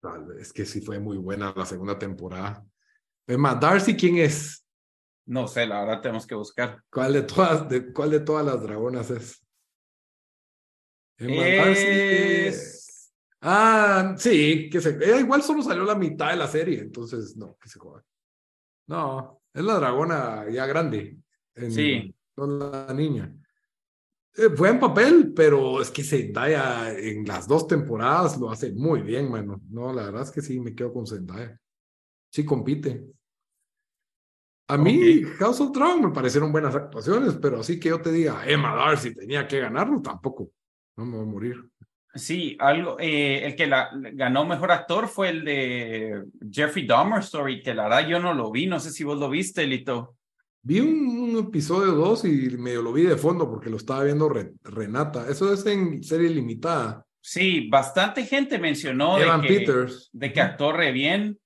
Tal 0.00 0.24
vez, 0.26 0.38
es 0.42 0.52
que 0.52 0.64
sí 0.64 0.80
fue 0.80 0.98
muy 0.98 1.16
buena 1.16 1.52
la 1.56 1.66
segunda 1.66 1.98
temporada. 1.98 2.64
Es 3.26 3.36
más, 3.38 3.58
Darcy, 3.60 3.96
¿quién 3.96 4.18
es? 4.18 4.64
No 5.26 5.46
sé, 5.48 5.66
la 5.66 5.80
verdad 5.80 6.00
tenemos 6.00 6.26
que 6.26 6.34
buscar. 6.34 6.82
¿Cuál 6.90 7.12
de 7.12 7.22
todas, 7.22 7.68
de, 7.68 7.92
cuál 7.92 8.10
de 8.10 8.20
todas 8.20 8.46
las 8.46 8.62
dragonas 8.62 9.10
es? 9.10 9.44
Emma 11.18 11.42
Darcy, 11.42 11.82
eh, 11.86 12.48
Es... 12.48 13.12
Ah, 13.40 14.14
sí, 14.18 14.68
que 14.70 14.80
se. 14.80 14.90
Ella 14.96 15.20
igual 15.20 15.42
solo 15.42 15.62
salió 15.62 15.84
la 15.84 15.94
mitad 15.94 16.30
de 16.30 16.36
la 16.36 16.48
serie, 16.48 16.80
entonces 16.80 17.36
no, 17.36 17.56
que 17.60 17.68
se 17.68 17.78
joda. 17.78 18.04
No, 18.88 19.42
es 19.52 19.62
la 19.62 19.74
dragona 19.74 20.48
ya 20.50 20.66
grande. 20.66 21.18
en- 21.54 21.72
Sí. 21.72 22.14
No 22.36 22.46
la 22.46 22.92
niña. 22.94 23.34
Eh, 24.36 24.50
fue 24.54 24.68
en 24.70 24.78
papel, 24.78 25.32
pero 25.34 25.80
es 25.80 25.90
que 25.90 26.04
Zendaya 26.04 26.96
en 26.96 27.24
las 27.26 27.48
dos 27.48 27.66
temporadas 27.66 28.38
lo 28.38 28.50
hace 28.50 28.72
muy 28.72 29.02
bien, 29.02 29.30
mano. 29.30 29.60
No, 29.70 29.92
la 29.92 30.04
verdad 30.04 30.22
es 30.22 30.30
que 30.30 30.42
sí, 30.42 30.60
me 30.60 30.74
quedo 30.74 30.92
con 30.92 31.06
Zendaya. 31.06 31.58
sí 32.30 32.44
compite. 32.44 33.04
A 34.70 34.76
mí, 34.76 35.22
House 35.38 35.62
of 35.62 35.72
Dragon 35.72 36.02
me 36.02 36.10
parecieron 36.10 36.52
buenas 36.52 36.74
actuaciones, 36.74 37.36
pero 37.40 37.60
así 37.60 37.80
que 37.80 37.88
yo 37.88 38.02
te 38.02 38.12
diga, 38.12 38.46
Emma 38.46 38.76
Darcy 38.76 39.14
tenía 39.14 39.48
que 39.48 39.60
ganarlo, 39.60 40.02
tampoco. 40.02 40.50
No 40.94 41.06
me 41.06 41.16
voy 41.16 41.22
a 41.22 41.30
morir. 41.30 41.70
Sí, 42.14 42.54
algo, 42.60 42.98
eh, 43.00 43.46
el 43.46 43.56
que 43.56 43.66
la, 43.66 43.90
ganó 44.12 44.44
mejor 44.44 44.70
actor 44.70 45.08
fue 45.08 45.30
el 45.30 45.44
de 45.44 46.24
Jeffrey 46.50 46.86
Dahmer 46.86 47.20
Story, 47.20 47.62
que 47.62 47.72
la 47.72 47.84
verdad 47.84 48.08
yo 48.08 48.18
no 48.18 48.34
lo 48.34 48.50
vi, 48.50 48.66
no 48.66 48.78
sé 48.78 48.90
si 48.90 49.04
vos 49.04 49.18
lo 49.18 49.30
viste, 49.30 49.66
Lito. 49.66 50.17
Vi 50.62 50.80
un, 50.80 51.36
episodio 51.38 51.92
2 51.92 52.24
y 52.24 52.56
medio 52.58 52.82
lo 52.82 52.92
vi 52.92 53.02
de 53.02 53.16
fondo 53.16 53.48
porque 53.48 53.70
lo 53.70 53.76
estaba 53.76 54.04
viendo 54.04 54.28
Renata. 54.64 55.26
Eso 55.28 55.52
es 55.52 55.64
en 55.66 56.02
serie 56.02 56.28
limitada. 56.30 57.04
Sí, 57.20 57.68
bastante 57.68 58.24
gente 58.24 58.58
mencionó 58.58 59.18
Evan 59.18 59.42
de, 59.42 59.48
que, 59.48 59.54
Peters. 59.54 60.10
de 60.12 60.32
que 60.32 60.40
actuó 60.40 60.72
re 60.72 60.92
bien. 60.92 61.38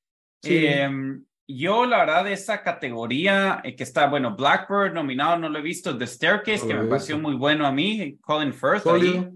Em, 0.43 1.25
yo, 1.47 1.87
la 1.87 1.99
verdad, 1.99 2.25
de 2.25 2.33
esa 2.33 2.63
categoría 2.63 3.61
eh, 3.65 3.77
que 3.77 3.83
está, 3.83 4.07
bueno, 4.07 4.35
Blackbird 4.37 4.93
nominado, 4.93 5.39
no 5.39 5.49
lo 5.49 5.59
he 5.59 5.63
visto, 5.63 5.97
The 5.97 6.07
Staircase, 6.07 6.67
que 6.67 6.75
me 6.75 6.85
pareció 6.85 7.19
muy 7.19 7.35
bueno 7.35 7.67
a 7.67 7.73
mí, 7.73 8.19
Colin 8.21 8.53
Firth. 8.53 8.87
Ahí. 8.87 9.29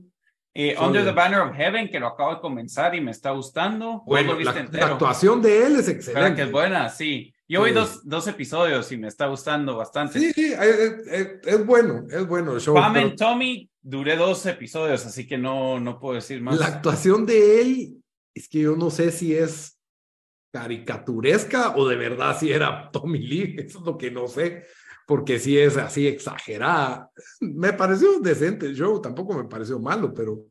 Eh, 0.58 0.74
Under 0.80 1.04
the 1.04 1.12
Banner 1.12 1.40
of 1.40 1.54
Heaven, 1.54 1.90
que 1.90 2.00
lo 2.00 2.06
acabo 2.06 2.36
de 2.36 2.40
comenzar 2.40 2.94
y 2.94 3.00
me 3.02 3.10
está 3.10 3.32
gustando. 3.32 4.02
Bueno, 4.06 4.38
la, 4.40 4.52
actuación 4.86 5.42
de 5.42 5.66
él 5.66 5.76
es 5.76 5.88
excelente. 5.88 6.34
que 6.34 6.42
es 6.42 6.50
buena, 6.50 6.88
sí. 6.88 7.34
Yo 7.48 7.62
vi 7.62 7.72
dos, 7.72 8.00
dos 8.04 8.26
episodios 8.26 8.90
y 8.90 8.96
me 8.96 9.08
está 9.08 9.26
gustando 9.26 9.76
bastante. 9.76 10.18
Sí, 10.18 10.32
sí, 10.32 10.52
es, 10.52 11.64
bueno, 11.64 12.06
es 12.10 12.26
bueno 12.26 12.54
el 12.54 12.60
show. 12.60 12.74
Pam 12.74 12.96
and 12.96 13.16
Tommy, 13.16 13.70
duré 13.80 14.16
dos 14.16 14.44
episodios, 14.46 15.06
así 15.06 15.26
que 15.26 15.38
no, 15.38 15.78
no 15.78 15.98
puedo 16.00 16.14
decir 16.16 16.40
más. 16.42 16.58
La 16.58 16.66
actuación 16.66 17.24
de 17.24 17.60
él, 17.60 18.02
es 18.34 18.48
que 18.48 18.60
yo 18.60 18.74
no 18.74 18.90
sé 18.90 19.12
si 19.12 19.34
es 19.34 19.78
caricaturesca 20.52 21.76
o 21.76 21.86
de 21.86 21.96
verdad 21.96 22.36
si 22.38 22.50
era 22.50 22.90
Tommy 22.90 23.20
Lee, 23.20 23.56
eso 23.58 23.78
es 23.78 23.84
lo 23.84 23.96
que 23.96 24.10
no 24.10 24.26
sé 24.26 24.64
porque 25.06 25.38
sí 25.38 25.56
es 25.56 25.76
así 25.76 26.06
exagerada. 26.06 27.10
Me 27.40 27.72
pareció 27.72 28.18
decente 28.18 28.66
el 28.66 28.74
show, 28.74 29.00
tampoco 29.00 29.34
me 29.34 29.44
pareció 29.44 29.78
malo, 29.78 30.12
pero 30.12 30.46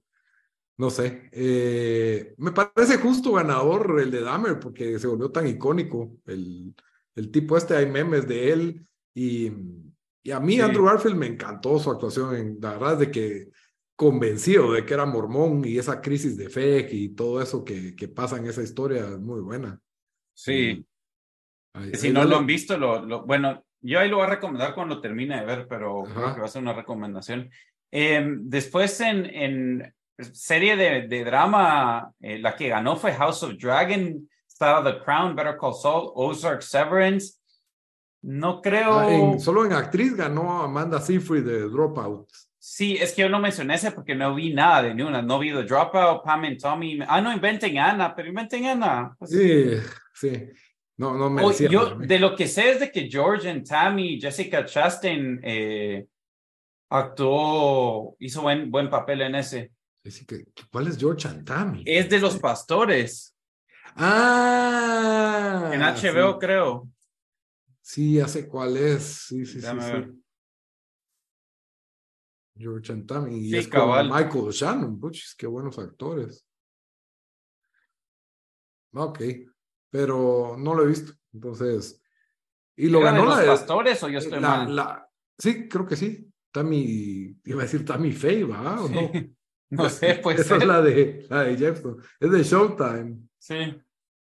no 0.78 0.90
sé. 0.90 1.30
Eh, 1.32 2.36
me 2.38 2.52
parece 2.52 2.98
justo 2.98 3.34
ganador 3.34 4.00
el 4.00 4.12
de 4.12 4.22
Dahmer 4.22 4.60
porque 4.60 5.00
se 5.00 5.08
volvió 5.08 5.32
tan 5.32 5.48
icónico. 5.48 6.18
El, 6.26 6.74
el 7.16 7.32
tipo 7.32 7.58
este, 7.58 7.76
hay 7.76 7.86
memes 7.86 8.28
de 8.28 8.52
él 8.52 8.88
y, 9.14 9.52
y 10.24 10.32
a 10.32 10.40
mí 10.40 10.60
Andrew 10.60 10.86
Garfield 10.86 11.16
me 11.16 11.28
encantó 11.28 11.80
su 11.80 11.90
actuación. 11.90 12.36
En, 12.36 12.58
la 12.62 12.74
verdad 12.74 12.98
de 12.98 13.12
que 13.12 13.50
convencido 13.96 14.74
de 14.74 14.86
que 14.86 14.94
era 14.94 15.06
mormón 15.06 15.64
y 15.64 15.78
esa 15.78 16.02
crisis 16.02 16.36
de 16.36 16.50
fe 16.50 16.88
y 16.92 17.10
todo 17.10 17.42
eso 17.42 17.64
que, 17.64 17.96
que 17.96 18.10
pasa 18.10 18.38
en 18.38 18.48
esa 18.48 18.62
historia 18.62 19.08
es 19.08 19.20
muy 19.20 19.40
buena. 19.40 19.80
Sí. 20.34 20.86
si 21.94 22.12
no 22.12 22.26
lo 22.26 22.38
han 22.38 22.46
visto, 22.46 22.78
lo, 22.78 23.06
lo, 23.06 23.26
bueno, 23.26 23.64
yo 23.80 24.00
ahí 24.00 24.10
lo 24.10 24.18
voy 24.18 24.26
a 24.26 24.32
recomendar 24.32 24.76
cuando 24.76 25.00
termine 25.00 25.40
de 25.40 25.46
ver, 25.46 25.68
pero 25.70 26.04
creo 26.04 26.34
que 26.34 26.42
va 26.42 26.46
a 26.46 26.50
ser 26.50 26.62
una 26.62 26.74
recomendación. 26.74 27.50
Em, 27.90 28.42
después 28.50 29.00
en, 29.00 29.26
en 29.26 29.95
serie 30.18 30.76
de, 30.76 31.08
de 31.08 31.24
drama, 31.24 32.12
eh, 32.22 32.40
la 32.40 32.56
que 32.56 32.70
ganó 32.70 32.96
fue 32.96 33.14
House 33.14 33.44
of 33.44 33.56
Dragon, 33.58 34.28
estaba 34.48 34.84
The 34.84 35.04
Crown, 35.04 35.36
Better 35.36 35.58
Call 35.58 35.74
Saul, 35.74 36.12
Ozark 36.16 36.62
Severance. 36.62 37.40
No 38.22 38.62
creo. 38.62 39.00
Ah, 39.00 39.40
solo 39.40 39.66
en 39.66 39.74
actriz 39.74 40.16
ganó 40.16 40.64
Amanda 40.64 41.00
Seyfried 41.00 41.44
de 41.44 41.70
Dropout. 41.70 42.28
Sí, 42.58 42.98
es 43.00 43.14
que 43.14 43.22
yo 43.22 43.30
no 43.30 43.40
mencioné 43.40 43.76
ese 43.76 43.92
porque 43.92 44.16
no 44.16 44.34
vi 44.34 44.52
nada 44.52 44.82
de 44.82 44.96
ninguna. 44.96 45.22
No 45.22 45.38
vi 45.38 45.52
The 45.52 45.64
Dropout, 45.64 46.24
Pam 46.24 46.46
and 46.46 46.60
Tommy. 46.60 47.00
Ah, 47.08 47.22
no, 47.22 47.32
inventen 47.32 47.78
Ana, 47.78 48.16
pero 48.16 48.30
inventen 48.30 48.66
Ana. 48.66 49.16
Sí, 49.24 49.74
sí. 50.14 50.50
No, 50.98 51.14
no 51.14 51.30
me 51.30 51.44
Yo 51.70 51.96
de 51.96 52.18
lo 52.18 52.36
que 52.36 52.48
sé 52.48 52.72
es 52.72 52.80
de 52.80 52.92
que 52.92 53.08
George 53.08 53.48
and 53.48 53.68
Tammy, 53.68 54.20
Jessica 54.20 54.66
Chastain 54.66 55.40
eh, 55.44 56.08
actuó, 56.90 58.16
hizo 58.18 58.42
buen, 58.42 58.72
buen 58.72 58.90
papel 58.90 59.22
en 59.22 59.36
ese. 59.36 59.75
¿Cuál 60.72 60.88
es 60.88 60.98
George 60.98 61.28
and 61.28 61.46
Tammy? 61.46 61.84
Es 61.86 62.10
de 62.10 62.20
los 62.20 62.38
pastores. 62.38 63.36
Ah. 63.96 65.72
En 65.74 65.82
HBO, 65.82 66.38
creo. 66.40 66.90
Sí, 67.82 68.16
ya 68.16 68.28
sé 68.28 68.48
cuál 68.48 68.78
es. 68.78 69.04
Sí, 69.28 69.46
sí, 69.46 69.62
sí, 69.62 69.68
George 72.58 72.94
and 72.94 73.06
Tammy. 73.08 73.50
Y 73.50 73.56
es 73.56 73.68
cabal. 73.68 74.10
Michael 74.10 74.52
Shannon. 74.52 75.00
Puchis, 75.00 75.36
qué 75.36 75.48
buenos 75.48 75.78
actores. 75.78 76.46
Ok 78.94 79.22
pero 79.96 80.58
no 80.58 80.76
lo 80.76 80.84
he 80.84 80.88
visto. 80.88 81.14
Entonces, 81.34 82.04
y 82.76 82.90
lo 82.90 83.00
ganó 83.00 83.22
de 83.22 83.28
los 83.28 83.38
la 83.38 83.46
pastores 83.46 84.04
o 84.04 84.10
yo 84.10 84.20
estoy 84.20 84.42
mal. 84.42 84.76
La, 84.76 85.10
sí, 85.38 85.70
creo 85.70 85.86
que 85.86 85.96
sí. 85.96 86.30
Tammy, 86.52 87.38
iba 87.46 87.62
a 87.62 87.64
decir 87.64 87.86
Tammy 87.86 88.12
Faye, 88.12 88.44
¿va? 88.44 88.84
¿O 88.84 88.90
no? 88.90 89.00
no 89.76 89.90
sé, 89.90 90.20
pues. 90.22 90.40
Esa 90.40 90.58
es 90.58 90.66
la 90.66 90.82
de, 90.82 91.26
la 91.30 91.44
de 91.44 91.58
Jefferson. 91.58 91.98
Es 92.20 92.32
de 92.32 92.44
Showtime. 92.44 93.18
Sí. 93.38 93.76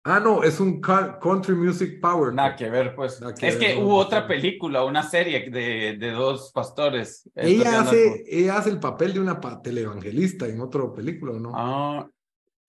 Ah, 0.03 0.19
no, 0.19 0.43
es 0.43 0.59
un 0.59 0.79
country 0.79 1.53
music 1.53 1.99
power. 1.99 2.33
Nada 2.33 2.55
que 2.55 2.69
ver, 2.69 2.95
pues. 2.95 3.21
es 3.41 3.55
que 3.57 3.75
hubo 3.75 3.97
otra 3.97 4.25
película, 4.27 4.83
una 4.85 5.03
serie 5.03 5.49
de, 5.49 5.97
de 5.97 6.11
dos 6.11 6.51
pastores. 6.53 7.29
Ella 7.35 7.81
hace, 7.81 8.23
ella 8.27 8.57
hace 8.57 8.69
el 8.69 8.79
papel 8.79 9.13
de 9.13 9.19
una 9.19 9.39
televangelista 9.61 10.47
en 10.47 10.61
otra 10.61 10.91
película, 10.93 11.37
¿no? 11.37 11.51
Ah, 11.53 12.09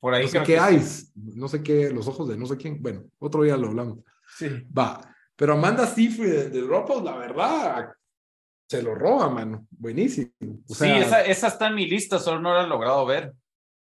por 0.01 0.15
ahí 0.15 0.25
no 0.25 0.29
sé 0.29 0.43
qué 0.43 0.59
hay, 0.59 0.83
no 1.15 1.47
sé 1.47 1.63
qué, 1.63 1.91
los 1.91 2.09
ojos 2.09 2.29
de 2.29 2.37
no 2.37 2.47
sé 2.47 2.57
quién. 2.57 2.83
Bueno, 2.83 3.05
otro 3.19 3.45
día 3.45 3.57
lo 3.57 3.69
hablamos. 3.69 3.99
Sí. 4.37 4.49
Va. 4.77 5.01
Pero 5.37 5.55
Amanda 5.55 5.87
Seyfried 5.87 6.31
de, 6.31 6.51
de 6.51 6.61
Dropouts, 6.63 7.05
la 7.05 7.17
verdad, 7.17 7.93
se 8.71 8.85
lo 8.85 8.95
roba, 8.95 9.29
mano. 9.29 9.67
Buenísimo. 9.69 10.31
sí, 10.69 10.89
esa, 10.89 11.25
esa, 11.25 11.49
está 11.49 11.67
en 11.67 11.75
mi 11.75 11.89
lista, 11.89 12.21
solo 12.21 12.41
no 12.41 12.55
la 12.55 12.63
he 12.63 12.69
logrado 12.69 13.05
ver. 13.05 13.35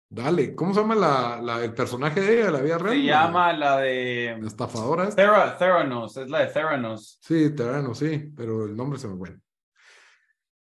Dale, 0.08 0.54
¿cómo 0.54 0.72
se 0.72 0.80
llama 0.80 0.94
la, 0.94 1.40
la, 1.42 1.64
el 1.64 1.74
personaje 1.74 2.20
de 2.20 2.40
ella, 2.40 2.52
la 2.52 2.60
vida 2.60 2.78
real? 2.78 2.94
Se 2.94 3.02
llama 3.02 3.52
la 3.52 3.78
de... 3.78 4.38
La 4.40 4.46
estafadora. 4.46 5.08
Theranos, 5.10 6.16
es 6.16 6.30
la 6.30 6.38
de 6.38 6.46
Theranos. 6.52 7.18
Sí, 7.20 7.50
Theranos, 7.50 7.98
sí, 7.98 8.30
pero 8.36 8.66
el 8.66 8.76
nombre 8.76 9.00
se 9.00 9.08
me 9.08 9.16
fue. 9.16 9.36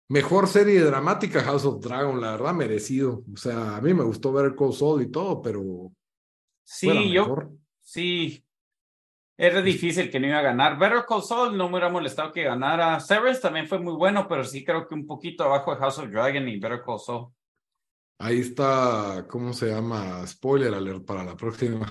Mejor 0.08 0.48
serie 0.48 0.80
dramática, 0.80 1.40
House 1.42 1.64
of 1.66 1.80
Dragon, 1.80 2.20
la 2.20 2.32
verdad, 2.32 2.52
merecido. 2.52 3.22
O 3.32 3.36
sea, 3.36 3.76
a 3.76 3.80
mí 3.80 3.94
me 3.94 4.02
gustó 4.02 4.32
ver 4.32 4.56
Cold 4.56 4.74
Soul 4.74 5.02
y 5.02 5.10
todo, 5.12 5.40
pero. 5.40 5.92
Sí, 6.64 7.12
yo. 7.12 7.52
Sí. 7.80 8.44
Era 9.42 9.62
difícil 9.62 10.10
que 10.10 10.20
no 10.20 10.26
iba 10.26 10.38
a 10.38 10.42
ganar. 10.42 10.78
Better 10.78 11.02
Call 11.08 11.22
Saul 11.22 11.56
no 11.56 11.64
me 11.64 11.70
hubiera 11.76 11.88
molestado 11.88 12.30
que 12.30 12.42
ganara. 12.42 13.00
Severance 13.00 13.40
también 13.40 13.66
fue 13.66 13.78
muy 13.78 13.94
bueno, 13.94 14.28
pero 14.28 14.44
sí 14.44 14.62
creo 14.62 14.86
que 14.86 14.94
un 14.94 15.06
poquito 15.06 15.44
abajo 15.44 15.70
de 15.70 15.80
House 15.80 15.96
of 15.96 16.10
Dragon 16.10 16.46
y 16.46 16.60
Better 16.60 16.82
Call 16.84 16.98
Saul. 16.98 17.32
Ahí 18.18 18.40
está, 18.40 19.24
¿cómo 19.26 19.54
se 19.54 19.68
llama? 19.68 20.26
Spoiler 20.26 20.74
alert 20.74 21.06
para 21.06 21.24
la 21.24 21.34
próxima. 21.38 21.90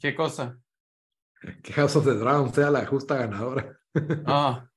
¿Qué 0.00 0.12
cosa? 0.12 0.58
Que 1.62 1.72
House 1.72 1.94
of 1.94 2.04
the 2.04 2.14
Dragon 2.14 2.52
sea 2.52 2.68
la 2.72 2.84
justa 2.84 3.18
ganadora. 3.18 3.78
Ah, 4.26 4.68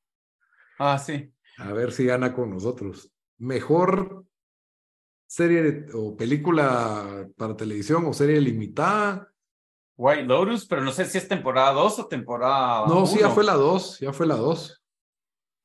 ah 0.77 0.99
sí. 0.99 1.33
A 1.57 1.73
ver 1.73 1.91
si 1.91 2.05
gana 2.05 2.31
con 2.35 2.51
nosotros. 2.51 3.11
Mejor 3.39 4.27
serie 5.25 5.87
o 5.95 6.15
película 6.15 7.27
para 7.35 7.57
televisión 7.57 8.05
o 8.05 8.13
serie 8.13 8.39
limitada. 8.39 9.32
White 9.95 10.23
Lotus, 10.23 10.65
pero 10.65 10.81
no 10.81 10.91
sé 10.91 11.05
si 11.05 11.17
es 11.17 11.27
temporada 11.27 11.73
2 11.73 11.99
o 11.99 12.07
temporada. 12.07 12.87
No, 12.87 13.05
sí, 13.05 13.19
ya 13.19 13.29
fue 13.29 13.43
la 13.43 13.53
2, 13.53 13.99
ya 13.99 14.13
fue 14.13 14.25
la 14.25 14.35
2. 14.35 14.83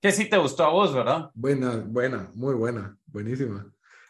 Que 0.00 0.12
sí 0.12 0.28
te 0.28 0.36
gustó 0.36 0.64
a 0.64 0.70
vos, 0.70 0.94
¿verdad? 0.94 1.30
Buena, 1.34 1.84
buena, 1.86 2.30
muy 2.34 2.54
buena, 2.54 2.96
buenísima. 3.06 3.66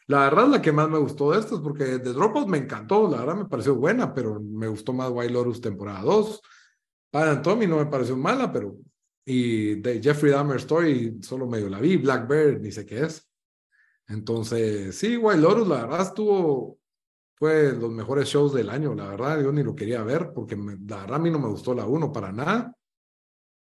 La 0.07 0.20
verdad, 0.20 0.48
la 0.48 0.62
que 0.62 0.72
más 0.72 0.88
me 0.88 0.98
gustó 0.98 1.33
de 1.33 1.40
estas, 1.40 1.61
porque 1.61 1.98
The 1.98 2.12
Dropout 2.12 2.48
me 2.48 2.59
encantó, 2.59 3.09
la 3.09 3.18
verdad 3.18 3.37
me 3.37 3.44
pareció 3.44 3.74
buena, 3.74 4.12
pero 4.12 4.40
me 4.40 4.66
gustó 4.66 4.92
más 4.92 5.11
White 5.11 5.33
Lotus 5.33 5.61
temporada 5.61 6.00
2. 6.00 6.40
Para 7.11 7.40
Tommy 7.40 7.66
no 7.66 7.76
me 7.76 7.87
pareció 7.87 8.16
mala, 8.16 8.52
pero 8.52 8.76
y 9.31 9.74
de 9.74 10.00
Jeffrey 10.02 10.33
Dahmer 10.33 10.57
Story 10.57 11.18
solo 11.20 11.46
medio 11.46 11.68
la 11.68 11.81
vi, 11.81 11.98
Black 11.98 12.26
Bear 12.26 12.59
ni 12.61 12.72
sé 12.72 12.87
qué 12.87 13.04
es. 13.04 13.31
Entonces, 14.07 14.96
sí, 14.96 15.18
Wild 15.18 15.42
Lotus, 15.42 15.68
la 15.68 15.83
verdad 15.83 16.00
estuvo, 16.00 16.78
fue 17.38 17.73
los 17.73 17.90
mejores 17.90 18.29
shows 18.29 18.52
del 18.52 18.69
año, 18.69 18.94
la 18.94 19.06
verdad, 19.06 19.40
yo 19.40 19.52
ni 19.52 19.63
lo 19.63 19.75
quería 19.75 20.02
ver 20.02 20.33
porque 20.35 20.56
la 20.56 20.96
verdad 20.98 21.15
a 21.15 21.19
mí 21.19 21.31
no 21.31 21.38
me 21.38 21.48
gustó 21.48 21.73
la 21.73 21.87
uno 21.87 22.13
para 22.13 22.33
nada. 22.33 22.75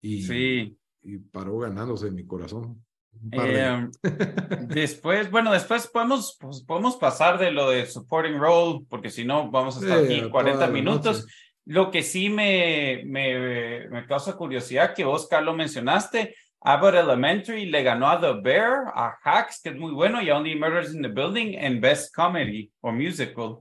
Y, 0.03 0.23
sí. 0.23 0.77
y 1.03 1.19
paró 1.19 1.59
ganándose 1.59 2.09
en 2.09 2.17
mi 2.17 2.27
corazón. 2.27 2.85
Eh, 3.31 3.89
después, 4.69 5.31
bueno, 5.31 5.53
después 5.53 5.87
podemos, 5.87 6.37
pues, 6.41 6.63
podemos 6.63 6.97
pasar 6.97 7.39
de 7.39 7.51
lo 7.51 7.71
de 7.71 7.87
supporting 7.87 8.39
role, 8.39 8.85
porque 8.89 9.11
si 9.11 9.25
no 9.25 9.51
vamos 9.51 9.77
a 9.77 9.81
estar 9.81 10.05
aquí 10.05 10.29
40 10.29 10.67
minutos. 10.69 11.27
Lo 11.65 11.93
que 11.93 12.03
sí 12.03 12.29
me, 12.29 13.05
me, 13.07 13.89
me 13.89 14.07
causa 14.07 14.37
curiosidad 14.37 14.95
que 14.95 15.05
vos, 15.05 15.29
Carlos, 15.29 15.57
mencionaste, 15.57 16.35
Abbott 16.65 16.95
Elementary 16.95 17.67
le 17.67 17.83
ganó 17.83 18.09
a 18.09 18.21
The 18.21 18.41
Bear, 18.41 18.85
a 18.95 19.17
Hacks, 19.25 19.61
que 19.63 19.71
es 19.71 19.77
muy 19.77 19.93
bueno, 19.93 20.23
y 20.23 20.31
a 20.31 20.37
Only 20.37 20.55
Murders 20.59 20.95
in 20.95 21.03
the 21.03 21.09
Building 21.09 21.55
en 21.59 21.81
Best 21.81 22.15
Comedy 22.15 22.71
o 22.81 22.93
Musical. 22.93 23.59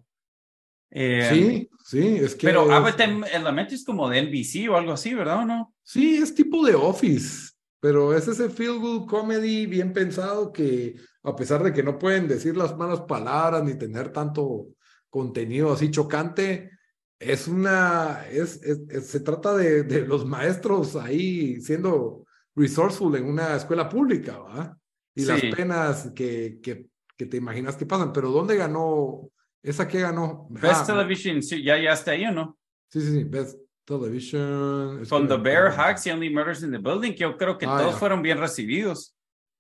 Eh, 0.91 1.27
Sí, 1.31 1.69
sí, 1.85 2.15
es 2.21 2.35
que. 2.35 2.47
Pero 2.47 2.65
es- 2.65 2.71
Abbott 2.71 2.99
Elementary 2.99 3.75
es 3.75 3.85
como 3.85 4.09
de 4.09 4.19
NBC 4.19 4.69
o 4.69 4.75
algo 4.77 4.91
así, 4.91 5.13
¿verdad 5.13 5.39
o 5.39 5.45
no? 5.45 5.73
Sí, 5.83 6.17
es 6.17 6.35
tipo 6.35 6.65
de 6.65 6.75
Office, 6.75 7.51
pero 7.79 8.13
es 8.13 8.27
ese 8.27 8.49
feel 8.49 8.77
good 8.77 9.07
comedy 9.07 9.65
bien 9.65 9.93
pensado 9.93 10.51
que, 10.51 10.95
a 11.23 11.35
pesar 11.35 11.63
de 11.63 11.73
que 11.73 11.81
no 11.83 11.97
pueden 11.97 12.27
decir 12.27 12.57
las 12.57 12.75
malas 12.77 13.01
palabras 13.01 13.63
ni 13.63 13.75
tener 13.75 14.11
tanto 14.11 14.67
contenido 15.09 15.71
así 15.73 15.89
chocante, 15.91 16.71
es 17.19 17.47
una. 17.47 18.25
Es, 18.29 18.61
es- 18.63 18.81
es- 18.89 19.07
se 19.07 19.19
trata 19.21 19.55
de, 19.55 19.83
de 19.83 20.01
los 20.05 20.25
maestros 20.25 20.95
ahí 20.97 21.61
siendo 21.61 22.25
resourceful 22.55 23.15
en 23.15 23.25
una 23.25 23.55
escuela 23.55 23.87
pública, 23.89 24.37
¿va? 24.39 24.77
Y 25.15 25.25
las 25.25 25.39
Sí. 25.41 25.49
penas 25.51 26.11
que, 26.15 26.59
que, 26.61 26.87
que 27.17 27.25
te 27.25 27.37
imaginas 27.37 27.75
que 27.75 27.85
pasan. 27.85 28.11
Pero 28.13 28.31
¿dónde 28.31 28.55
ganó? 28.55 29.29
¿Esa 29.63 29.87
que 29.87 29.99
ganó? 30.01 30.47
Best 30.49 30.81
Ah, 30.81 30.85
Television, 30.87 31.41
sí, 31.43 31.63
ya, 31.63 31.77
ya 31.77 31.91
está 31.93 32.11
ahí 32.11 32.25
o 32.25 32.31
no? 32.31 32.57
Sí, 32.89 33.01
sí, 33.01 33.11
sí, 33.11 33.23
Best 33.25 33.59
Television. 33.85 35.03
Con 35.09 35.27
The 35.27 35.37
Bear, 35.37 35.67
Hacks 35.77 36.07
y 36.07 36.11
Only 36.11 36.29
Murders 36.29 36.63
in 36.63 36.71
the 36.71 36.77
Building, 36.77 37.11
que 37.11 37.19
yo 37.21 37.37
creo 37.37 37.57
que 37.57 37.65
Ah, 37.65 37.77
todos 37.79 37.95
fueron 37.95 38.21
bien 38.21 38.37
recibidos. 38.37 39.15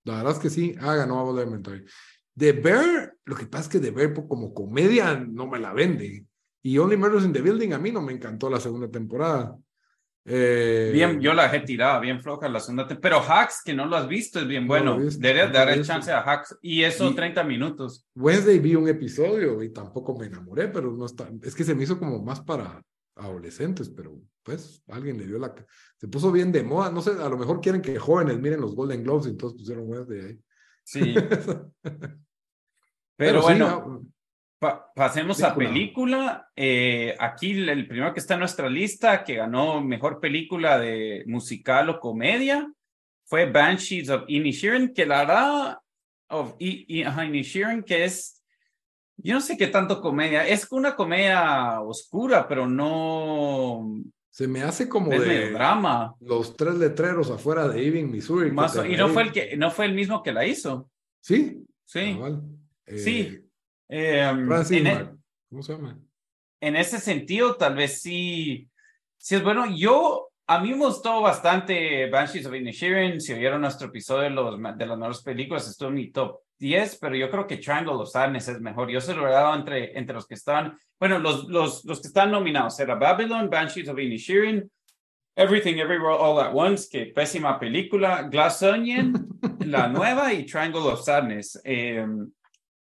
La 0.05 0.17
verdad 0.17 0.33
es 0.33 0.39
que 0.39 0.49
sí, 0.49 0.75
ah, 0.79 0.95
ganó 0.95 1.19
Abbott 1.19 1.37
Elementary. 1.41 1.85
The 2.37 2.53
Bear, 2.53 3.15
lo 3.25 3.35
que 3.35 3.45
pasa 3.45 3.63
es 3.65 3.69
que 3.69 3.79
The 3.79 3.91
Bear 3.91 4.13
po- 4.13 4.27
como 4.27 4.53
comedia 4.53 5.15
no 5.15 5.47
me 5.47 5.59
la 5.59 5.73
vende. 5.73 6.25
Y 6.63 6.77
Only 6.77 6.97
Murders 6.97 7.25
in 7.25 7.33
the 7.33 7.41
Building 7.41 7.73
a 7.73 7.77
mí 7.79 7.91
no 7.91 8.01
me 8.01 8.13
encantó 8.13 8.49
la 8.49 8.59
segunda 8.59 8.89
temporada. 8.89 9.55
Eh, 10.23 10.91
Bien, 10.93 11.19
yo 11.19 11.33
la 11.33 11.43
dejé 11.49 11.61
tirada, 11.65 11.99
bien 11.99 12.21
floja 12.21 12.47
la 12.47 12.59
segunda. 12.59 12.87
Pero 13.01 13.19
Hacks, 13.27 13.61
que 13.65 13.73
no 13.73 13.85
lo 13.87 13.95
has 13.97 14.07
visto, 14.07 14.39
es 14.39 14.47
bien 14.47 14.63
No 14.63 14.67
bueno. 14.67 14.97
Deberías 14.99 15.51
darle 15.51 15.77
visto. 15.77 15.91
chance 15.93 16.11
a 16.11 16.19
Hacks. 16.19 16.57
Y 16.61 16.83
eso 16.83 17.09
Y- 17.09 17.15
30 17.15 17.43
minutos. 17.43 18.07
Wednesday 18.15 18.59
vi 18.59 18.75
un 18.75 18.87
episodio 18.87 19.61
y 19.63 19.73
tampoco 19.73 20.15
me 20.17 20.27
enamoré, 20.27 20.67
pero 20.67 20.91
no 20.91 21.05
está, 21.05 21.29
es 21.41 21.55
que 21.55 21.63
se 21.63 21.73
me 21.73 21.83
hizo 21.83 21.97
como 21.97 22.21
más 22.21 22.39
para 22.41 22.81
adolescentes, 23.15 23.89
pero 23.89 24.19
pues 24.43 24.83
alguien 24.87 25.17
le 25.17 25.25
dio 25.27 25.37
la, 25.37 25.53
se 25.97 26.07
puso 26.07 26.31
bien 26.31 26.51
de 26.51 26.63
moda, 26.63 26.91
no 26.91 27.01
sé, 27.01 27.11
a 27.11 27.29
lo 27.29 27.37
mejor 27.37 27.59
quieren 27.61 27.81
que 27.81 27.97
jóvenes 27.99 28.39
miren 28.39 28.61
los 28.61 28.75
Golden 28.75 29.03
Globes 29.03 29.27
y 29.27 29.29
entonces 29.31 29.57
pusieron 29.59 29.87
Wednesday 29.87 30.19
ahí. 30.21 30.39
Sí. 30.83 31.15
Pero, 33.17 33.41
bueno, 33.43 34.03
Pa- 34.61 34.93
pasemos 34.93 35.41
a 35.41 35.55
Película. 35.55 36.47
Eh, 36.55 37.15
aquí 37.19 37.49
el 37.53 37.67
el 37.67 37.87
primero 37.87 38.13
que 38.13 38.19
está 38.19 38.35
en 38.35 38.41
nuestra 38.41 38.69
lista, 38.69 39.23
que 39.23 39.33
ganó 39.37 39.81
mejor 39.81 40.19
película 40.19 40.77
de 40.77 41.23
musical 41.25 41.89
o 41.89 41.99
comedia, 41.99 42.71
fue 43.25 43.49
Banshees 43.51 44.09
of 44.09 44.25
Inisherin, 44.27 44.93
que 44.93 45.07
la 45.07 45.19
verdad, 45.21 45.77
of 46.29 46.53
Inisherin, 46.59 47.81
que 47.81 48.03
es, 48.05 48.43
yo 49.17 49.33
no 49.33 49.41
sé 49.41 49.57
qué 49.57 49.65
tanto 49.65 49.99
comedia, 49.99 50.47
es 50.47 50.71
una 50.71 50.95
comedia 50.95 51.81
oscura, 51.81 52.47
pero 52.47 52.67
no 52.67 53.83
se 54.29 54.47
me 54.47 54.61
hace 54.61 54.87
como 54.87 55.11
es 55.11 55.21
de 55.21 55.49
drama. 55.53 56.13
los 56.19 56.55
tres 56.55 56.75
letreros 56.75 57.31
afuera 57.31 57.67
de 57.67 57.83
Ebbing, 57.87 58.11
Missouri. 58.11 58.51
Más 58.51 58.75
y 58.87 58.95
no 58.95 59.07
fue 59.09 59.23
el 59.23 59.31
que, 59.31 59.57
no 59.57 59.71
fue 59.71 59.85
el 59.85 59.95
mismo 59.95 60.21
que 60.21 60.31
la 60.31 60.45
hizo. 60.45 60.87
Sí, 61.19 61.65
Sí, 61.83 62.13
cabal. 62.13 62.43
Eh, 62.85 62.97
Sí. 62.99 63.37
Eh, 63.93 64.21
en 64.21 64.87
e- 64.87 65.09
¿cómo 65.49 65.61
se 65.61 65.73
llama? 65.73 65.99
en 66.61 66.75
ese 66.77 66.99
sentido, 66.99 67.55
tal 67.55 67.75
vez 67.75 68.01
sí, 68.01 68.69
sí 69.17 69.35
es 69.35 69.43
bueno. 69.43 69.65
Yo, 69.75 70.29
a 70.47 70.59
mí 70.59 70.69
me 70.69 70.85
gustó 70.85 71.21
bastante 71.21 72.09
Banshees 72.09 72.45
of 72.45 72.55
Inisherin. 72.55 73.19
Si 73.19 73.33
oyeron 73.33 73.59
nuestro 73.59 73.87
episodio 73.87 74.23
de, 74.23 74.29
los, 74.29 74.57
de 74.77 74.85
las 74.85 74.97
mejores 74.97 75.21
películas, 75.23 75.67
estuvo 75.67 75.89
en 75.89 75.95
mi 75.95 76.11
top 76.11 76.39
10, 76.57 76.99
pero 77.01 77.15
yo 77.15 77.29
creo 77.29 77.47
que 77.47 77.57
Triangle 77.57 77.95
of 77.95 78.09
Sadness 78.09 78.47
es 78.47 78.61
mejor. 78.61 78.89
Yo 78.89 79.01
se 79.01 79.13
lo 79.13 79.27
he 79.27 79.31
dado 79.31 79.55
entre, 79.55 79.97
entre 79.97 80.13
los 80.13 80.25
que 80.25 80.35
estaban, 80.35 80.77
bueno, 80.97 81.19
los, 81.19 81.49
los, 81.49 81.83
los 81.83 81.99
que 81.99 82.07
están 82.07 82.31
nominados. 82.31 82.79
Era 82.79 82.95
Babylon, 82.95 83.49
Banshees 83.49 83.89
of 83.89 83.99
Inisherin, 83.99 84.71
Everything 85.35 85.79
Everywhere 85.79 86.15
All 86.17 86.39
at 86.39 86.53
Once, 86.53 86.87
que 86.89 87.07
pésima 87.07 87.59
película, 87.59 88.23
Glass 88.23 88.61
Onion, 88.61 89.39
la 89.65 89.87
nueva, 89.87 90.31
y 90.31 90.45
Triangle 90.45 90.81
of 90.81 91.03
Sadness. 91.03 91.59
Eh, 91.65 92.05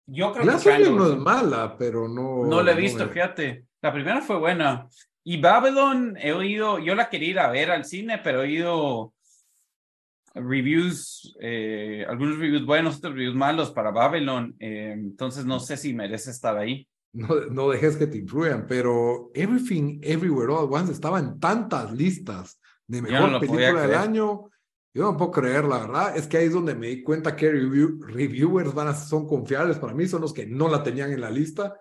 yo 0.08 0.32
creo 0.34 0.44
Glass 0.46 0.64
que 0.64 0.70
Onion 0.72 0.96
no 0.98 1.08
es 1.12 1.18
mala, 1.18 1.76
pero 1.78 2.08
no. 2.08 2.46
no 2.46 2.64
la 2.64 2.72
he 2.72 2.76
no 2.76 2.82
visto, 2.82 3.06
me- 3.06 3.12
fíjate. 3.12 3.66
La 3.82 3.94
primera 3.94 4.22
fue 4.22 4.40
buena. 4.40 4.88
Y 5.24 5.40
Babylon, 5.40 6.18
he 6.20 6.32
oído, 6.32 6.80
yo 6.80 6.96
la 6.96 7.10
quería 7.10 7.30
ir 7.30 7.40
a 7.40 7.52
ver 7.52 7.70
al 7.72 7.84
cine, 7.86 8.20
pero 8.24 8.40
he 8.40 8.46
oído 8.46 9.14
reviews, 10.34 11.36
eh, 11.42 12.06
algunos 12.08 12.38
reviews 12.38 12.66
buenos, 12.66 12.98
otros 12.98 13.14
reviews 13.14 13.36
malos 13.36 13.72
para 13.72 13.92
Babylon. 13.92 14.56
eh, 14.60 14.92
entonces 14.94 15.46
no 15.46 15.60
sé 15.60 15.78
si 15.78 15.94
merece 15.94 16.32
estar 16.32 16.58
ahí. 16.58 16.88
No, 17.14 17.28
no 17.50 17.70
dejes 17.70 17.98
que 17.98 18.06
te 18.08 18.18
influyan, 18.18 18.68
pero 18.68 19.32
Everything 19.34 20.00
Everywhere 20.04 20.52
All 20.54 20.66
at 20.68 20.72
Once 20.82 20.92
estaba 20.92 21.20
en 21.20 21.40
tantas 21.40 21.92
listas 21.92 22.60
de 22.86 23.02
no 23.02 23.08
mejor 23.10 23.32
podía 23.40 23.40
película 23.72 23.82
del 23.88 23.96
año. 23.96 24.50
Yo 24.98 25.04
no 25.04 25.16
puedo 25.16 25.30
creer, 25.32 25.64
la 25.66 25.78
verdad. 25.78 26.18
Es 26.18 26.26
que 26.28 26.38
ahí 26.38 26.48
es 26.48 26.54
donde 26.54 26.74
me 26.74 26.88
di 26.88 27.04
cuenta 27.04 27.36
que 27.36 27.52
review- 27.52 28.00
reviewers 28.04 28.74
van 28.74 28.88
a, 28.88 28.96
son 28.96 29.28
confiables 29.28 29.78
para 29.78 29.94
mí, 29.94 30.08
son 30.08 30.22
los 30.22 30.34
que 30.34 30.48
no 30.48 30.68
la 30.70 30.82
tenían 30.82 31.12
en 31.12 31.22
la 31.22 31.30
lista. 31.30 31.80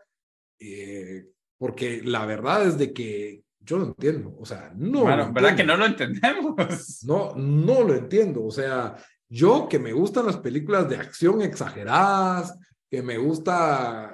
eh, 0.60 1.26
porque 1.58 2.02
la 2.04 2.26
verdad 2.26 2.66
es 2.66 2.76
de 2.76 2.92
que 2.92 3.42
yo 3.60 3.78
no 3.78 3.86
entiendo. 3.86 4.36
O 4.38 4.44
sea, 4.44 4.70
no. 4.76 5.04
bueno, 5.04 5.32
¿verdad 5.32 5.56
que 5.56 5.64
no 5.64 5.76
lo 5.78 5.86
entendemos? 5.86 7.02
No, 7.04 7.34
no 7.34 7.82
lo 7.82 7.94
entiendo. 7.94 8.44
O 8.44 8.50
sea, 8.50 8.94
yo 9.30 9.66
que 9.66 9.78
me 9.78 9.94
gustan 9.94 10.26
las 10.26 10.36
películas 10.36 10.86
de 10.90 10.96
acción 10.98 11.40
exageradas, 11.40 12.58
que 12.90 13.02
me 13.02 13.16
gusta 13.16 14.12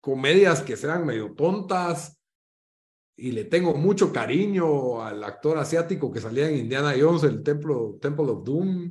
comedias 0.00 0.62
que 0.62 0.76
sean 0.76 1.04
medio 1.04 1.32
tontas, 1.34 2.19
y 3.20 3.32
le 3.32 3.44
tengo 3.44 3.74
mucho 3.74 4.12
cariño 4.12 5.02
al 5.02 5.22
actor 5.22 5.58
asiático 5.58 6.10
que 6.10 6.20
salía 6.20 6.48
en 6.48 6.56
Indiana 6.58 6.94
Jones, 6.98 7.22
el 7.24 7.42
templo, 7.42 7.98
Temple 8.00 8.26
of 8.30 8.44
Doom, 8.44 8.90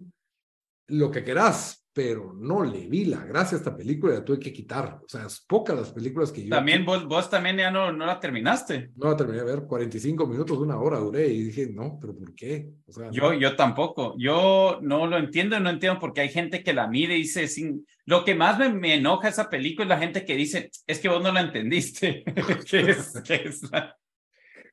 lo 0.90 1.12
que 1.12 1.24
querás, 1.24 1.86
pero 1.92 2.34
no 2.34 2.64
le 2.64 2.88
vi 2.88 3.06
la 3.06 3.26
gracia 3.26 3.58
a 3.58 3.60
esta 3.60 3.76
película, 3.76 4.14
la 4.14 4.24
tuve 4.24 4.40
que 4.40 4.54
quitar. 4.54 5.00
O 5.04 5.08
sea, 5.10 5.26
es 5.26 5.44
pocas 5.48 5.76
las 5.76 5.92
películas 5.92 6.32
que 6.32 6.44
yo... 6.44 6.50
También 6.50 6.86
vos, 6.86 7.06
vos 7.08 7.30
también 7.30 7.58
ya 7.58 7.72
no, 7.72 7.92
no 7.92 8.06
la 8.06 8.20
terminaste. 8.20 8.92
No 8.96 9.10
la 9.10 9.18
terminé 9.18 9.40
de 9.40 9.44
ver, 9.46 9.64
45 9.64 10.26
minutos, 10.28 10.58
una 10.60 10.80
hora 10.80 11.00
duré, 11.00 11.28
y 11.28 11.44
dije, 11.46 11.68
no, 11.72 11.98
pero 12.00 12.16
¿por 12.16 12.34
qué? 12.36 12.70
O 12.88 12.92
sea, 12.92 13.10
Yo, 13.12 13.34
yo 13.34 13.56
tampoco. 13.56 14.16
Yo 14.18 14.80
no 14.82 15.08
lo 15.08 15.18
entiendo, 15.18 15.60
no 15.60 15.70
entiendo 15.70 16.00
porque 16.00 16.22
hay 16.22 16.30
gente 16.30 16.64
que 16.64 16.74
la 16.74 16.88
mire 16.88 17.16
y 17.18 17.22
dice, 17.24 17.48
sin... 17.48 17.86
lo 18.06 18.24
que 18.24 18.36
más 18.36 18.58
me, 18.60 18.70
me 18.70 18.96
enoja 18.96 19.28
esa 19.28 19.50
película 19.50 19.86
es 19.86 19.90
la 19.90 19.98
gente 20.00 20.24
que 20.24 20.36
dice, 20.36 20.70
es 20.88 21.00
que 21.00 21.10
vos 21.10 21.22
no 21.22 21.32
la 21.32 21.42
entendiste. 21.42 22.24
¿Qué 22.70 22.80
es, 22.92 23.14
qué 23.26 23.36
es 23.46 23.64
la- 23.72 23.96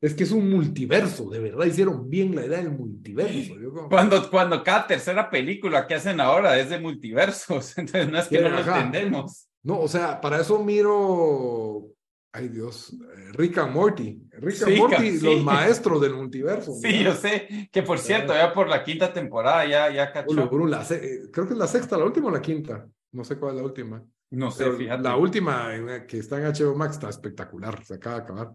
Es 0.01 0.15
que 0.15 0.25
es 0.25 0.31
un 0.33 0.51
multiverso, 0.51 1.31
de 1.31 1.39
verdad 1.39 1.65
hicieron 1.67 2.09
bien 2.11 2.35
la 2.37 2.45
idea 2.47 2.59
del 2.59 2.71
multiverso. 2.71 3.55
Como- 3.75 3.89
Cuando, 3.89 4.31
cuando 4.31 4.63
cada 4.63 4.87
tercera 4.87 5.31
película 5.31 5.87
que 5.87 5.95
hacen 5.95 6.21
ahora 6.21 6.59
es 6.59 6.69
de 6.71 6.79
multiversos, 6.79 7.77
entonces 7.79 8.11
no 8.11 8.19
es 8.19 8.29
que 8.29 8.37
Sí, 8.39 8.43
no 8.45 8.51
lo 8.51 8.59
entendemos. 8.61 9.49
No, 9.63 9.81
o 9.81 9.89
sea, 9.89 10.21
para 10.21 10.41
eso 10.41 10.63
miro, 10.63 11.89
ay 12.33 12.49
Dios, 12.49 12.93
eh, 12.93 13.33
Rick 13.33 13.59
and 13.59 13.73
Morty. 13.73 14.23
Rick 14.33 14.63
and 14.63 14.73
Sí, 14.75 14.79
Morty, 14.79 15.19
sí. 15.19 15.25
los 15.25 15.43
maestros 15.45 16.01
del 16.01 16.15
multiverso. 16.15 16.73
Sí, 16.75 17.03
yo 17.03 17.15
sé 17.15 17.69
que 17.73 17.83
por 17.83 17.99
cierto, 17.99 18.33
ya 18.35 18.53
por 18.53 18.69
la 18.69 18.85
quinta 18.85 19.13
temporada 19.13 19.67
ya, 19.67 19.91
ya 19.93 20.13
cachó. 20.13 20.35
La 20.67 20.83
eh, 20.91 21.23
creo 21.33 21.47
que 21.47 21.55
es 21.55 21.59
la 21.59 21.67
sexta, 21.67 21.97
la 21.99 22.05
última 22.05 22.29
o 22.29 22.31
la 22.31 22.43
quinta. 22.43 22.87
No 23.13 23.25
sé 23.25 23.39
cuál 23.39 23.55
es 23.55 23.61
la 23.63 23.67
última. 23.67 24.05
No 24.31 24.51
sé, 24.51 24.65
Pero 24.65 24.77
fíjate. 24.77 25.03
la 25.03 25.17
última 25.17 25.75
eh, 25.75 26.05
que 26.07 26.19
está 26.19 26.37
en 26.39 26.45
HBO 26.53 26.75
Max 26.77 26.95
está 26.97 27.09
espectacular, 27.09 27.83
se 27.85 27.95
acaba 27.95 28.17
de 28.17 28.23
acabar. 28.23 28.51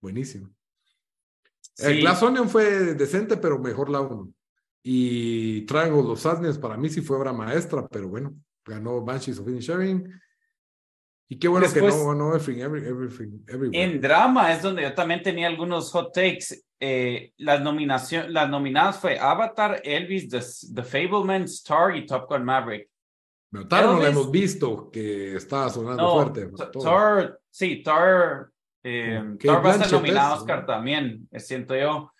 Buenísimo. 0.00 0.50
El 1.78 1.94
Sí. 1.96 2.00
Glass 2.00 2.22
Onion 2.22 2.48
fue 2.48 2.94
decente, 2.94 3.36
pero 3.36 3.58
mejor 3.58 3.88
la 3.90 4.00
uno. 4.00 4.28
Y 4.82 5.62
Triangle 5.62 6.10
of 6.12 6.20
Sadness 6.20 6.58
para 6.58 6.76
mí 6.76 6.88
sí 6.90 7.00
fue 7.00 7.16
obra 7.16 7.32
maestra, 7.32 7.86
pero 7.88 8.08
bueno, 8.08 8.34
ganó 8.64 9.00
Banshees 9.00 9.38
of 9.38 9.48
Inisherin. 9.48 10.12
Y 11.28 11.38
qué 11.38 11.48
bueno 11.48 11.66
Después- 11.66 11.94
que 11.94 12.00
no 12.00 12.08
ganó 12.08 12.34
Everything, 12.34 12.60
Every- 12.62 12.86
Everything, 12.86 13.38
Everywhere. 13.48 13.82
En 13.82 14.00
drama 14.00 14.52
es 14.52 14.62
donde 14.62 14.82
yo 14.82 14.92
también 14.94 15.22
tenía 15.22 15.46
algunos 15.46 15.90
hot 15.90 16.12
takes. 16.12 16.62
Eh, 16.78 17.32
las, 17.38 17.62
nominación, 17.62 18.30
las 18.32 18.50
nominadas 18.50 18.98
fue 18.98 19.18
Avatar, 19.18 19.80
Elvis, 19.82 20.28
The, 20.28 20.40
The 20.74 20.82
Fableman, 20.82 21.44
Star 21.44 21.96
y 21.96 22.04
Top 22.04 22.28
Gun 22.28 22.44
Maverick. 22.44 22.90
Pero 23.50 23.66
Tar 23.66 23.86
no 23.86 24.00
la 24.00 24.08
hemos 24.08 24.30
visto, 24.30 24.90
que 24.90 25.36
está 25.36 25.70
sonando 25.70 26.02
No, 26.02 26.12
fuerte. 26.14 26.50
Thor, 26.72 27.40
sí, 27.50 27.82
Thor, 27.82 28.52
eh, 28.84 29.22
Thor 29.40 29.64
va 29.64 29.70
a 29.70 29.74
estar 29.76 29.90
nominado 29.92 30.32
a 30.32 30.34
es, 30.36 30.40
Oscar 30.42 30.66
también, 30.66 31.28
eh, 31.32 31.40
siento 31.40 31.74
yo. 31.74 32.12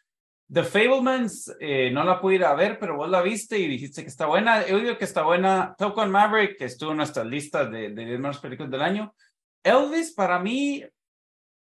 The 0.52 0.62
Fablemans, 0.62 1.54
eh, 1.60 1.90
no 1.90 2.04
la 2.04 2.20
pude 2.20 2.34
ir 2.36 2.44
a 2.44 2.54
ver, 2.54 2.78
pero 2.78 2.96
vos 2.96 3.08
la 3.08 3.22
viste 3.22 3.58
y 3.58 3.66
dijiste 3.66 4.02
que 4.02 4.08
está 4.08 4.26
buena. 4.26 4.62
He 4.62 4.74
oído 4.74 4.98
que 4.98 5.04
está 5.04 5.22
buena. 5.22 5.74
Top 5.78 5.94
Gun 5.94 6.10
Maverick, 6.10 6.58
que 6.58 6.66
estuvo 6.66 6.90
en 6.90 6.98
nuestras 6.98 7.26
listas 7.26 7.70
de, 7.70 7.90
de 7.90 8.04
10 8.04 8.18
mejores 8.18 8.38
películas 8.40 8.70
del 8.70 8.82
año. 8.82 9.14
Elvis, 9.62 10.12
para 10.12 10.38
mí, 10.38 10.84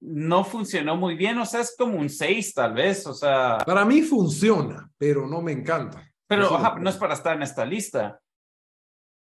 no 0.01 0.45
funcionó 0.45 0.97
muy 0.97 1.15
bien. 1.15 1.39
O 1.39 1.45
sea, 1.45 1.61
es 1.61 1.75
como 1.79 1.99
un 1.99 2.09
6 2.09 2.55
tal 2.55 2.73
vez. 2.73 3.07
O 3.07 3.13
sea, 3.13 3.59
Para 3.67 3.85
mí 3.85 4.01
funciona, 4.01 4.91
pero 4.97 5.27
no 5.27 5.43
me 5.43 5.53
encanta. 5.53 6.03
pero 6.27 6.43
lo- 6.51 6.79
no 6.79 6.89
es 6.91 6.97
para 6.97 7.15
estar 7.15 7.37
en 7.37 7.43
esta 7.43 7.65
lista. 7.67 8.19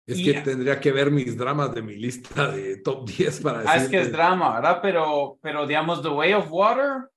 Es 0.08 0.20
Y- 0.20 0.26
que 0.26 0.42
tendría 0.42 0.80
que 0.80 0.92
ver 0.92 1.10
mis 1.10 1.36
dramas 1.36 1.74
de 1.74 1.82
mi 1.82 1.96
lista 1.96 2.52
de 2.52 2.78
top 2.78 3.10
10 3.10 3.40
para 3.42 3.60
decir. 3.60 3.72
Ah, 3.74 3.78
es 3.78 3.90
que 3.90 4.02
es 4.02 4.12
drama, 4.12 4.56
¿verdad? 4.56 4.80
Pero, 4.82 5.40
pero 5.42 5.66
digamos, 5.66 6.02
The 6.02 6.10
Way 6.10 6.34
of 6.34 6.48
Water, 6.52 7.10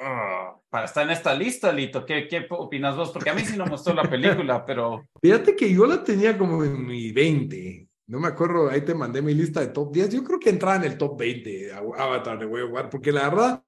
ah, 0.00 0.54
para 0.68 0.84
estar 0.84 1.04
en 1.04 1.10
esta 1.12 1.34
lista, 1.34 1.72
Lito, 1.72 2.04
¿qué, 2.04 2.28
¿qué 2.28 2.46
opinas 2.50 2.96
vos? 2.96 3.10
Porque 3.10 3.30
a 3.30 3.34
mí 3.34 3.42
sí 3.42 3.56
no 3.56 3.66
gustó 3.66 3.94
la 3.94 4.02
película, 4.02 4.64
pero 4.66 5.06
Fíjate 5.22 5.56
que 5.56 5.72
yo 5.72 5.86
la 5.86 6.04
tenía 6.04 6.36
como 6.36 6.62
en 6.64 6.84
mi 6.86 7.12
20. 7.12 7.88
No 8.06 8.20
me 8.20 8.28
acuerdo, 8.28 8.68
ahí 8.68 8.82
te 8.82 8.94
mandé 8.94 9.22
mi 9.22 9.32
lista 9.32 9.60
de 9.60 9.68
top 9.68 9.90
10. 9.92 10.10
Yo 10.10 10.22
creo 10.22 10.38
que 10.38 10.50
entraba 10.50 10.76
en 10.76 10.84
el 10.84 10.98
top 10.98 11.18
20 11.18 11.72
Avatar 11.72 12.38
de 12.38 12.44
Way 12.44 12.62
of 12.64 12.72
Water, 12.72 12.90
porque 12.90 13.10
la 13.12 13.30
verdad, 13.30 13.64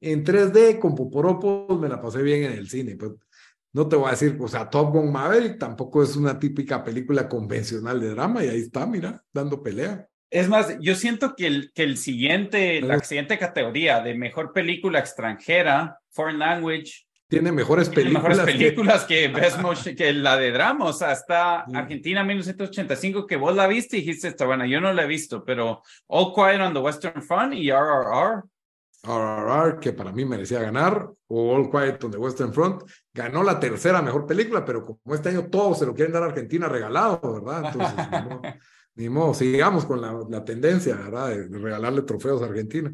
en 0.00 0.24
3D 0.24 0.80
con 0.80 0.96
Poporopos 0.96 1.78
me 1.78 1.88
la 1.88 2.00
pasé 2.00 2.22
bien 2.22 2.42
en 2.44 2.52
el 2.58 2.68
cine. 2.68 2.96
Pues, 2.96 3.12
no 3.76 3.86
te 3.88 3.94
voy 3.96 4.08
a 4.08 4.12
decir, 4.12 4.36
o 4.40 4.48
sea, 4.48 4.70
Top 4.70 4.90
Gun 4.92 5.12
Maverick 5.12 5.58
tampoco 5.58 6.02
es 6.02 6.16
una 6.16 6.38
típica 6.38 6.82
película 6.82 7.28
convencional 7.28 8.00
de 8.00 8.10
drama 8.10 8.42
y 8.42 8.48
ahí 8.48 8.60
está, 8.60 8.86
mira, 8.86 9.22
dando 9.32 9.62
pelea. 9.62 10.08
es 10.30 10.48
más, 10.48 10.76
yo 10.80 10.94
siento 10.94 11.34
que 11.36 11.46
el, 11.46 11.72
que 11.74 11.82
el 11.82 11.96
siguiente, 11.98 12.80
la 12.80 12.98
siguiente 13.00 13.38
categoría 13.38 14.00
de 14.00 14.14
mejor 14.14 14.52
película 14.52 14.98
extranjera, 14.98 15.98
foreign 16.10 16.38
language, 16.38 17.06
Tiene 17.28 17.52
mejores 17.52 17.90
tiene 17.90 18.10
películas. 18.10 18.36
mejores 18.38 18.46
que- 18.54 18.64
películas 18.64 19.04
que, 19.04 19.28
Best 19.40 19.58
Motion- 19.60 19.94
que 19.96 20.12
la 20.12 20.36
de 20.36 20.52
drama. 20.52 20.84
O 20.86 20.92
sea, 20.92 21.12
está. 21.12 21.60
Argentina 21.74 22.22
1985, 22.24 23.26
que 23.26 23.36
vos 23.36 23.54
la 23.54 23.66
viste 23.66 23.96
y 23.96 24.00
dijiste, 24.00 24.28
está 24.28 24.46
buena. 24.46 24.66
Yo 24.66 24.80
no 24.80 24.92
la 24.92 25.02
he 25.02 25.06
visto, 25.06 25.44
pero 25.44 25.82
All 26.06 26.32
Quiet 26.34 26.60
on 26.60 26.72
the 26.72 26.78
Western 26.80 27.22
Front 27.22 27.54
y 27.54 27.70
RRR. 27.70 28.44
RRR, 29.06 29.78
que 29.78 29.92
para 29.92 30.12
mí 30.12 30.24
merecía 30.24 30.60
ganar, 30.60 31.08
o 31.28 31.54
All 31.54 31.70
Quiet 31.70 32.02
on 32.04 32.10
the 32.10 32.18
Western 32.18 32.52
Front, 32.52 32.82
ganó 33.14 33.42
la 33.42 33.60
tercera 33.60 34.02
mejor 34.02 34.26
película, 34.26 34.64
pero 34.64 34.84
como 34.84 35.14
este 35.14 35.28
año 35.28 35.46
todos 35.46 35.78
se 35.78 35.86
lo 35.86 35.94
quieren 35.94 36.12
dar 36.12 36.22
a 36.24 36.26
Argentina 36.26 36.68
regalado, 36.68 37.20
¿verdad? 37.40 37.72
Entonces, 37.72 37.94
ni 38.10 38.28
modo, 38.28 38.42
ni 38.96 39.08
modo, 39.08 39.34
sigamos 39.34 39.84
con 39.84 40.00
la, 40.00 40.18
la 40.28 40.44
tendencia, 40.44 40.96
¿verdad? 40.96 41.28
De, 41.28 41.48
de 41.48 41.58
regalarle 41.58 42.02
trofeos 42.02 42.42
a 42.42 42.46
Argentina. 42.46 42.90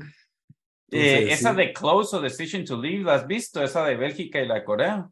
Eh, 0.91 1.33
esa 1.33 1.53
sí. 1.53 1.57
de 1.57 1.73
Close 1.73 2.17
o 2.17 2.21
Decision 2.21 2.65
to 2.65 2.81
Leave, 2.81 3.05
¿la 3.05 3.15
has 3.15 3.27
visto? 3.27 3.63
Esa 3.63 3.85
de 3.87 3.97
Bélgica 3.97 4.41
y 4.41 4.47
la 4.47 4.63
Corea. 4.63 5.09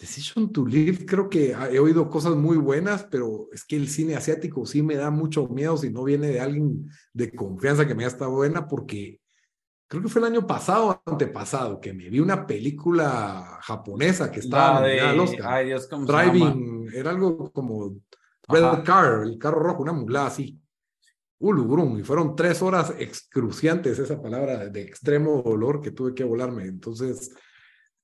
Decision 0.00 0.50
to 0.50 0.64
Live, 0.64 1.04
creo 1.04 1.28
que 1.28 1.50
he 1.50 1.78
oído 1.78 2.08
cosas 2.08 2.34
muy 2.34 2.56
buenas, 2.56 3.04
pero 3.10 3.48
es 3.52 3.64
que 3.64 3.76
el 3.76 3.86
cine 3.90 4.16
asiático 4.16 4.64
sí 4.64 4.82
me 4.82 4.94
da 4.94 5.10
mucho 5.10 5.46
miedo 5.48 5.76
si 5.76 5.90
no 5.90 6.04
viene 6.04 6.28
de 6.28 6.40
alguien 6.40 6.88
de 7.12 7.30
confianza 7.32 7.86
que 7.86 7.94
me 7.94 8.04
haya 8.04 8.12
estado 8.12 8.30
buena, 8.30 8.66
porque 8.66 9.20
creo 9.90 10.04
que 10.04 10.08
fue 10.08 10.20
el 10.20 10.28
año 10.28 10.46
pasado 10.46 10.88
o 10.88 11.10
antepasado 11.10 11.80
que 11.80 11.92
me 11.92 12.08
vi 12.08 12.20
una 12.20 12.46
película 12.46 13.58
japonesa 13.60 14.30
que 14.30 14.38
estaba 14.38 14.80
nominada 14.80 15.10
al 15.10 15.16
de, 15.16 15.22
Oscar. 15.22 15.52
ay 15.52 15.66
Dios, 15.66 15.88
¿cómo 15.88 16.06
se 16.06 16.12
llama? 16.12 16.24
Driving, 16.32 16.90
era 16.94 17.10
algo 17.10 17.50
como 17.52 17.96
Red 18.46 18.64
Ajá. 18.64 18.84
Car, 18.84 19.22
el 19.24 19.36
carro 19.36 19.58
rojo, 19.58 19.82
una 19.82 19.92
mulada 19.92 20.28
así. 20.28 20.56
Ulugrum, 21.40 21.98
y 21.98 22.04
fueron 22.04 22.36
tres 22.36 22.62
horas 22.62 22.94
excruciantes, 22.98 23.98
esa 23.98 24.22
palabra 24.22 24.58
de, 24.58 24.70
de 24.70 24.82
extremo 24.82 25.42
dolor 25.42 25.80
que 25.80 25.90
tuve 25.90 26.14
que 26.14 26.22
volarme. 26.22 26.64
Entonces, 26.66 27.34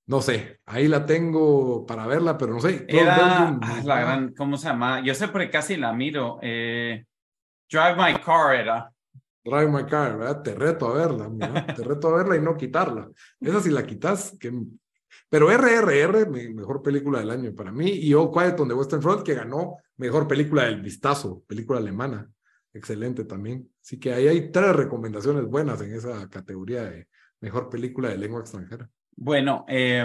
no 0.07 0.21
sé, 0.23 0.59
ahí 0.67 0.89
la 0.89 1.07
tengo 1.07 1.87
para 1.87 2.09
verla, 2.09 2.37
pero 2.37 2.55
no 2.55 2.61
sé. 2.61 2.85
Era 2.89 3.49
ah, 3.61 3.83
la 3.85 4.01
gran, 4.01 4.35
¿cómo 4.35 4.57
se 4.57 4.67
llama? 4.67 5.05
Yo 5.05 5.15
sé 5.15 5.29
porque 5.29 5.51
casi 5.51 5.77
la 5.77 5.93
miro. 5.93 6.41
Eh, 6.43 7.05
Drive 7.71 7.97
My 7.97 8.19
Car 8.21 8.57
era. 8.57 8.91
Drive 9.47 9.71
My 9.71 9.85
Car, 9.87 10.19
¿verdad? 10.19 10.43
Te 10.43 10.55
reto 10.55 10.89
a 10.89 10.95
verla, 10.95 11.31
te 11.75 11.83
reto 11.85 12.09
a 12.09 12.17
verla 12.19 12.37
y 12.37 12.41
no 12.41 12.57
quitarla. 12.57 13.09
Esa 13.41 13.61
si 13.61 13.71
la 13.71 13.87
quitas, 13.87 14.37
que... 14.39 14.53
Pero 15.29 15.51
RRR, 15.51 16.29
me- 16.31 16.49
mejor 16.51 16.83
película 16.83 17.19
del 17.21 17.31
año 17.31 17.55
para 17.55 17.73
mí, 17.73 17.89
y 17.91 18.15
All 18.15 18.31
Quiet 18.31 18.59
on 18.61 18.69
the 18.69 18.75
Western 18.75 19.03
Front, 19.03 19.23
que 19.23 19.35
ganó 19.35 19.77
mejor 19.97 20.29
película 20.29 20.65
del 20.65 20.81
vistazo, 20.83 21.43
película 21.47 21.79
alemana. 21.79 22.31
Excelente 22.73 23.25
también. 23.25 23.69
Así 23.83 23.99
que 23.99 24.13
ahí 24.13 24.29
hay 24.29 24.51
tres 24.53 24.77
recomendaciones 24.77 25.47
buenas 25.47 25.81
en 25.81 25.95
esa 25.95 26.29
categoría 26.29 26.85
de 26.85 27.09
mejor 27.41 27.69
película 27.71 28.11
de 28.11 28.19
lengua 28.19 28.41
extranjera. 28.41 28.89
Bueno, 29.17 29.65
eh, 29.69 30.05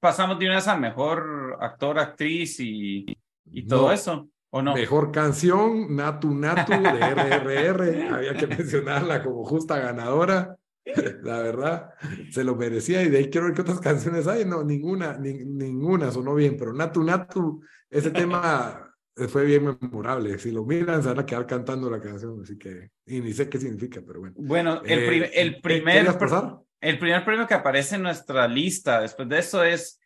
pasamos 0.00 0.38
de 0.38 0.46
una 0.46 0.56
vez 0.56 0.66
a 0.68 0.76
mejor 0.76 1.56
actor, 1.60 1.98
actriz 1.98 2.58
y, 2.58 3.06
y 3.46 3.66
todo 3.66 3.86
No, 3.86 3.92
eso, 3.92 4.28
¿o 4.54 4.62
no? 4.62 4.74
Mejor 4.74 5.10
canción, 5.10 5.94
Natu 5.96 6.32
Natu 6.34 6.72
de 6.72 6.78
RRR. 7.00 8.08
Había 8.14 8.34
que 8.34 8.46
mencionarla 8.46 9.22
como 9.24 9.44
justa 9.44 9.78
ganadora. 9.78 10.56
La 11.22 11.40
verdad, 11.40 11.90
se 12.30 12.44
lo 12.44 12.54
merecía. 12.54 13.02
Y 13.02 13.08
de 13.08 13.18
ahí 13.18 13.30
quiero 13.30 13.46
ver 13.46 13.54
qué 13.56 13.62
otras 13.62 13.80
canciones 13.80 14.26
hay. 14.28 14.44
No, 14.44 14.62
ninguna, 14.62 15.18
ni- 15.18 15.44
ninguna 15.44 16.10
sonó 16.12 16.34
bien. 16.34 16.56
Pero 16.58 16.72
Natu 16.72 17.02
Natu, 17.02 17.62
ese 17.90 18.10
tema 18.38 18.90
fue 19.28 19.44
bien 19.44 19.64
memorable. 19.80 20.38
Si 20.38 20.50
lo 20.52 20.64
miran, 20.64 21.02
se 21.02 21.08
van 21.08 21.18
a 21.20 21.26
quedar 21.26 21.46
cantando 21.46 21.90
la 21.90 22.00
canción. 22.00 22.40
Así 22.42 22.56
que, 22.56 22.90
y 23.06 23.20
ni 23.20 23.32
sé 23.32 23.48
qué 23.48 23.58
significa, 23.58 24.02
pero 24.06 24.20
bueno. 24.20 24.34
Bueno, 24.38 24.82
el, 24.84 24.98
Eh, 25.22 25.30
el 25.34 25.54
¿qué- 25.54 25.60
primer 25.62 25.94
¿Querías 25.96 26.16
pasar? 26.16 26.58
El 26.80 26.98
primer 26.98 27.24
premio 27.24 27.46
que 27.46 27.54
aparece 27.54 27.96
en 27.96 28.02
nuestra 28.02 28.46
lista 28.46 29.00
después 29.00 29.26
de 29.28 29.38
eso 29.38 29.64
es, 29.64 29.98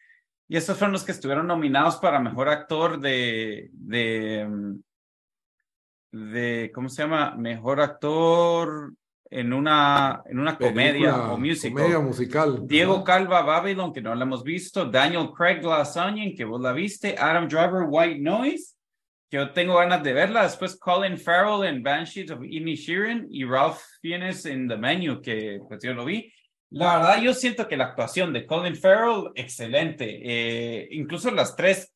y 0.49 0.57
estos 0.57 0.79
fueron 0.79 0.93
los 0.93 1.05
que 1.05 1.13
estuvieron 1.13 1.47
nominados 1.47 1.97
para 1.97 2.19
mejor 2.21 2.49
actor 2.49 2.99
de, 2.99 3.69
de, 3.73 4.49
mm, 4.49 4.81
de 6.13 6.73
¿cómo 6.75 6.89
se 6.89 7.03
llama? 7.03 7.35
Mejor 7.37 7.81
actor 7.83 8.95
en 9.31 9.53
una, 9.53 10.23
en 10.25 10.39
una 10.39 10.57
comedia 10.57 11.33
o 11.33 11.37
musical. 11.37 11.73
Comedia 11.73 11.99
musical. 11.99 12.67
Diego. 12.67 13.05
Calva 13.05 13.43
Babylon, 13.43 13.93
que 13.93 14.01
no 14.01 14.15
la 14.15 14.25
hemos 14.25 14.43
visto, 14.43 14.87
Daniel 14.87 15.31
Craig 15.37 15.61
Glass 15.61 15.99
Onion, 15.99 16.35
que 16.35 16.47
vos 16.47 16.63
la 16.63 16.73
viste, 16.73 17.15
Adam 17.19 17.47
Driver 17.47 17.85
White 17.87 18.21
Noise, 18.21 18.75
que 19.29 19.37
yo 19.37 19.51
tengo 19.51 19.77
ganas 19.77 20.03
de 20.03 20.15
verla, 20.15 20.45
después 20.45 20.79
Colin 20.79 21.19
Farrell 21.19 21.69
en 21.69 21.83
Banshees 21.83 22.31
of 22.31 22.43
Inisherin 22.43 23.27
y 23.31 23.45
Ralph 23.45 23.81
Fiennes 24.01 24.47
en 24.47 24.67
The 24.67 24.79
Menu, 24.79 25.21
que 25.21 25.61
pues 25.69 25.83
yo 25.83 25.93
lo 25.93 26.07
vi. 26.07 26.33
La 26.71 26.99
verdad, 26.99 27.23
yo 27.23 27.33
siento 27.33 27.67
que 27.67 27.77
la 27.77 27.87
actuación 27.87 28.33
de 28.33 28.47
Colin 28.47 28.77
Farrell, 28.77 29.31
excelente. 29.35 30.21
Eh, 30.23 30.89
incluso 30.93 31.31
las 31.31 31.57
tres, 31.57 31.95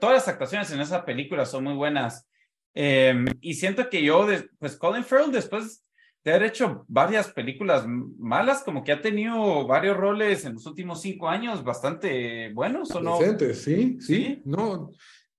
todas 0.00 0.14
las 0.14 0.28
actuaciones 0.28 0.70
en 0.70 0.80
esa 0.80 1.04
película 1.04 1.44
son 1.44 1.64
muy 1.64 1.74
buenas. 1.74 2.26
Eh, 2.74 3.24
y 3.40 3.54
siento 3.54 3.90
que 3.90 4.02
yo, 4.02 4.26
pues 4.58 4.76
Colin 4.76 5.04
Farrell 5.04 5.30
después 5.30 5.84
de 6.24 6.30
haber 6.30 6.48
hecho 6.48 6.84
varias 6.88 7.28
películas 7.32 7.84
malas, 7.86 8.62
como 8.62 8.84
que 8.84 8.92
ha 8.92 9.00
tenido 9.00 9.66
varios 9.66 9.96
roles 9.96 10.44
en 10.44 10.54
los 10.54 10.66
últimos 10.66 11.02
cinco 11.02 11.28
años 11.28 11.64
bastante 11.64 12.52
buenos, 12.52 12.90
¿o 12.92 13.00
no? 13.00 13.18
Sí, 13.18 13.54
sí, 13.54 13.98
¿Sí? 14.00 14.42
No, 14.44 14.90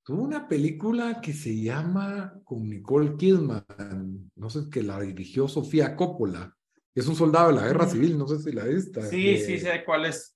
tuvo 0.04 0.24
una 0.24 0.48
película 0.48 1.22
que 1.22 1.34
se 1.34 1.60
llama 1.60 2.34
con 2.44 2.70
Nicole 2.70 3.16
Kidman, 3.18 4.32
no 4.36 4.50
sé, 4.50 4.70
que 4.70 4.84
la 4.84 5.00
dirigió 5.00 5.48
Sofía 5.48 5.96
Coppola, 5.96 6.54
es 7.00 7.08
un 7.08 7.16
soldado 7.16 7.50
de 7.50 7.56
la 7.56 7.68
guerra 7.68 7.88
civil, 7.88 8.18
no 8.18 8.28
sé 8.28 8.40
si 8.40 8.52
la 8.52 8.66
viste. 8.66 9.02
Sí, 9.10 9.30
eh, 9.32 9.38
sí, 9.40 9.60
sé 9.60 9.84
cuál 9.86 10.06
es. 10.06 10.36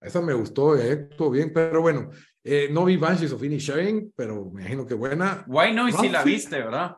Esa 0.00 0.20
me 0.20 0.34
gustó, 0.34 0.76
eh, 0.76 0.92
actuó 0.92 1.30
bien, 1.30 1.52
pero 1.52 1.80
bueno, 1.80 2.10
eh, 2.44 2.68
no 2.70 2.84
vi 2.84 2.96
Banshees 2.96 3.32
of 3.32 3.42
Inisherin, 3.42 4.12
pero 4.14 4.50
me 4.50 4.62
imagino 4.62 4.86
que 4.86 4.94
buena. 4.94 5.44
Why 5.48 5.72
no? 5.72 5.88
Y 5.88 5.92
si 5.92 6.08
la 6.08 6.22
viste, 6.22 6.58
¿verdad? 6.58 6.96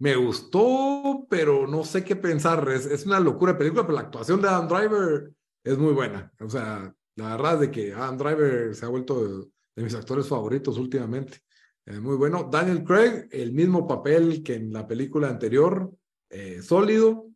Me 0.00 0.16
gustó, 0.16 1.26
pero 1.28 1.66
no 1.66 1.84
sé 1.84 2.02
qué 2.02 2.16
pensar. 2.16 2.66
Es, 2.70 2.86
es 2.86 3.06
una 3.06 3.20
locura 3.20 3.52
de 3.52 3.58
película, 3.58 3.82
pero 3.82 3.96
la 3.96 4.02
actuación 4.02 4.40
de 4.40 4.48
Adam 4.48 4.66
Driver 4.66 5.30
es 5.62 5.78
muy 5.78 5.92
buena. 5.92 6.32
O 6.40 6.48
sea, 6.48 6.92
la 7.16 7.36
verdad 7.36 7.54
es 7.54 7.60
de 7.60 7.70
que 7.70 7.92
Adam 7.92 8.16
Driver 8.16 8.74
se 8.74 8.86
ha 8.86 8.88
vuelto 8.88 9.28
de, 9.28 9.46
de 9.76 9.82
mis 9.82 9.94
actores 9.94 10.26
favoritos 10.26 10.78
últimamente. 10.78 11.38
Eh, 11.86 12.00
muy 12.00 12.16
bueno. 12.16 12.48
Daniel 12.50 12.84
Craig, 12.84 13.28
el 13.30 13.52
mismo 13.52 13.86
papel 13.86 14.42
que 14.42 14.54
en 14.54 14.72
la 14.72 14.86
película 14.86 15.28
anterior, 15.28 15.92
eh, 16.30 16.62
sólido. 16.62 17.29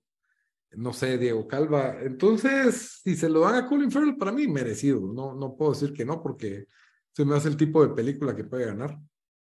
No 0.77 0.93
sé, 0.93 1.19
Diego 1.19 1.47
Calva. 1.47 1.97
Entonces, 2.01 3.01
si 3.03 3.17
se 3.17 3.29
lo 3.29 3.41
dan 3.41 3.57
a 3.57 3.67
Colin 3.67 3.91
Farrell, 3.91 4.17
para 4.17 4.33
mí 4.33 4.47
merecido. 4.49 5.01
No, 5.01 5.35
no 5.35 5.57
puedo 5.57 5.73
decir 5.73 5.93
que 5.93 6.05
no, 6.05 6.23
porque 6.23 6.67
se 7.13 7.25
me 7.25 7.37
hace 7.37 7.49
el 7.49 7.57
tipo 7.57 7.87
de 7.87 7.95
película 7.95 8.35
que 8.35 8.45
puede 8.45 8.67
ganar. 8.67 8.99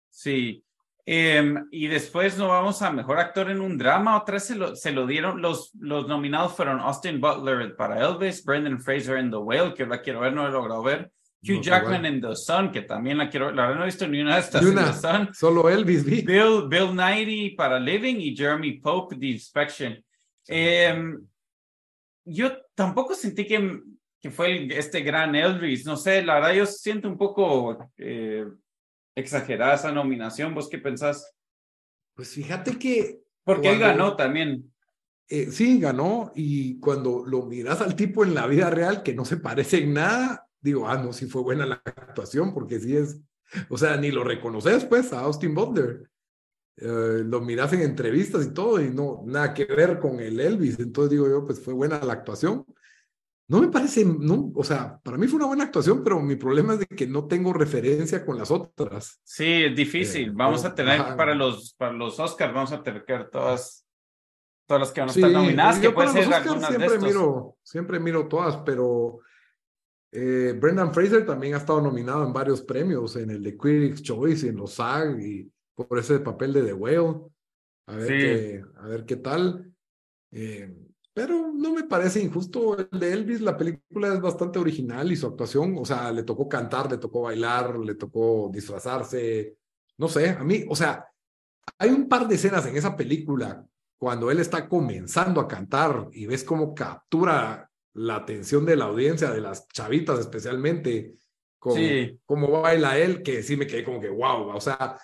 Sí. 0.10 0.64
Em, 1.06 1.68
y 1.70 1.88
después 1.88 2.38
nos 2.38 2.48
vamos 2.48 2.82
a 2.82 2.92
mejor 2.92 3.20
actor 3.20 3.50
en 3.50 3.60
un 3.60 3.78
drama. 3.78 4.18
Otra 4.18 4.34
vez 4.34 4.46
se 4.46 4.56
lo, 4.56 4.76
se 4.76 4.92
lo 4.92 5.06
dieron. 5.06 5.42
Los, 5.42 5.72
los 5.80 6.08
nominados 6.08 6.56
fueron 6.56 6.80
Austin 6.80 7.20
Butler 7.20 7.76
para 7.76 8.00
Elvis, 8.06 8.44
Brendan 8.46 8.80
Fraser 8.80 9.18
en 9.18 9.30
The 9.30 9.38
Whale, 9.38 9.74
que 9.74 9.86
la 9.86 10.02
quiero 10.02 10.22
ver, 10.22 10.34
no 10.34 10.48
he 10.48 10.52
logrado 10.52 10.84
ver. 10.84 11.12
Hugh 11.44 11.58
No, 11.58 11.62
Jackman 11.62 12.06
en 12.06 12.22
The 12.22 12.36
Sun, 12.38 12.72
que 12.72 12.84
también 12.84 13.18
la 13.18 13.30
quiero 13.30 13.48
ver. 13.48 13.56
La 13.56 13.64
verdad 13.64 13.80
no 13.80 13.84
he 13.84 13.88
visto 13.88 14.08
ni 14.08 14.22
una 14.22 14.36
de 14.36 14.40
estas 14.40 14.64
en. 14.64 14.76
The 14.76 14.94
Sun. 14.94 15.30
Solo 15.34 15.70
Elvis 15.70 16.06
vi. 16.06 16.22
Bill, 16.22 16.68
Bill 16.70 16.96
Nighy 16.96 17.50
para 17.52 17.80
Living 17.80 18.16
y 18.16 18.36
Jeremy 18.36 18.80
Pope, 18.80 19.18
The 19.18 19.26
Inspection. 19.26 20.06
Em, 20.48 21.26
yo 22.26 22.52
tampoco 22.76 23.16
sentí 23.16 23.46
que, 23.46 23.82
que 24.22 24.32
fue 24.32 24.52
el- 24.52 24.72
este 24.72 25.02
gran 25.02 25.36
Elvis. 25.36 25.86
No 25.86 25.98
sé, 25.98 26.24
la 26.24 26.36
verdad 26.36 26.54
yo 26.54 26.66
siento 26.66 27.08
un 27.08 27.18
poco 27.18 27.90
eh, 27.98 28.46
exagerada 29.16 29.76
esa 29.76 29.92
nominación. 29.92 30.54
¿Vos 30.56 30.70
qué 30.70 30.78
pensás? 30.80 31.36
Pues 32.16 32.30
fíjate 32.30 32.78
que 32.78 33.22
Porque 33.44 33.72
él 33.72 33.80
ganó 33.80 34.16
también. 34.16 34.72
Eh, 35.30 35.52
sí, 35.52 35.80
ganó 35.80 36.32
y 36.36 36.80
cuando 36.80 37.24
lo 37.26 37.44
miras 37.46 37.82
al 37.82 37.96
tipo 37.96 38.24
en 38.24 38.36
la 38.36 38.46
vida 38.46 38.70
real 38.70 39.04
que 39.04 39.14
no 39.16 39.26
se 39.26 39.38
parece 39.38 39.80
en 39.80 39.94
nada, 39.94 40.48
digo, 40.60 40.88
ah, 40.88 40.98
no, 40.98 41.14
sí 41.14 41.26
fue 41.28 41.42
buena 41.42 41.66
la 41.66 41.82
actuación 41.86 42.54
porque 42.54 42.80
sí 42.80 42.96
es, 42.96 43.20
o 43.70 43.78
sea, 43.78 43.96
ni 43.98 44.12
lo 44.12 44.24
reconoces 44.24 44.86
pues 44.86 45.12
a 45.14 45.22
Austin 45.22 45.56
Butler. 45.56 46.10
Eh, 46.78 47.24
lo 47.26 47.42
miras 47.42 47.72
en 47.74 47.82
entrevistas 47.82 48.46
y 48.46 48.54
todo 48.54 48.82
y 48.82 48.90
no, 48.90 49.22
nada 49.26 49.54
que 49.54 49.66
ver 49.66 50.00
con 50.00 50.20
el 50.20 50.40
Elvis. 50.40 50.80
Entonces 50.80 51.12
digo 51.12 51.28
yo, 51.28 51.46
pues 51.46 51.60
fue 51.64 51.74
buena 51.74 52.04
la 52.04 52.14
actuación. 52.14 52.66
No 53.48 53.62
me 53.62 53.68
parece, 53.68 54.06
no, 54.06 54.52
o 54.56 54.64
sea, 54.64 55.00
para 55.04 55.18
mí 55.18 55.28
fue 55.28 55.38
una 55.38 55.48
buena 55.48 55.66
actuación, 55.66 56.02
pero 56.04 56.20
mi 56.22 56.36
problema 56.38 56.74
es 56.74 56.80
de 56.80 56.88
que 56.88 57.06
no 57.06 57.28
tengo 57.28 57.52
referencia 57.54 58.26
con 58.26 58.38
las 58.38 58.50
otras. 58.50 59.20
Sí, 59.24 59.66
es 59.66 59.76
difícil. 59.76 60.30
Eh, 60.30 60.34
vamos 60.34 60.64
a 60.66 60.74
tener 60.74 61.02
ajá. 61.02 61.18
para 61.18 61.36
los 61.36 61.74
para 61.74 61.94
los 61.94 62.20
Oscars 62.20 62.54
vamos 62.54 62.72
a 62.72 62.82
tener 62.82 63.04
que 63.06 63.14
ver 63.14 63.30
todas 63.30 63.86
todas 64.66 64.80
las 64.80 64.92
que 64.94 65.02
van 65.02 65.10
a 65.10 65.14
Sí, 65.14 65.20
estar 65.20 65.32
nominadas, 65.32 65.78
que 65.78 65.84
yo 65.84 65.94
puede 65.94 66.10
ser 66.10 66.26
de 66.28 66.66
siempre 66.66 66.86
estos. 66.86 67.04
miro, 67.04 67.58
siempre 67.62 68.00
miro 68.00 68.28
todas, 68.30 68.58
pero 68.66 69.20
eh, 70.12 70.56
Brendan 70.60 70.94
Fraser 70.94 71.26
también 71.26 71.56
ha 71.56 71.58
estado 71.58 71.82
nominado 71.82 72.26
en 72.26 72.32
varios 72.32 72.62
premios, 72.62 73.16
en 73.18 73.30
el 73.30 73.44
de 73.44 73.58
Critics' 73.58 74.02
Choice 74.02 74.48
en 74.48 74.56
los 74.56 74.74
SAG, 74.76 75.20
y 75.20 75.52
por 75.76 75.98
ese 76.00 76.20
papel 76.20 76.54
de 76.54 76.64
The 76.64 76.74
Whale. 76.74 77.22
A 77.88 77.96
ver, 77.96 78.08
Sí. 78.08 78.14
qué, 78.14 78.64
a 78.78 78.88
ver 78.88 79.06
qué 79.06 79.16
tal. 79.18 79.74
Eh, 80.32 80.74
pero 81.14 81.52
no 81.54 81.74
me 81.74 81.84
parece 81.84 82.22
injusto 82.22 82.76
el 82.78 83.00
de 83.00 83.14
Elvis, 83.14 83.42
la 83.42 83.56
película 83.56 84.14
es 84.14 84.20
bastante 84.20 84.58
original 84.58 85.12
y 85.12 85.16
su 85.16 85.28
actuación, 85.28 85.76
o 85.78 85.86
sea, 85.86 86.12
le 86.12 86.24
tocó 86.24 86.50
cantar, 86.50 86.90
le 86.92 86.98
tocó 86.98 87.22
bailar, 87.22 87.78
le 87.78 87.94
tocó 87.96 88.50
disfrazarse, 88.52 89.58
no 89.98 90.08
sé, 90.08 90.30
a 90.30 90.44
mí, 90.44 90.66
o 90.68 90.76
sea, 90.76 91.06
hay 91.78 91.92
un 91.92 92.08
par 92.10 92.28
de 92.28 92.34
escenas 92.36 92.66
en 92.66 92.76
esa 92.78 92.96
película 92.96 93.64
cuando 94.00 94.32
él 94.32 94.40
está 94.40 94.68
comenzando 94.68 95.40
a 95.40 95.48
cantar 95.48 96.08
y 96.14 96.26
ves 96.26 96.44
cómo 96.44 96.74
captura 96.74 97.70
la 97.94 98.16
atención 98.16 98.66
de 98.66 98.76
la 98.76 98.86
audiencia, 98.86 99.30
de 99.30 99.40
las 99.42 99.68
chavitas 99.68 100.20
especialmente, 100.20 101.14
con 101.60 101.76
Sí. 101.76 102.20
cómo 102.26 102.50
baila 102.62 102.98
él, 102.98 103.22
que 103.22 103.44
sí 103.44 103.56
me 103.56 103.68
quedé 103.68 103.84
como 103.84 104.02
que 104.02 104.10
wow, 104.10 104.48
o 104.56 104.60
sea, 104.60 105.00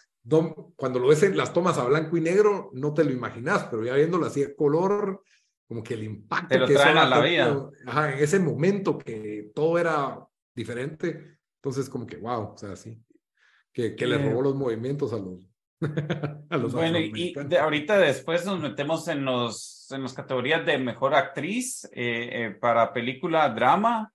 cuando 0.75 0.99
lo 0.99 1.07
ves 1.07 1.23
en 1.23 1.35
las 1.37 1.53
tomas 1.53 1.77
a 1.77 1.85
blanco 1.85 2.15
y 2.17 2.21
negro, 2.21 2.69
no 2.73 2.93
te 2.93 3.03
lo 3.03 3.11
imaginas, 3.11 3.65
pero 3.69 3.83
ya 3.83 3.95
viéndolo 3.95 4.25
así 4.25 4.41
de 4.41 4.55
color, 4.55 5.23
como 5.67 5.81
que 5.83 5.93
el 5.95 6.03
impacto 6.03 6.47
Te 6.49 6.59
lo 6.59 6.67
que 6.67 6.73
eso 6.73 6.81
traen 6.83 6.97
a 6.97 7.05
la 7.05 7.21
tenido, 7.21 7.71
ajá, 7.85 8.13
en 8.13 8.19
ese 8.23 8.39
momento 8.39 8.97
que 8.97 9.51
todo 9.53 9.77
era 9.79 10.19
diferente, 10.55 11.37
entonces 11.55 11.89
como 11.89 12.05
que 12.07 12.17
wow, 12.17 12.53
o 12.53 12.57
sea, 12.57 12.75
sí, 12.75 12.97
que, 13.71 13.95
que 13.95 14.05
le 14.07 14.15
Eh. 14.15 14.29
robó 14.29 14.41
los 14.41 14.55
movimientos 14.55 15.13
a 15.13 15.17
los, 15.17 15.47
a 16.49 16.57
los 16.57 16.73
Bueno, 16.73 16.99
y 16.99 17.33
de- 17.33 17.57
ahorita 17.59 17.97
después 17.97 18.45
nos 18.45 18.59
metemos 18.59 19.07
en 19.07 19.23
los 19.25 19.87
en 19.91 20.03
las 20.03 20.13
categorías 20.13 20.63
de 20.65 20.77
mejor 20.77 21.15
actriz 21.15 21.85
eh, 21.85 22.29
eh, 22.31 22.51
para 22.59 22.93
película 22.93 23.49
drama. 23.49 24.13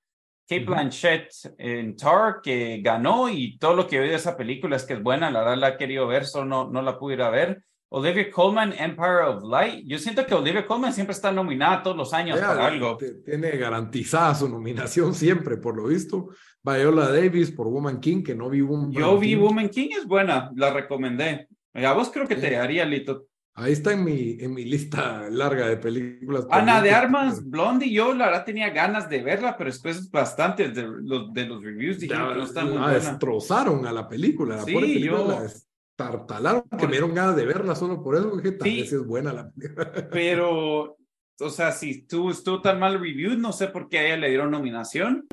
Kate. 0.49 0.65
Blanchett 0.65 1.31
en 1.59 1.97
Tar, 1.97 2.41
que 2.43 2.81
ganó, 2.83 3.29
y 3.29 3.57
todo 3.59 3.75
lo 3.75 3.87
que 3.87 3.97
he 3.97 4.01
oído 4.01 4.11
de 4.13 4.17
esa 4.19 4.37
película 4.37 4.77
es 4.77 4.85
que 4.85 4.95
es 4.95 5.03
buena, 5.03 5.31
la 5.31 5.41
verdad 5.41 5.57
la 5.59 5.69
he 5.71 5.77
querido 5.77 6.07
ver, 6.07 6.25
solo 6.27 6.45
no, 6.45 6.71
no 6.71 6.83
la 6.83 6.99
pude 6.99 7.15
ir 7.15 7.23
a 7.23 7.31
ver. 7.31 7.63
Olivia 7.91 8.29
Colman, 8.31 8.73
Empire 8.73 9.23
of 9.29 9.45
Light. 9.45 9.85
Yo 9.87 9.99
siento 9.99 10.27
que 10.27 10.35
Olivia 10.35 10.67
Colman 10.67 10.93
siempre 10.93 11.13
está 11.13 11.31
nominada 11.31 11.81
todos 11.83 11.97
los 11.97 12.13
años 12.13 12.37
Ella 12.39 12.49
para 12.49 12.67
algo. 12.67 12.97
te- 12.97 13.15
Tiene 13.23 13.51
garantizada 13.53 14.35
su 14.35 14.49
nominación 14.49 15.15
siempre, 15.15 15.59
por 15.59 15.77
lo 15.77 15.85
visto. 15.87 16.31
Viola 16.63 17.09
Davis 17.13 17.53
por 17.53 17.69
Woman 17.69 18.01
King, 18.01 18.25
que 18.25 18.35
no 18.35 18.51
vi 18.51 18.63
Woman 18.63 18.91
Yo 18.91 19.17
vi 19.19 19.35
King. 19.35 19.39
Woman 19.43 19.69
King, 19.69 19.89
es 19.97 20.07
buena, 20.07 20.51
la 20.57 20.73
recomendé. 20.73 21.47
A 21.75 21.93
vos 21.93 22.11
creo 22.11 22.27
que 22.27 22.35
te 22.37 22.49
Sí. 22.49 22.55
haría, 22.55 22.85
Lito. 22.85 23.27
Ahí 23.57 23.73
está 23.73 23.93
en 23.93 24.03
mi, 24.03 24.37
en 24.41 24.53
mi 24.53 24.65
lista 24.65 25.29
larga 25.31 25.69
de 25.69 25.77
películas. 25.77 26.45
Ana 26.51 26.83
de. 26.83 26.91
Armas, 26.91 27.49
Blondie, 27.49 27.93
yo 27.93 28.13
la 28.13 28.27
verdad 28.27 28.45
tenía 28.45 28.71
ganas 28.71 29.09
de 29.09 29.23
verla, 29.23 29.57
pero 29.57 29.71
después 29.71 30.11
bastantes 30.11 30.75
de 30.75 30.83
los, 30.83 31.33
de 31.33 31.47
los 31.47 31.63
reviews 31.63 32.01
dijeron 32.01 32.31
que 32.33 32.39
no 32.39 32.45
está 32.45 32.65
muy 32.65 32.75
la 32.75 32.81
buena. 32.81 32.99
destrozaron 32.99 33.87
a 33.87 33.93
la 33.93 34.09
película, 34.09 34.57
la 34.57 34.65
Sí, 34.65 34.73
pobre 34.75 34.87
película 34.89 35.19
yo- 35.21 35.29
la 35.29 35.43
destartalaron, 35.43 36.63
que 36.63 36.69
Porque- 36.71 36.87
me 36.87 36.93
dieron 36.93 37.15
ganas 37.15 37.37
de 37.37 37.47
verla 37.47 37.77
solo 37.77 38.03
por 38.03 38.17
eso, 38.17 38.37
que 38.43 38.51
tal 38.53 38.69
Sí. 38.69 38.81
vez 38.81 38.93
es 38.93 39.07
buena 39.07 39.33
la 39.33 39.49
película. 39.53 39.93
Pero, 40.11 40.97
o 41.41 41.51
sea, 41.51 41.71
si 41.71 41.91
estuvo, 41.91 42.33
estuvo 42.33 42.61
tan 42.61 42.81
mal 42.81 42.99
review, 42.99 43.39
no 43.39 43.53
sé 43.53 43.69
por 43.69 43.89
qué 43.89 43.99
a 44.01 44.07
ella 44.07 44.17
le 44.17 44.29
dieron 44.31 44.51
nominación. 44.51 45.29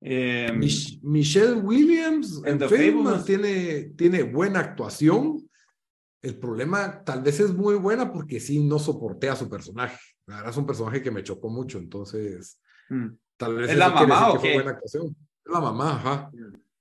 Eh, 0.00 0.50
Mich- 0.54 1.00
Michelle 1.02 1.54
Williams 1.54 2.40
En 2.44 2.58
The 2.58 2.68
tiene, 3.24 3.82
tiene 3.96 4.22
buena 4.22 4.60
actuación. 4.60 5.48
El 6.24 6.38
problema 6.38 7.04
tal 7.04 7.22
vez 7.22 7.38
es 7.40 7.52
muy 7.52 7.74
buena 7.74 8.10
porque 8.10 8.40
sí 8.40 8.64
no 8.64 8.78
soporté 8.78 9.28
a 9.28 9.36
su 9.36 9.48
personaje. 9.48 9.98
La 10.26 10.36
verdad 10.36 10.50
es 10.52 10.56
un 10.56 10.66
personaje 10.66 11.02
que 11.02 11.10
me 11.10 11.22
chocó 11.22 11.50
mucho, 11.50 11.76
entonces 11.78 12.58
mm. 12.88 13.08
tal 13.36 13.56
vez 13.56 13.70
¿Es 13.70 13.76
la 13.76 13.90
mamá 13.90 14.30
o 14.30 14.32
que 14.34 14.38
fue 14.38 14.48
qué? 14.48 14.54
buena 14.54 14.70
actuación. 14.70 15.06
Es 15.44 15.52
la 15.52 15.60
mamá, 15.60 15.96
ajá. 15.96 16.30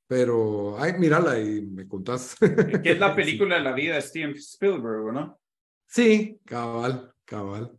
Pero, 0.08 0.78
ay, 0.80 0.94
mírala 0.98 1.40
y 1.40 1.62
me 1.62 1.88
contás. 1.88 2.36
que 2.40 2.92
es 2.92 3.00
la 3.00 3.14
película 3.16 3.56
de 3.56 3.62
la 3.62 3.74
vida 3.74 3.96
de 3.96 4.02
Steven 4.02 4.32
Spielberg, 4.36 5.12
¿no? 5.14 5.40
Sí, 5.88 6.40
cabal, 6.46 7.14
cabal. 7.26 7.72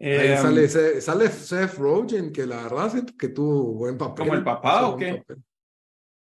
Ahí 0.00 0.08
Eh, 0.32 0.36
sale, 0.38 0.64
ese- 0.64 1.00
sale 1.00 1.28
Seth 1.28 1.74
Rogen, 1.74 2.32
que 2.32 2.46
la 2.46 2.62
verdad 2.64 2.90
siento 2.90 3.12
que 3.16 3.28
tuvo 3.28 3.74
buen 3.74 3.96
papel. 3.98 4.26
¿Como 4.26 4.34
el 4.38 4.42
papá 4.44 4.88
o 4.88 4.96
qué? 4.96 5.16
papel. 5.18 5.42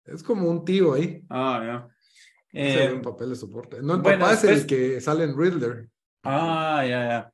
Es 0.05 0.23
como 0.23 0.49
un 0.49 0.65
tío 0.65 0.93
ahí. 0.93 1.23
Ah, 1.29 1.61
ya. 1.63 1.95
Eh, 2.51 2.87
buen 2.89 3.01
papel 3.01 3.29
de 3.29 3.35
soporte. 3.35 3.81
No, 3.81 3.95
el 3.95 4.01
bueno, 4.01 4.19
papá 4.19 4.33
es 4.33 4.41
después- 4.41 4.61
el 4.61 4.67
que 4.67 5.01
sale 5.01 5.23
en 5.23 5.37
Riddler. 5.37 5.89
Ah, 6.23 6.83
ya, 6.87 7.07
ya. 7.07 7.31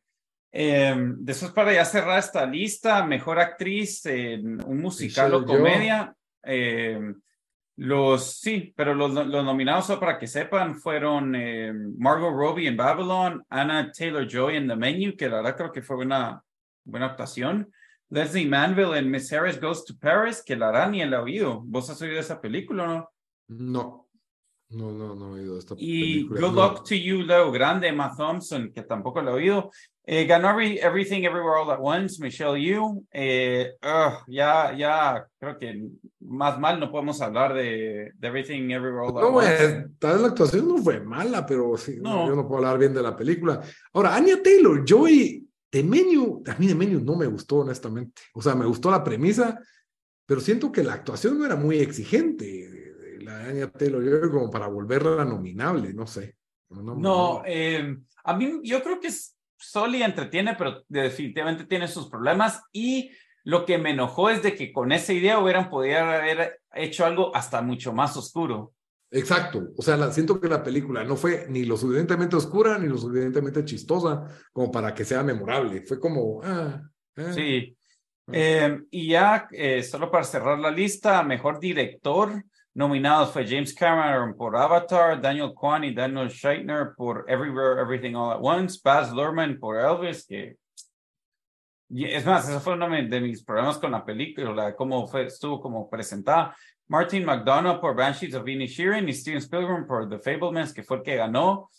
Eh, 0.51 0.95
después 1.17 1.51
para 1.51 1.73
ya 1.73 1.83
cerrar 1.85 2.19
esta 2.19 2.45
lista, 2.45 3.05
mejor 3.05 3.39
actriz 3.39 4.05
en 4.05 4.63
un 4.65 4.79
musical 4.79 5.33
o 5.33 5.41
Michelle 5.41 5.57
comedia. 5.59 6.15
eh, 6.43 6.99
los, 7.77 8.39
sí, 8.39 8.73
pero 8.75 8.93
los, 8.93 9.11
los 9.13 9.43
nominados, 9.43 9.87
solo 9.87 9.99
para 9.99 10.17
que 10.17 10.27
sepan, 10.27 10.75
fueron 10.75 11.35
eh, 11.35 11.73
Margot 11.97 12.31
Robbie 12.33 12.67
en 12.69 12.77
Babylon, 12.77 13.43
Anna 13.49 13.91
Taylor-Joy 13.91 14.55
en 14.55 14.67
The 14.69 14.75
Menu, 14.77 15.15
que 15.17 15.27
la 15.27 15.37
verdad 15.37 15.57
creo 15.57 15.71
que 15.73 15.81
fue 15.81 15.97
una 15.97 16.41
buena 16.85 17.07
actuación. 17.07 17.69
Leslie 18.09 18.47
Manville 18.47 18.97
en 18.97 19.11
Miss 19.11 19.33
Harris 19.33 19.59
Goes 19.59 19.83
to 19.83 19.95
Paris, 19.99 20.41
que 20.45 20.55
la 20.55 20.67
verdad 20.67 20.89
ni 20.89 21.01
el 21.01 21.13
oído. 21.15 21.61
¿Vos 21.65 21.89
has 21.89 22.01
oído 22.01 22.17
esa 22.19 22.39
película 22.39 22.83
o 22.83 22.87
no? 22.87 23.09
No, 23.47 24.04
no, 24.69 24.91
no, 24.91 25.15
no 25.15 25.37
he 25.37 25.41
oído 25.41 25.57
esta 25.59 25.75
Y 25.77 26.25
película. 26.25 26.41
Good 26.41 26.55
no. 26.55 26.61
Luck 26.67 26.83
to 26.87 26.95
You, 26.95 27.21
Leo 27.23 27.51
Grande, 27.51 27.87
Emma 27.87 28.13
Thompson, 28.15 28.71
que 28.73 28.81
tampoco 28.83 29.21
lo 29.21 29.31
he 29.31 29.33
oído. 29.33 29.71
Eh, 30.07 30.25
ganó 30.25 30.49
Every- 30.49 30.77
Everything 30.79 31.23
Everywhere 31.23 31.61
All 31.63 31.71
at 31.71 31.79
Once, 31.81 32.21
Michelle 32.21 32.61
Yu. 32.61 33.03
Eh, 33.11 33.71
ugh, 33.81 34.13
ya, 34.27 34.75
ya, 34.77 35.25
creo 35.39 35.57
que 35.57 35.81
más 36.19 36.59
mal 36.59 36.79
no 36.79 36.91
podemos 36.91 37.19
hablar 37.21 37.53
de, 37.55 38.11
de 38.15 38.27
Everything 38.27 38.69
Everywhere 38.69 39.07
All 39.07 39.17
at 39.17 39.21
No, 39.21 39.27
Once. 39.37 39.65
eh, 39.65 39.85
tal 39.97 40.11
vez 40.13 40.21
la 40.21 40.27
actuación 40.27 40.67
no 40.67 40.77
fue 40.77 40.99
mala, 40.99 41.45
pero 41.45 41.75
sí, 41.77 41.97
no, 42.01 42.09
No. 42.23 42.27
yo 42.27 42.35
no 42.35 42.47
puedo 42.47 42.59
hablar 42.59 42.77
bien 42.77 42.93
de 42.93 43.01
la 43.01 43.15
película. 43.15 43.61
Ahora, 43.93 44.15
Anya 44.15 44.41
Taylor, 44.43 44.83
Joy, 44.85 45.47
de 45.71 45.83
Menu, 45.83 46.43
a 46.47 46.55
mí 46.59 46.67
de 46.67 46.75
Menu 46.75 46.99
no 47.01 47.15
me 47.15 47.25
gustó, 47.25 47.57
honestamente. 47.57 48.21
O 48.35 48.41
sea, 48.41 48.53
me 48.55 48.65
gustó 48.65 48.91
la 48.91 49.03
premisa, 49.03 49.59
pero 50.27 50.39
siento 50.39 50.71
que 50.71 50.83
la 50.83 50.93
actuación 50.93 51.37
no 51.39 51.45
era 51.45 51.55
muy 51.55 51.79
exigente. 51.79 52.74
Anya 53.45 53.71
Taylor 53.71 54.31
como 54.31 54.49
para 54.49 54.67
volverla 54.67 55.25
nominable, 55.25 55.93
no 55.93 56.07
sé. 56.07 56.35
No, 56.69 56.95
No, 56.95 57.43
eh, 57.45 57.97
a 58.23 58.35
mí 58.35 58.59
yo 58.63 58.83
creo 58.83 58.99
que 58.99 59.07
es 59.07 59.37
sólida, 59.57 60.05
entretiene, 60.05 60.55
pero 60.57 60.83
definitivamente 60.87 61.65
tiene 61.65 61.87
sus 61.87 62.09
problemas. 62.09 62.61
Y 62.71 63.11
lo 63.43 63.65
que 63.65 63.77
me 63.77 63.91
enojó 63.91 64.29
es 64.29 64.41
de 64.41 64.55
que 64.55 64.73
con 64.73 64.91
esa 64.91 65.13
idea 65.13 65.39
hubieran 65.39 65.69
podido 65.69 65.99
haber 65.99 66.59
hecho 66.73 67.05
algo 67.05 67.35
hasta 67.35 67.61
mucho 67.61 67.93
más 67.93 68.17
oscuro. 68.17 68.73
Exacto, 69.11 69.69
o 69.77 69.81
sea, 69.81 69.95
la, 69.95 70.11
siento 70.11 70.41
que 70.41 70.49
la 70.49 70.63
película 70.63 71.03
no 71.03 71.15
fue 71.15 71.45
ni 71.47 71.63
lo 71.63 71.77
suficientemente 71.77 72.35
oscura 72.35 72.77
ni 72.77 72.87
lo 72.87 72.97
suficientemente 72.97 73.63
chistosa 73.63 74.27
como 74.51 74.71
para 74.71 74.93
que 74.93 75.05
sea 75.05 75.23
memorable. 75.23 75.83
Fue 75.83 75.99
como, 75.99 76.41
ah, 76.43 76.81
ah. 77.17 77.31
Sí. 77.33 77.77
Eh, 78.31 78.79
y 78.89 79.09
ya, 79.09 79.47
eh, 79.51 79.83
solo 79.83 80.09
para 80.09 80.23
cerrar 80.23 80.57
la 80.59 80.71
lista, 80.71 81.21
mejor 81.23 81.59
director, 81.59 82.43
nominados 82.75 83.31
fue 83.31 83.47
James 83.47 83.73
Cameron 83.73 84.35
por 84.35 84.55
Avatar, 84.55 85.19
Daniel 85.19 85.53
Kwan 85.55 85.83
y 85.85 85.93
Daniel 85.93 86.29
Scheitner 86.29 86.93
por 86.95 87.25
Everywhere, 87.27 87.81
Everything 87.81 88.15
All 88.15 88.33
at 88.33 88.39
Once, 88.41 88.79
Baz 88.83 89.11
Luhrmann 89.11 89.57
por 89.57 89.79
Elvis, 89.79 90.25
que 90.27 90.57
es 91.89 92.25
más, 92.25 92.49
eso 92.49 92.59
fue 92.59 92.73
uno 92.73 92.89
de 92.89 93.21
mis 93.21 93.43
problemas 93.43 93.77
con 93.77 93.91
la 93.91 94.03
película, 94.03 94.75
cómo 94.75 95.07
fue, 95.07 95.25
estuvo 95.25 95.61
como 95.61 95.89
presentada. 95.89 96.55
Martin 96.87 97.25
McDonough 97.25 97.79
por 97.79 97.95
Banshees 97.95 98.35
of 98.35 98.47
Inisherin 98.47 99.07
y 99.07 99.13
Steven 99.13 99.39
Spielberg 99.39 99.87
por 99.87 100.09
The 100.09 100.19
Fablemans, 100.19 100.73
que 100.73 100.83
fue 100.83 100.97
el 100.97 101.03
que 101.03 101.15
ganó. 101.15 101.69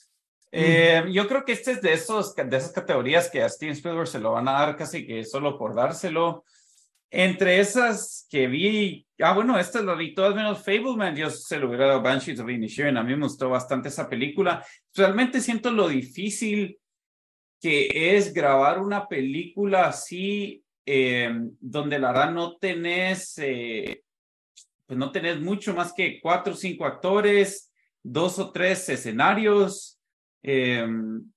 Eh, 0.50 1.04
Yo 1.12 1.28
creo 1.28 1.44
que 1.44 1.52
este 1.52 1.72
es 1.72 1.82
de, 1.82 1.92
esos, 1.92 2.34
de 2.34 2.56
esas 2.56 2.72
categorías 2.72 3.30
que 3.30 3.42
a 3.42 3.48
Steven 3.48 3.74
Spielberg 3.74 4.08
se 4.08 4.18
lo 4.18 4.32
van 4.32 4.48
a 4.48 4.52
dar 4.52 4.76
casi 4.76 5.06
que 5.06 5.24
solo 5.24 5.58
por 5.58 5.74
dárselo. 5.74 6.44
Entre 7.10 7.60
esas 7.60 8.26
que 8.28 8.48
vi, 8.48 9.06
ah, 9.20 9.32
bueno, 9.32 9.58
esta 9.58 9.80
lo 9.80 9.96
vi 9.96 10.14
todas 10.14 10.34
menos 10.34 10.64
Fableman, 10.64 11.14
yo 11.14 11.30
se 11.30 11.58
lo 11.58 11.68
hubiera 11.68 11.86
dado 11.86 12.02
Banshees 12.02 12.40
of 12.40 12.50
Inisherin, 12.50 12.96
a 12.96 13.04
mí 13.04 13.14
me 13.14 13.22
gustó 13.22 13.48
bastante 13.48 13.88
esa 13.88 14.08
película. 14.08 14.64
Realmente 14.94 15.40
siento 15.40 15.70
lo 15.70 15.88
difícil 15.88 16.78
que 17.60 18.16
es 18.16 18.34
grabar 18.34 18.80
una 18.80 19.06
película 19.08 19.86
así, 19.86 20.64
eh, 20.84 21.32
donde 21.60 21.98
la 21.98 22.08
verdad 22.08 22.32
no 22.32 22.56
tenés, 22.56 23.38
eh, 23.38 24.02
pues 24.86 24.98
no 24.98 25.10
tenés 25.10 25.40
mucho 25.40 25.74
más 25.74 25.92
que 25.92 26.20
cuatro 26.20 26.52
o 26.52 26.56
cinco 26.56 26.84
actores, 26.84 27.72
dos 28.02 28.38
o 28.38 28.52
tres 28.52 28.88
escenarios. 28.88 29.98
Eh, 30.42 30.86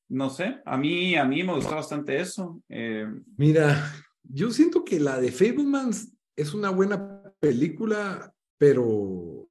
no 0.09 0.29
sé, 0.29 0.57
a 0.65 0.77
mí, 0.77 1.15
a 1.15 1.25
mí 1.25 1.43
me 1.43 1.53
gustó 1.53 1.75
bastante 1.75 2.19
eso. 2.19 2.61
Eh, 2.69 3.07
Mira, 3.37 3.91
yo 4.29 4.51
siento 4.51 4.85
que 4.85 4.99
la 4.99 5.19
de 5.19 5.31
Fablemans 5.31 6.13
es 6.35 6.53
una 6.53 6.69
buena 6.69 7.21
película, 7.39 8.33
pero 8.57 9.49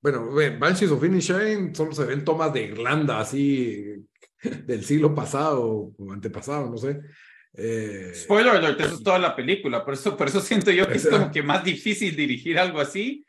bueno, 0.00 0.30
Banshees 0.58 0.90
of 0.90 1.04
Inisherin 1.04 1.74
solo 1.74 1.92
se 1.92 2.04
ven 2.04 2.24
tomas 2.24 2.52
de 2.52 2.62
Irlanda, 2.62 3.20
así 3.20 4.06
del 4.66 4.84
siglo 4.84 5.14
pasado 5.14 5.92
o 5.96 6.12
antepasado, 6.12 6.70
no 6.70 6.78
sé. 6.78 7.00
Eh, 7.54 8.12
Spoiler 8.14 8.54
alert, 8.54 8.80
eso 8.80 8.94
es 8.96 9.02
toda 9.02 9.18
la 9.18 9.34
película, 9.34 9.84
por 9.84 9.94
eso, 9.94 10.16
por 10.16 10.28
eso 10.28 10.40
siento 10.40 10.70
yo 10.70 10.86
que 10.86 10.98
es 10.98 11.08
como 11.08 11.30
que 11.30 11.42
más 11.42 11.64
difícil 11.64 12.14
dirigir 12.14 12.58
algo 12.58 12.80
así. 12.80 13.24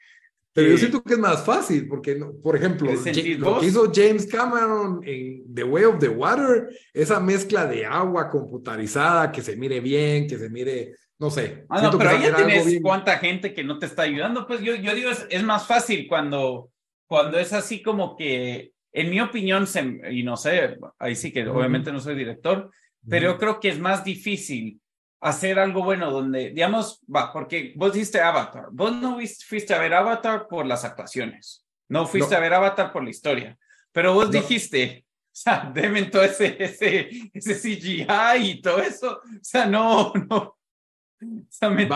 Pero 0.58 0.72
yo 0.72 0.78
siento 0.80 1.04
que 1.04 1.14
es 1.14 1.20
más 1.20 1.46
fácil, 1.46 1.88
porque, 1.88 2.16
por 2.16 2.56
ejemplo, 2.56 2.92
lo 2.92 3.60
que 3.60 3.66
hizo 3.68 3.92
James 3.94 4.26
Cameron 4.26 5.02
en 5.04 5.54
The 5.54 5.64
Way 5.64 5.84
of 5.84 6.00
the 6.00 6.10
Water, 6.10 6.70
esa 6.92 7.20
mezcla 7.20 7.68
de 7.68 7.86
agua 7.86 8.28
computarizada, 8.28 9.32
que 9.32 9.44
se 9.44 9.56
mire 9.56 9.82
bien, 9.82 10.26
que 10.26 10.40
se 10.40 10.50
mire, 10.50 10.96
no 11.20 11.30
sé. 11.30 11.64
Ah, 11.70 11.84
no, 11.84 11.96
pero 11.96 12.10
ahí 12.10 12.24
ya 12.24 12.36
tienes 12.36 12.80
cuánta 12.82 13.20
gente 13.20 13.54
que 13.54 13.64
no 13.64 13.78
te 13.78 13.86
está 13.86 14.02
ayudando. 14.02 14.48
Pues 14.48 14.62
yo, 14.62 14.74
yo 14.74 14.96
digo, 14.96 15.12
es, 15.12 15.28
es 15.30 15.44
más 15.44 15.68
fácil 15.68 16.08
cuando, 16.08 16.72
cuando 17.06 17.38
es 17.38 17.54
así 17.54 17.84
como 17.84 18.18
que, 18.18 18.72
en 18.92 19.12
mi 19.12 19.22
opinión, 19.22 19.68
se, 19.68 20.00
y 20.10 20.24
no 20.24 20.38
sé, 20.38 20.76
ahí 20.98 21.16
sí 21.16 21.32
que 21.32 21.48
obviamente 21.48 21.92
no 21.92 22.00
soy 22.00 22.16
director, 22.16 22.72
pero 23.08 23.34
yo 23.34 23.38
creo 23.38 23.60
que 23.60 23.70
es 23.70 23.80
más 23.80 24.04
difícil 24.04 24.82
hacer 25.20 25.60
algo 25.60 25.84
bueno 25.84 26.12
donde, 26.12 26.52
digamos, 26.52 27.02
va, 27.14 27.32
porque 27.34 27.74
vos 27.76 27.94
dijiste 27.94 28.22
Avatar, 28.22 28.68
vos 28.72 28.94
no 28.94 29.18
fuiste 29.48 29.74
a 29.74 29.80
ver 29.80 29.94
Avatar 29.94 30.48
por 30.48 30.66
las 30.66 30.84
actuaciones, 30.84 31.66
no 31.90 32.06
fuiste 32.06 32.36
a 32.36 32.40
ver 32.40 32.54
Avatar 32.54 32.92
por 32.92 33.04
la 33.04 33.10
historia, 33.10 33.58
pero 33.92 34.14
vos 34.14 34.30
dijiste, 34.32 35.06
o 35.26 35.30
sea, 35.32 35.72
deme 35.74 36.04
todo 36.04 36.24
ese, 36.24 36.56
ese, 36.64 37.10
ese 37.34 37.56
CGI 37.56 38.06
y 38.44 38.62
todo 38.62 38.80
eso, 38.80 39.14
o 39.14 39.40
sea, 39.42 39.66
no, 39.66 40.14
no, 40.30 40.38
o 40.38 41.46
sea, 41.50 41.70
¿me 41.70 41.88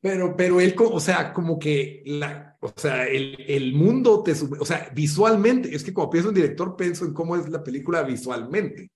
pero, 0.00 0.36
pero 0.36 0.60
él, 0.60 0.74
o 0.76 0.98
sea, 0.98 1.32
como 1.32 1.60
que 1.60 2.02
la, 2.04 2.56
o 2.60 2.72
sea, 2.74 3.06
el, 3.06 3.36
el 3.46 3.72
mundo 3.72 4.22
te, 4.22 4.32
o 4.32 4.64
sea, 4.64 4.90
visualmente, 4.92 5.74
es 5.74 5.84
que 5.84 5.94
cuando 5.94 6.10
pienso 6.10 6.28
en 6.30 6.34
director, 6.34 6.74
pienso 6.76 7.04
en 7.04 7.12
cómo 7.12 7.36
es 7.36 7.48
la 7.48 7.62
película 7.62 8.02
visualmente. 8.02 8.90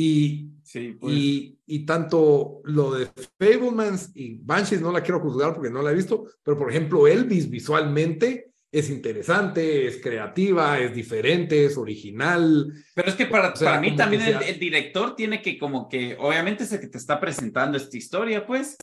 Y, 0.00 0.52
sí, 0.62 0.96
pues. 1.00 1.12
y, 1.12 1.58
y, 1.66 1.84
tanto 1.84 2.60
lo 2.62 2.92
de 2.92 3.08
Fablemans 3.36 4.12
y 4.14 4.38
Banshees 4.40 4.80
no 4.80 4.92
la 4.92 5.02
quiero 5.02 5.18
juzgar 5.18 5.52
porque 5.52 5.70
no 5.70 5.82
la 5.82 5.90
he 5.90 5.94
visto, 5.96 6.24
pero 6.44 6.56
por 6.56 6.70
ejemplo, 6.70 7.08
Elvis 7.08 7.50
visualmente 7.50 8.52
es 8.70 8.90
interesante, 8.90 9.88
es 9.88 10.00
creativa, 10.00 10.78
es 10.78 10.94
diferente, 10.94 11.64
es 11.64 11.76
original. 11.76 12.72
Pero 12.94 13.08
es 13.08 13.16
que 13.16 13.26
para, 13.26 13.52
para 13.52 13.80
mí 13.80 13.96
también 13.96 14.22
el, 14.22 14.60
director 14.60 15.16
tiene 15.16 15.42
que 15.42 15.58
como 15.58 15.88
que, 15.88 16.16
obviamente 16.16 16.62
es 16.62 16.70
el 16.70 16.78
que 16.78 16.86
te 16.86 16.98
está 16.98 17.18
presentando 17.18 17.76
esta 17.76 17.96
historia, 17.96 18.46
pues. 18.46 18.76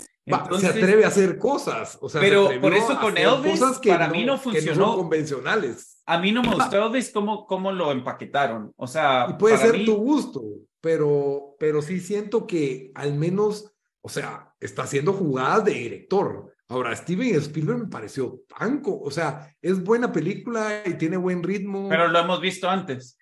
Se 0.60 0.68
atreve 0.68 1.06
a 1.06 1.10
hacer 1.10 1.38
cosas. 1.38 1.98
O 2.02 2.10
sea, 2.10 2.22
pero 2.22 2.50
por 2.60 2.74
eso 2.74 3.00
con 3.00 3.18
Elvis, 3.18 3.62
que 3.82 3.90
para 3.90 4.10
mí 4.10 4.26
no 4.26 4.38
funcionó. 4.38 4.88
no 4.88 4.96
convencionales. 4.98 6.02
A 6.06 6.20
mí 6.20 6.32
no 6.32 6.44
me 6.44 6.56
gustó 6.56 6.86
Elvis 6.86 7.12
cómo, 7.12 7.46
cómo 7.46 7.72
lo 7.72 7.92
empaquetaron. 7.92 8.72
O 8.76 8.88
sea. 8.88 9.28
Y 9.30 9.34
puede 9.34 9.58
ser 9.58 9.86
tu 9.86 9.96
gusto 9.96 10.42
pero, 10.86 11.56
pero 11.58 11.82
sí 11.82 12.00
siento 12.00 12.46
que 12.46 12.92
al 12.94 13.16
menos, 13.16 13.74
o 14.02 14.08
sea, 14.08 14.54
está 14.60 14.84
haciendo 14.84 15.14
jugadas 15.14 15.66
de 15.66 15.74
director. 15.74 16.54
Ahora, 16.68 16.96
Steven 16.96 17.34
Spielberg 17.38 17.80
me 17.80 17.88
pareció 17.88 18.42
tanco, 18.48 19.02
o 19.02 19.10
sea, 19.10 19.52
es 19.64 19.84
buena 19.84 20.12
película 20.12 20.84
y 20.86 20.94
tiene 20.94 21.18
buen 21.18 21.42
ritmo. 21.42 21.90
Pero 21.90 22.08
lo 22.08 22.20
hemos 22.20 22.40
visto 22.40 22.70
antes. 22.70 23.18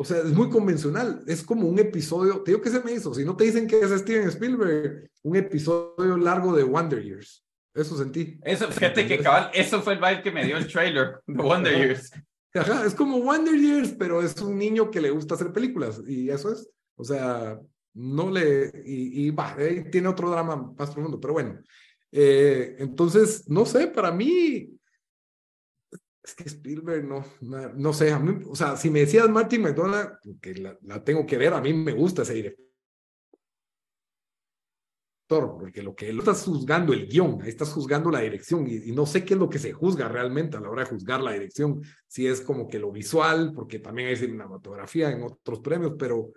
O 0.00 0.04
sea, 0.04 0.18
es 0.18 0.32
muy 0.32 0.48
convencional, 0.48 1.24
es 1.26 1.42
como 1.42 1.66
un 1.66 1.76
episodio, 1.80 2.40
te 2.42 2.52
digo 2.52 2.62
que 2.62 2.70
se 2.70 2.80
me 2.84 2.92
hizo, 2.92 3.12
si 3.12 3.24
no 3.24 3.36
te 3.36 3.42
dicen 3.42 3.66
que 3.66 3.80
es 3.80 3.90
Steven 3.90 4.28
Spielberg, 4.28 5.10
un 5.24 5.34
episodio 5.34 6.16
largo 6.16 6.54
de 6.54 6.62
Wonder 6.62 7.02
Years. 7.02 7.44
Eso 7.74 7.98
sentí. 7.98 8.38
Eso, 8.44 8.70
fíjate 8.70 9.08
que 9.08 9.18
cabal, 9.18 9.50
eso 9.52 9.82
fue 9.82 9.94
el 9.94 9.98
vibe 9.98 10.22
que 10.22 10.30
me 10.30 10.44
dio 10.44 10.56
el 10.56 10.68
trailer 10.68 11.20
de 11.26 11.42
Wonder 11.42 11.76
Years. 11.76 12.12
Ajá, 12.54 12.86
es 12.86 12.94
como 12.94 13.20
Wonder 13.20 13.56
Years, 13.58 13.96
pero 13.98 14.22
es 14.22 14.40
un 14.40 14.56
niño 14.56 14.88
que 14.88 15.00
le 15.00 15.10
gusta 15.10 15.34
hacer 15.34 15.52
películas 15.52 16.00
y 16.06 16.30
eso 16.30 16.52
es. 16.52 16.70
O 16.94 17.02
sea, 17.02 17.58
no 17.94 18.30
le, 18.30 18.70
y, 18.84 19.32
va, 19.32 19.56
tiene 19.90 20.06
otro 20.06 20.30
drama 20.30 20.74
más 20.78 20.92
profundo, 20.92 21.18
pero 21.18 21.32
bueno. 21.32 21.58
Eh, 22.12 22.76
entonces, 22.78 23.48
no 23.48 23.66
sé, 23.66 23.88
para 23.88 24.12
mí, 24.12 24.77
es 26.28 26.34
que 26.34 26.44
Spielberg, 26.44 27.04
no, 27.04 27.24
no, 27.74 27.92
sé, 27.94 28.12
a 28.12 28.18
mí, 28.18 28.42
o 28.46 28.54
sea, 28.54 28.76
si 28.76 28.90
me 28.90 29.00
decías 29.00 29.30
Martin 29.30 29.62
McDonald, 29.62 30.18
que 30.40 30.54
la, 30.54 31.02
tengo 31.02 31.24
que 31.24 31.38
ver, 31.38 31.54
a 31.54 31.60
mí 31.60 31.72
me 31.72 31.92
gusta 31.92 32.20
ese 32.22 32.34
director, 32.34 32.66
porque 35.58 35.82
lo 35.82 35.94
que 35.94 36.10
él 36.10 36.18
está 36.18 36.34
juzgando 36.34 36.92
el 36.92 37.08
guion, 37.08 37.40
ahí 37.40 37.48
estás 37.48 37.72
juzgando 37.72 38.10
la 38.10 38.20
dirección 38.20 38.66
y, 38.68 38.92
no 38.92 39.06
sé 39.06 39.24
qué 39.24 39.34
es 39.34 39.40
lo 39.40 39.48
que 39.48 39.58
se 39.58 39.72
juzga 39.72 40.06
realmente 40.08 40.58
a 40.58 40.60
la 40.60 40.68
hora 40.68 40.84
de 40.84 40.90
juzgar 40.90 41.22
la 41.22 41.32
dirección, 41.32 41.80
si 42.06 42.26
es 42.26 42.42
como 42.42 42.68
que 42.68 42.78
lo 42.78 42.92
visual, 42.92 43.52
porque 43.54 43.78
también 43.78 44.08
hay 44.08 44.16
cinematografía 44.16 45.10
en 45.10 45.22
otros 45.22 45.60
premios, 45.60 45.94
pero 45.98 46.32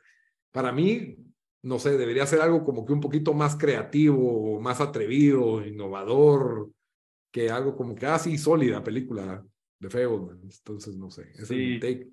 para 0.52 0.72
mí, 0.72 1.18
no 1.64 1.80
sé, 1.80 1.98
debería 1.98 2.26
ser 2.26 2.40
algo 2.40 2.64
como 2.64 2.86
que 2.86 2.94
un 2.94 3.02
poquito 3.02 3.34
más 3.34 3.58
creativo, 3.58 4.60
más 4.62 4.80
atrevido, 4.80 5.66
innovador, 5.66 6.70
que 7.30 7.50
algo 7.50 7.76
como 7.76 7.94
que 7.94 8.06
ah, 8.06 8.20
sólida 8.20 8.84
película 8.84 9.46
de 9.82 9.90
Fable. 9.90 10.38
Entonces, 10.44 10.96
no 10.96 11.10
sé, 11.10 11.32
es 11.38 11.50
el 11.52 11.80
take. 11.80 12.10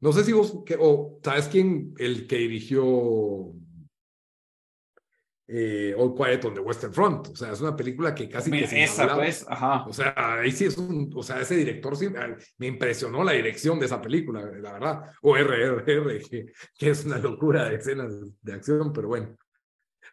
No 0.00 0.12
sé 0.12 0.24
si 0.24 0.32
vos, 0.32 0.62
que, 0.64 0.76
o 0.78 1.18
sabes 1.22 1.48
quién, 1.48 1.94
el 1.98 2.26
que 2.26 2.38
dirigió 2.38 3.52
eh, 5.46 5.94
All 5.96 6.14
Quiet 6.14 6.44
on 6.44 6.54
the 6.54 6.60
Western 6.60 6.92
Front. 6.92 7.28
O 7.28 7.36
sea, 7.36 7.52
es 7.52 7.60
una 7.60 7.76
película 7.76 8.14
que 8.14 8.28
casi 8.28 8.50
que 8.50 8.84
esa, 8.84 9.14
pues, 9.14 9.44
ajá. 9.48 9.84
O 9.86 9.92
sea, 9.92 10.14
ahí 10.16 10.52
sí 10.52 10.66
es 10.66 10.78
un, 10.78 11.10
o 11.14 11.22
sea, 11.22 11.40
ese 11.40 11.56
director 11.56 11.96
sí 11.96 12.08
me 12.58 12.66
impresionó 12.66 13.24
la 13.24 13.32
dirección 13.32 13.78
de 13.78 13.86
esa 13.86 14.00
película, 14.00 14.42
la 14.42 14.72
verdad. 14.72 15.02
O 15.22 15.36
RRR, 15.36 16.22
que, 16.28 16.46
que 16.78 16.90
es 16.90 17.04
una 17.04 17.18
locura 17.18 17.68
de 17.68 17.76
escenas 17.76 18.12
de 18.40 18.52
acción, 18.52 18.92
pero 18.92 19.08
bueno. 19.08 19.36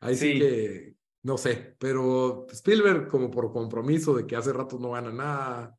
Ahí 0.01 0.15
sí, 0.15 0.39
que, 0.39 0.95
no 1.23 1.38
sé, 1.38 1.75
pero 1.79 2.45
Spielberg 2.51 3.07
como 3.07 3.31
por 3.31 3.51
compromiso 3.51 4.15
de 4.15 4.25
que 4.25 4.35
hace 4.35 4.53
rato 4.53 4.77
no 4.79 4.91
gana 4.91 5.11
nada, 5.11 5.77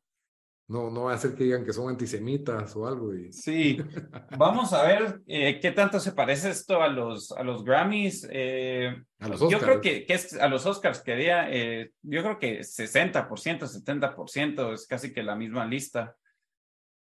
no, 0.69 0.91
no 0.91 1.05
va 1.05 1.13
a 1.13 1.15
hacer 1.15 1.33
que 1.33 1.45
digan 1.45 1.65
que 1.65 1.73
son 1.73 1.89
antisemitas 1.89 2.75
o 2.75 2.87
algo. 2.87 3.15
Y... 3.15 3.33
Sí, 3.33 3.77
vamos 4.37 4.71
a 4.71 4.83
ver 4.83 5.21
eh, 5.25 5.59
qué 5.59 5.71
tanto 5.71 5.99
se 5.99 6.11
parece 6.11 6.51
esto 6.51 6.81
a 6.83 6.87
los, 6.87 7.31
a 7.31 7.41
los 7.41 7.63
Grammys. 7.63 8.27
Eh, 8.31 8.95
a 9.17 9.27
los 9.27 9.41
Oscars. 9.41 9.51
Yo 9.51 9.65
creo 9.65 9.81
que, 9.81 10.05
que, 10.05 10.13
es 10.13 10.39
a 10.39 10.47
los 10.47 10.67
Oscars 10.67 11.01
que 11.01 11.15
eh, 11.17 11.91
yo 12.03 12.21
creo 12.21 12.37
que 12.37 12.59
60%, 12.59 13.25
70% 13.25 14.73
es 14.73 14.85
casi 14.85 15.11
que 15.11 15.23
la 15.23 15.35
misma 15.35 15.65
lista. 15.65 16.15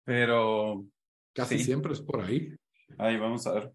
Pero. 0.03 0.87
Casi 1.35 1.59
siempre 1.59 1.93
es 1.93 2.01
por 2.01 2.23
ahí. 2.23 2.57
Ahí 2.97 3.19
vamos 3.19 3.47
a 3.47 3.53
ver. 3.53 3.73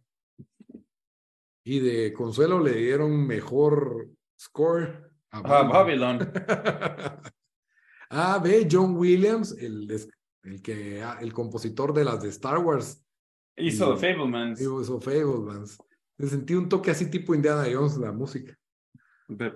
Y 1.64 1.80
de 1.80 2.12
consuelo 2.14 2.60
le 2.60 2.74
dieron 2.74 3.28
mejor 3.28 4.10
score 4.40 5.12
a 5.30 5.42
Babylon. 5.42 6.34
Ah, 6.48 7.22
ve, 8.42 8.68
John 8.70 8.96
Williams, 8.96 9.56
el, 9.60 9.90
el, 10.44 10.62
que, 10.62 11.02
ah, 11.02 11.18
el 11.22 11.34
compositor 11.34 11.94
de 11.94 12.04
las 12.04 12.22
de 12.22 12.30
Star 12.30 12.60
Wars. 12.60 13.04
Hizo 13.58 13.98
Fablemans. 13.98 14.62
Hizo 14.62 15.00
Fablemans. 15.00 15.78
Me 16.18 16.28
sentí 16.28 16.54
un 16.54 16.70
toque 16.70 16.92
así 16.92 17.10
tipo 17.10 17.34
Indiana 17.34 17.66
Jones, 17.72 17.98
la 17.98 18.12
música. 18.12 18.58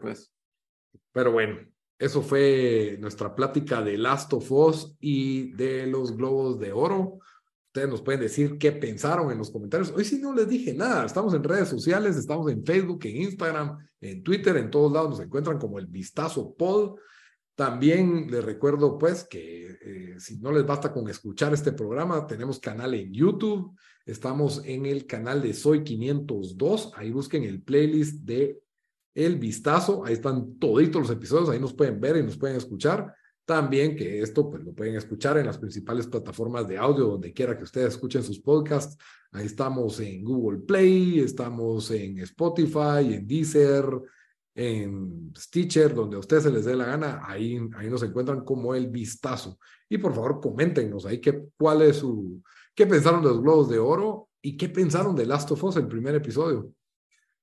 Pues. 0.02 0.32
Pero 1.12 1.32
bueno, 1.32 1.60
eso 2.00 2.22
fue 2.22 2.98
nuestra 3.00 3.36
plática 3.36 3.82
de 3.82 3.98
Last 3.98 4.34
of 4.34 4.52
Us 4.52 4.96
y 5.00 5.52
de 5.54 5.88
los 5.88 6.16
Globos 6.16 6.60
de 6.60 6.72
Oro. 6.72 7.20
Ustedes 7.68 7.90
nos 7.90 8.02
pueden 8.02 8.22
decir 8.22 8.58
qué 8.58 8.72
pensaron 8.72 9.32
en 9.32 9.38
los 9.38 9.52
comentarios. 9.52 9.92
Hoy 9.96 10.04
sí 10.04 10.20
no 10.20 10.34
les 10.34 10.48
dije 10.48 10.74
nada. 10.74 11.06
Estamos 11.06 11.34
en 11.34 11.44
redes 11.44 11.70
sociales, 11.70 12.16
estamos 12.16 12.52
en 12.52 12.66
Facebook, 12.66 13.06
en 13.06 13.18
Instagram, 13.18 13.78
en 14.02 14.24
Twitter, 14.24 14.58
en 14.58 14.72
todos 14.72 14.92
lados 14.92 15.12
nos 15.12 15.20
encuentran 15.20 15.60
como 15.60 15.78
el 15.78 15.86
Vistazo 15.86 16.56
Pod. 16.56 16.98
También 17.58 18.28
les 18.30 18.46
recuerdo 18.46 19.00
pues 19.00 19.24
que 19.24 19.80
eh, 19.82 20.16
si 20.20 20.38
no 20.38 20.52
les 20.52 20.64
basta 20.64 20.94
con 20.94 21.10
escuchar 21.10 21.56
este 21.56 21.72
programa, 21.72 22.28
tenemos 22.28 22.60
canal 22.60 22.94
en 22.94 23.12
YouTube, 23.12 23.76
estamos 24.06 24.62
en 24.64 24.86
el 24.86 25.08
canal 25.08 25.42
de 25.42 25.56
Soy 25.56 25.84
502, 25.84 26.92
ahí 26.96 27.10
busquen 27.10 27.46
el 27.46 27.64
playlist 27.64 28.22
de 28.22 28.62
El 29.16 29.40
Vistazo, 29.40 30.06
ahí 30.06 30.14
están 30.14 30.60
toditos 30.60 31.02
los 31.02 31.10
episodios, 31.10 31.50
ahí 31.50 31.60
nos 31.60 31.74
pueden 31.74 32.00
ver 32.00 32.18
y 32.18 32.24
nos 32.24 32.38
pueden 32.38 32.58
escuchar. 32.58 33.12
También 33.44 33.96
que 33.96 34.22
esto 34.22 34.52
pues 34.52 34.64
lo 34.64 34.76
pueden 34.76 34.96
escuchar 34.96 35.40
en 35.40 35.48
las 35.48 35.58
principales 35.58 36.06
plataformas 36.06 36.68
de 36.68 36.78
audio, 36.78 37.08
donde 37.08 37.34
quiera 37.34 37.58
que 37.58 37.64
ustedes 37.64 37.96
escuchen 37.96 38.22
sus 38.22 38.40
podcasts. 38.40 38.96
Ahí 39.32 39.48
estamos 39.48 40.00
en 40.00 40.24
Google 40.24 40.60
Play, 40.60 41.22
estamos 41.22 41.90
en 41.90 42.20
Spotify, 42.20 43.16
en 43.16 43.26
Deezer, 43.26 43.84
en 44.58 45.32
Stitcher, 45.38 45.94
donde 45.94 46.18
a 46.18 46.20
ustedes 46.20 46.44
se 46.44 46.52
les 46.52 46.66
dé 46.66 46.76
la 46.76 46.86
gana, 46.86 47.22
ahí, 47.24 47.58
ahí 47.78 47.90
nos 47.90 48.04
encuentran 48.04 48.44
como 48.44 48.76
el 48.76 48.88
vistazo. 48.88 49.58
Y 49.88 49.98
por 49.98 50.14
favor, 50.14 50.42
coméntenos 50.42 51.06
ahí 51.06 51.22
qué, 51.22 51.44
cuál 51.58 51.84
es 51.84 51.98
su, 51.98 52.42
qué 52.76 52.86
pensaron 52.86 53.22
de 53.22 53.30
los 53.30 53.42
globos 53.42 53.70
de 53.70 53.80
oro 53.80 54.28
¿Y 54.48 54.56
qué 54.56 54.70
pensaron 54.70 55.14
de 55.14 55.26
Last 55.26 55.52
of 55.52 55.62
Us, 55.62 55.76
el 55.76 55.88
primer 55.88 56.16
episodio? 56.16 56.72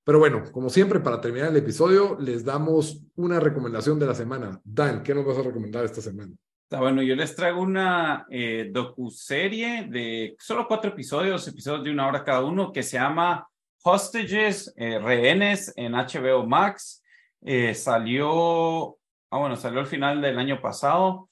Pero 0.03 0.17
bueno, 0.17 0.43
como 0.51 0.71
siempre, 0.71 0.99
para 0.99 1.21
terminar 1.21 1.49
el 1.49 1.57
episodio, 1.57 2.17
les 2.19 2.43
damos 2.43 3.03
una 3.15 3.39
recomendación 3.39 3.99
de 3.99 4.07
la 4.07 4.15
semana. 4.15 4.59
Dan, 4.63 5.03
¿qué 5.03 5.13
nos 5.13 5.23
vas 5.23 5.37
a 5.37 5.43
recomendar 5.43 5.85
esta 5.85 6.01
semana? 6.01 6.33
Está 6.63 6.79
bueno, 6.79 7.03
yo 7.03 7.15
les 7.15 7.35
traigo 7.35 7.61
una 7.61 8.25
eh, 8.31 8.69
docuserie 8.71 9.87
de 9.87 10.35
solo 10.39 10.67
cuatro 10.67 10.89
episodios, 10.89 11.47
episodios 11.47 11.83
de 11.83 11.91
una 11.91 12.07
hora 12.07 12.23
cada 12.23 12.43
uno, 12.43 12.71
que 12.71 12.81
se 12.81 12.97
llama 12.97 13.47
Hostages, 13.83 14.73
eh, 14.75 14.97
rehenes 14.97 15.73
en 15.75 15.93
HBO 15.93 16.47
Max. 16.47 17.03
Eh, 17.47 17.75
salió, 17.75 18.97
ah, 19.29 19.37
bueno, 19.37 19.55
salió 19.55 19.79
al 19.79 19.85
final 19.85 20.19
del 20.19 20.39
año 20.39 20.59
pasado. 20.59 21.29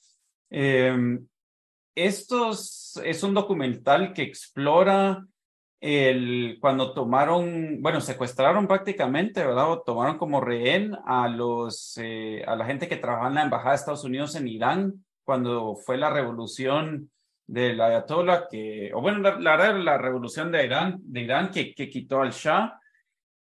Eh, 0.51 1.19
es 1.95 3.23
un 3.23 3.33
documental 3.33 4.13
que 4.13 4.21
explora 4.21 5.25
el, 5.81 6.59
cuando 6.61 6.93
tomaron, 6.93 7.81
bueno, 7.81 7.99
secuestraron 7.99 8.67
prácticamente, 8.67 9.43
¿verdad? 9.43 9.71
O 9.71 9.81
tomaron 9.81 10.17
como 10.19 10.39
rehén 10.39 10.95
a 11.05 11.27
los, 11.27 11.97
eh, 11.97 12.43
a 12.45 12.55
la 12.55 12.65
gente 12.65 12.87
que 12.87 12.97
trabajaba 12.97 13.29
en 13.29 13.35
la 13.35 13.43
Embajada 13.43 13.71
de 13.71 13.75
Estados 13.75 14.03
Unidos 14.03 14.35
en 14.35 14.47
Irán, 14.47 15.05
cuando 15.25 15.75
fue 15.75 15.97
la 15.97 16.09
revolución 16.11 17.11
del 17.47 17.81
Ayatollah, 17.81 18.47
que, 18.49 18.91
o 18.93 19.01
bueno, 19.01 19.19
la, 19.19 19.39
la, 19.39 19.73
la 19.73 19.97
revolución 19.97 20.51
de 20.51 20.63
Irán, 20.63 20.99
de 21.01 21.21
Irán 21.21 21.49
que, 21.49 21.73
que 21.73 21.89
quitó 21.89 22.21
al 22.21 22.31
Shah. 22.31 22.79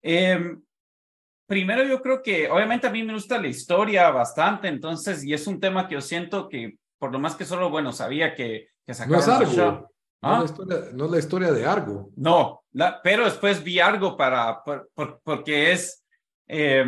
Eh, 0.03 0.57
primero 1.51 1.82
yo 1.82 2.01
creo 2.01 2.22
que, 2.22 2.48
obviamente 2.48 2.86
a 2.86 2.90
mí 2.90 3.03
me 3.03 3.12
gusta 3.12 3.36
la 3.36 3.48
historia 3.48 4.09
bastante, 4.12 4.68
entonces, 4.68 5.24
y 5.24 5.34
es 5.34 5.48
un 5.48 5.59
tema 5.59 5.88
que 5.88 5.94
yo 5.94 6.01
siento 6.01 6.48
que, 6.48 6.78
por 6.96 7.11
lo 7.11 7.18
más 7.18 7.34
que 7.34 7.44
solo, 7.44 7.70
bueno, 7.70 7.92
sabía 7.92 8.36
que, 8.36 8.68
que 8.86 8.94
sacaron 8.94 9.26
no 9.26 9.42
es 9.42 9.57
Shah. 9.57 9.84
¿Ah? 10.22 10.36
No, 10.38 10.44
es 10.44 10.51
historia, 10.53 10.78
no, 10.92 11.05
es 11.07 11.11
la 11.11 11.18
historia, 11.18 11.51
de 11.51 11.66
Argo. 11.66 12.11
No, 12.14 12.62
la, 12.70 13.03
pero 13.03 13.24
después 13.24 13.64
vi 13.64 13.80
Argo 13.80 14.16
para, 14.16 14.62
por, 14.62 14.90
por, 14.94 15.20
porque 15.24 15.72
es, 15.72 16.05
eh, 16.46 16.86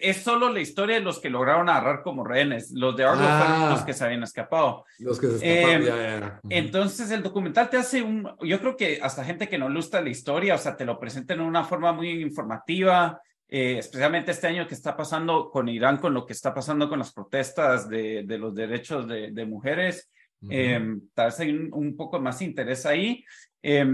es 0.00 0.16
solo 0.18 0.52
la 0.52 0.60
historia 0.60 0.96
de 0.96 1.02
los 1.02 1.20
que 1.20 1.30
lograron 1.30 1.68
agarrar 1.68 2.02
como 2.02 2.24
rehenes. 2.24 2.72
Los 2.72 2.96
de 2.96 3.04
Argo 3.04 3.22
ah, 3.22 3.44
fueron 3.44 3.70
los 3.70 3.82
que 3.82 3.92
se 3.92 4.04
habían 4.04 4.22
escapado. 4.22 4.84
Los 4.98 5.20
que 5.20 5.28
se 5.28 5.34
escaparon, 5.36 5.82
eh, 5.82 5.86
ya, 5.86 6.20
ya. 6.20 6.40
Entonces 6.50 7.10
el 7.10 7.22
documental 7.22 7.70
te 7.70 7.76
hace 7.76 8.02
un, 8.02 8.28
yo 8.42 8.58
creo 8.60 8.76
que 8.76 8.98
hasta 9.00 9.24
gente 9.24 9.48
que 9.48 9.58
no 9.58 9.68
le 9.68 9.76
gusta 9.76 10.00
la 10.00 10.10
historia, 10.10 10.54
o 10.54 10.58
sea, 10.58 10.76
te 10.76 10.84
lo 10.84 10.98
presentan 10.98 11.40
en 11.40 11.46
una 11.46 11.64
forma 11.64 11.92
muy 11.92 12.10
informativa. 12.22 13.20
Eh, 13.50 13.78
especialmente 13.78 14.32
este 14.32 14.46
año 14.46 14.66
que 14.66 14.74
está 14.74 14.94
pasando 14.94 15.50
con 15.50 15.70
Irán, 15.70 15.96
con 15.96 16.12
lo 16.12 16.26
que 16.26 16.34
está 16.34 16.52
pasando 16.52 16.86
con 16.86 16.98
las 16.98 17.14
protestas 17.14 17.88
de, 17.88 18.24
de 18.24 18.36
los 18.36 18.54
derechos 18.54 19.08
de, 19.08 19.30
de 19.30 19.46
mujeres. 19.46 20.10
Uh 20.40 20.46
-huh. 20.46 20.50
eh, 20.52 21.00
tal 21.14 21.26
vez 21.28 21.40
hay 21.40 21.50
un, 21.50 21.70
un, 21.72 21.96
poco 21.96 22.20
más 22.20 22.42
interés 22.42 22.84
ahí, 22.84 23.24
eh, 23.62 23.86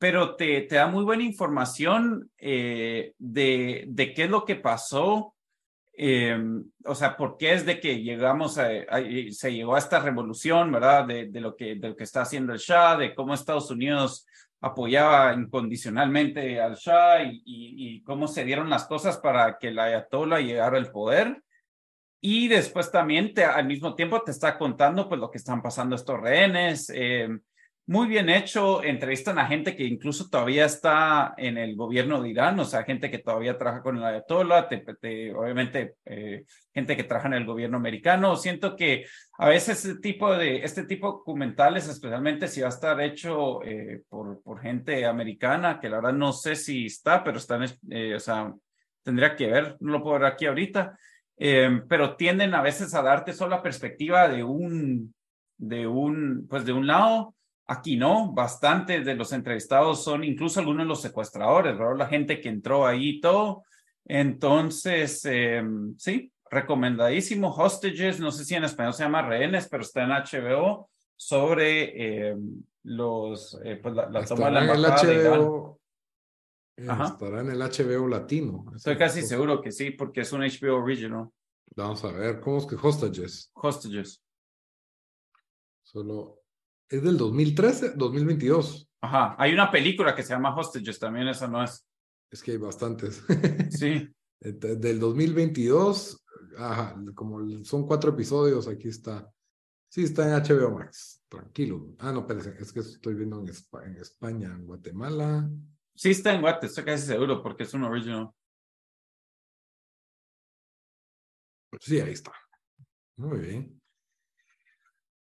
pero 0.00 0.34
te, 0.34 0.62
te, 0.62 0.76
da 0.76 0.86
muy 0.86 1.04
buena 1.04 1.24
información 1.24 2.30
eh, 2.38 3.12
de, 3.18 3.84
de, 3.86 4.14
qué 4.14 4.24
es 4.24 4.30
lo 4.30 4.46
que 4.46 4.56
pasó, 4.56 5.34
eh, 5.92 6.42
o 6.86 6.94
sea, 6.94 7.18
por 7.18 7.36
qué 7.36 7.52
es 7.52 7.66
de 7.66 7.80
que 7.80 8.02
llegamos 8.02 8.56
a, 8.56 8.68
a, 8.88 9.02
se 9.30 9.52
llegó 9.52 9.74
a 9.74 9.78
esta 9.78 10.00
revolución, 10.00 10.72
¿verdad? 10.72 11.06
De, 11.06 11.26
de, 11.26 11.40
lo 11.42 11.54
que, 11.54 11.74
de 11.74 11.90
lo 11.90 11.96
que 11.96 12.04
está 12.04 12.22
haciendo 12.22 12.54
el 12.54 12.58
Shah, 12.58 12.96
de 12.96 13.14
cómo 13.14 13.34
Estados 13.34 13.70
Unidos 13.70 14.26
apoyaba 14.62 15.34
incondicionalmente 15.34 16.58
al 16.58 16.76
Shah 16.76 17.22
y, 17.24 17.42
y, 17.44 17.96
y 17.96 18.02
cómo 18.02 18.26
se 18.26 18.46
dieron 18.46 18.70
las 18.70 18.86
cosas 18.86 19.18
para 19.18 19.58
que 19.58 19.70
la 19.70 19.84
Ayatollah 19.84 20.40
llegara 20.40 20.78
al 20.78 20.90
poder. 20.90 21.42
Y 22.22 22.48
después 22.48 22.90
también 22.90 23.34
te, 23.34 23.44
al 23.44 23.66
mismo 23.66 23.94
tiempo 23.94 24.22
te 24.22 24.30
está 24.30 24.56
contando 24.56 25.10
pues 25.10 25.20
lo 25.20 25.30
que 25.30 25.36
están 25.36 25.60
pasando 25.60 25.94
estos 25.94 26.18
rehenes. 26.18 26.90
Eh, 26.94 27.28
muy 27.90 28.06
bien 28.06 28.28
hecho, 28.28 28.82
entrevistan 28.82 29.38
a 29.38 29.46
gente 29.46 29.76
que 29.76 29.84
incluso 29.84 30.28
todavía 30.28 30.64
está 30.64 31.34
en 31.36 31.58
el 31.58 31.76
gobierno 31.76 32.22
de 32.22 32.30
Irán, 32.30 32.58
o 32.60 32.64
sea, 32.64 32.84
gente 32.84 33.10
que 33.10 33.18
todavía 33.18 33.58
trabaja 33.58 33.82
con 33.82 33.96
el 33.96 34.04
Ayatollah, 34.04 34.68
te, 34.68 34.78
te, 34.78 35.34
obviamente 35.34 35.96
eh, 36.04 36.44
gente 36.72 36.96
que 36.96 37.04
trabaja 37.04 37.28
en 37.28 37.34
el 37.34 37.46
gobierno 37.46 37.76
americano. 37.76 38.36
Siento 38.36 38.76
que 38.76 39.06
a 39.38 39.48
veces 39.48 39.84
este 39.84 40.00
tipo 40.00 40.32
de, 40.32 40.64
este 40.64 40.84
tipo 40.84 41.06
de 41.06 41.12
documentales, 41.18 41.88
especialmente 41.88 42.48
si 42.48 42.60
va 42.60 42.68
a 42.68 42.70
estar 42.70 43.00
hecho 43.00 43.62
eh, 43.64 44.02
por, 44.08 44.40
por 44.42 44.60
gente 44.60 45.04
americana, 45.04 45.80
que 45.80 45.88
la 45.88 45.96
verdad 45.96 46.12
no 46.12 46.32
sé 46.32 46.56
si 46.56 46.86
está, 46.86 47.24
pero 47.24 47.38
están, 47.38 47.64
eh, 47.90 48.14
o 48.14 48.20
sea, 48.20 48.54
tendría 49.02 49.36
que 49.36 49.48
ver, 49.48 49.76
no 49.80 49.92
lo 49.92 50.02
puedo 50.02 50.18
ver 50.18 50.32
aquí 50.32 50.46
ahorita 50.46 50.96
eh, 51.42 51.80
pero 51.88 52.16
tienden 52.16 52.54
a 52.54 52.60
veces 52.60 52.92
a 52.94 53.00
darte 53.00 53.32
solo 53.32 53.56
la 53.56 53.62
perspectiva 53.62 54.28
de 54.28 54.44
un, 54.44 55.14
de 55.56 55.86
un, 55.86 56.46
pues 56.48 56.66
de 56.66 56.74
un 56.74 56.86
lado. 56.86 57.34
Aquí 57.72 57.96
no, 57.96 58.32
bastante 58.32 59.00
de 59.00 59.14
los 59.14 59.32
entrevistados 59.32 60.02
son 60.02 60.24
incluso 60.24 60.58
algunos 60.58 60.82
de 60.82 60.88
los 60.88 61.00
secuestradores, 61.00 61.78
¿verdad? 61.78 61.98
La 61.98 62.08
gente 62.08 62.40
que 62.40 62.48
entró 62.48 62.84
ahí 62.84 63.10
y 63.10 63.20
todo. 63.20 63.62
Entonces, 64.06 65.24
eh, 65.26 65.62
sí, 65.96 66.32
recomendadísimo. 66.50 67.54
Hostages, 67.54 68.18
no 68.18 68.32
sé 68.32 68.44
si 68.44 68.56
en 68.56 68.64
español 68.64 68.92
se 68.92 69.04
llama 69.04 69.22
rehenes, 69.22 69.68
pero 69.68 69.84
está 69.84 70.02
en 70.02 70.10
HBO 70.10 70.90
sobre 71.14 72.30
eh, 72.30 72.36
los, 72.82 73.56
eh, 73.62 73.76
pues 73.80 73.94
la, 73.94 74.10
la 74.10 74.24
toma 74.24 74.46
de 74.46 74.50
la 74.50 74.74
embajada 74.74 75.04
de 75.04 75.14
Irán. 75.14 75.48
Ajá. 76.88 77.04
Estará 77.04 77.40
en 77.42 77.50
el 77.50 77.60
HBO 77.60 78.08
latino. 78.08 78.64
Estoy 78.74 78.96
casi 78.96 79.22
seguro 79.22 79.62
que 79.62 79.70
sí, 79.70 79.92
porque 79.92 80.22
es 80.22 80.32
un 80.32 80.40
HBO 80.40 80.82
original. 80.82 81.28
Vamos 81.76 82.02
a 82.02 82.10
ver, 82.10 82.40
¿cómo 82.40 82.58
es 82.58 82.66
que 82.66 82.74
Hostages? 82.74 83.52
Hostages. 83.54 84.20
Solo. 85.84 86.39
¿Es 86.90 87.02
del 87.04 87.16
2013? 87.16 87.92
2022. 87.94 88.90
Ajá. 89.00 89.36
Hay 89.38 89.52
una 89.52 89.70
película 89.70 90.14
que 90.14 90.24
se 90.24 90.34
llama 90.34 90.54
Hostages, 90.54 90.98
también 90.98 91.28
esa 91.28 91.46
no 91.46 91.62
es. 91.62 91.86
Es 92.28 92.42
que 92.42 92.50
hay 92.50 92.56
bastantes. 92.56 93.24
Sí. 93.70 94.12
del 94.40 94.98
2022, 94.98 96.24
ajá, 96.56 96.96
como 97.14 97.62
son 97.62 97.86
cuatro 97.86 98.10
episodios, 98.10 98.66
aquí 98.66 98.88
está. 98.88 99.30
Sí, 99.88 100.04
está 100.04 100.24
en 100.24 100.42
HBO 100.42 100.70
Max. 100.70 101.22
Tranquilo. 101.28 101.94
Ah, 101.98 102.10
no, 102.10 102.20
espérese, 102.20 102.54
es 102.58 102.72
que 102.72 102.80
estoy 102.80 103.14
viendo 103.14 103.40
en 103.40 103.48
España, 103.48 103.86
en, 103.86 103.96
España, 103.96 104.48
en 104.48 104.66
Guatemala. 104.66 105.50
Sí 105.94 106.10
está 106.10 106.34
en 106.34 106.40
Guate, 106.40 106.66
estoy 106.66 106.84
casi 106.84 107.06
seguro 107.06 107.42
porque 107.42 107.64
es 107.64 107.74
un 107.74 107.84
original. 107.84 108.30
Sí, 111.80 112.00
ahí 112.00 112.12
está. 112.12 112.32
Muy 113.16 113.38
bien. 113.40 113.79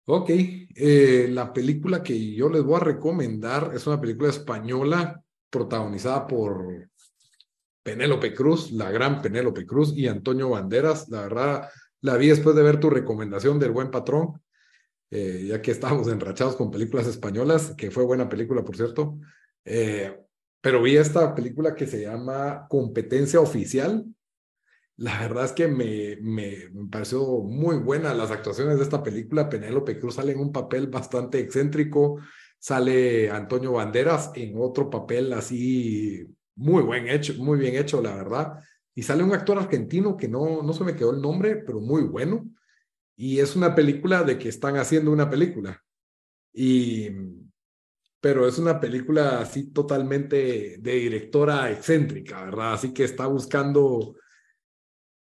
Ok, 0.08 0.30
eh, 0.30 1.26
la 1.30 1.52
película 1.52 2.00
que 2.00 2.32
yo 2.32 2.48
les 2.48 2.62
voy 2.62 2.76
a 2.76 2.84
recomendar 2.84 3.72
es 3.74 3.88
una 3.88 4.00
película 4.00 4.30
española 4.30 5.20
protagonizada 5.50 6.28
por 6.28 6.90
Penélope 7.82 8.32
Cruz, 8.32 8.70
la 8.70 8.92
gran 8.92 9.20
Penélope 9.20 9.66
Cruz 9.66 9.92
y 9.96 10.06
Antonio 10.06 10.50
Banderas. 10.50 11.08
La 11.08 11.22
verdad, 11.22 11.68
la 12.02 12.16
vi 12.16 12.28
después 12.28 12.54
de 12.54 12.62
ver 12.62 12.78
tu 12.78 12.88
recomendación 12.88 13.58
del 13.58 13.72
buen 13.72 13.90
patrón, 13.90 14.40
eh, 15.10 15.46
ya 15.48 15.60
que 15.60 15.72
estábamos 15.72 16.06
enrachados 16.06 16.54
con 16.54 16.70
películas 16.70 17.08
españolas, 17.08 17.74
que 17.76 17.90
fue 17.90 18.04
buena 18.04 18.28
película, 18.28 18.64
por 18.64 18.76
cierto. 18.76 19.18
Eh, 19.64 20.16
pero 20.60 20.82
vi 20.82 20.96
esta 20.96 21.34
película 21.34 21.74
que 21.74 21.88
se 21.88 22.02
llama 22.02 22.66
Competencia 22.68 23.40
Oficial. 23.40 24.04
La 24.98 25.20
verdad 25.20 25.44
es 25.44 25.52
que 25.52 25.68
me, 25.68 26.16
me, 26.22 26.70
pareció 26.90 27.22
muy 27.42 27.76
buena 27.76 28.14
las 28.14 28.30
actuaciones 28.30 28.78
de 28.78 28.84
esta 28.84 29.02
película. 29.02 29.48
Penélope 29.48 29.98
Cruz 29.98 30.14
sale 30.14 30.32
en 30.32 30.40
un 30.40 30.52
papel 30.52 30.86
bastante 30.86 31.38
excéntrico. 31.38 32.20
Sale 32.58 33.30
Antonio 33.30 33.72
Banderas 33.72 34.30
en 34.34 34.54
otro 34.58 34.88
papel 34.88 35.32
así 35.34 36.26
muy 36.56 36.82
buen 36.82 37.08
hecho, 37.08 37.34
muy 37.34 37.58
bien 37.58 37.76
hecho, 37.76 38.00
la 38.00 38.14
verdad. 38.16 38.58
Y 38.94 39.02
sale 39.02 39.22
un 39.22 39.34
actor 39.34 39.58
argentino 39.58 40.16
que 40.16 40.28
no, 40.28 40.62
no 40.62 40.72
se 40.72 40.84
me 40.84 40.96
quedó 40.96 41.12
el 41.12 41.20
nombre, 41.20 41.56
pero 41.56 41.80
muy 41.80 42.02
bueno. 42.02 42.48
Y 43.16 43.40
es 43.40 43.54
una 43.56 43.74
película 43.74 44.24
de 44.24 44.38
que 44.38 44.48
están 44.48 44.76
haciendo 44.76 45.12
una 45.12 45.28
película. 45.28 45.82
Y 46.52 47.10
pero 48.26 48.48
es 48.48 48.58
una 48.58 48.80
película 48.80 49.40
así 49.40 49.70
totalmente 49.70 50.78
de 50.80 50.92
directora 50.92 51.70
excéntrica, 51.70 52.44
¿verdad? 52.44 52.72
Así 52.72 52.92
que 52.92 53.04
está 53.04 53.28
buscando, 53.28 54.16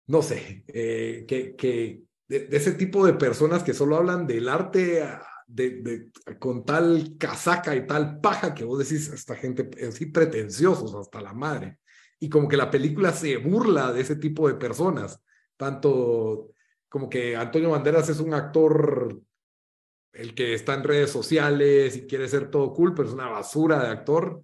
no 0.06 0.22
sé, 0.22 0.64
eh, 0.68 1.24
que, 1.26 2.02
de, 2.28 2.48
ese 2.50 2.72
tipo 2.72 3.04
de 3.06 3.14
personas 3.14 3.62
que 3.62 3.74
solo 3.74 3.96
hablan 3.96 4.26
del 4.26 4.48
arte 4.48 5.04
de, 5.46 5.70
de, 5.82 6.10
con 6.38 6.64
tal 6.64 7.16
casaca 7.18 7.74
y 7.74 7.86
tal 7.86 8.20
paja 8.20 8.54
que 8.54 8.64
vos 8.64 8.78
decís, 8.78 9.08
esta 9.08 9.36
gente 9.36 9.68
así 9.86 10.06
pretenciosos 10.06 10.94
hasta 10.94 11.20
la 11.20 11.32
madre. 11.32 11.78
Y 12.18 12.28
como 12.28 12.48
que 12.48 12.56
la 12.56 12.70
película 12.70 13.12
se 13.12 13.36
burla 13.36 13.92
de 13.92 14.00
ese 14.00 14.16
tipo 14.16 14.48
de 14.48 14.54
personas, 14.54 15.20
tanto 15.56 16.50
como 16.88 17.08
que 17.08 17.36
Antonio 17.36 17.70
Banderas 17.70 18.08
es 18.08 18.20
un 18.20 18.32
actor 18.32 19.20
el 20.12 20.34
que 20.34 20.54
está 20.54 20.74
en 20.74 20.84
redes 20.84 21.10
sociales 21.10 21.96
y 21.96 22.06
quiere 22.06 22.28
ser 22.28 22.50
todo 22.50 22.72
cool, 22.72 22.94
pero 22.94 23.08
es 23.08 23.14
una 23.14 23.28
basura 23.28 23.82
de 23.82 23.88
actor, 23.88 24.40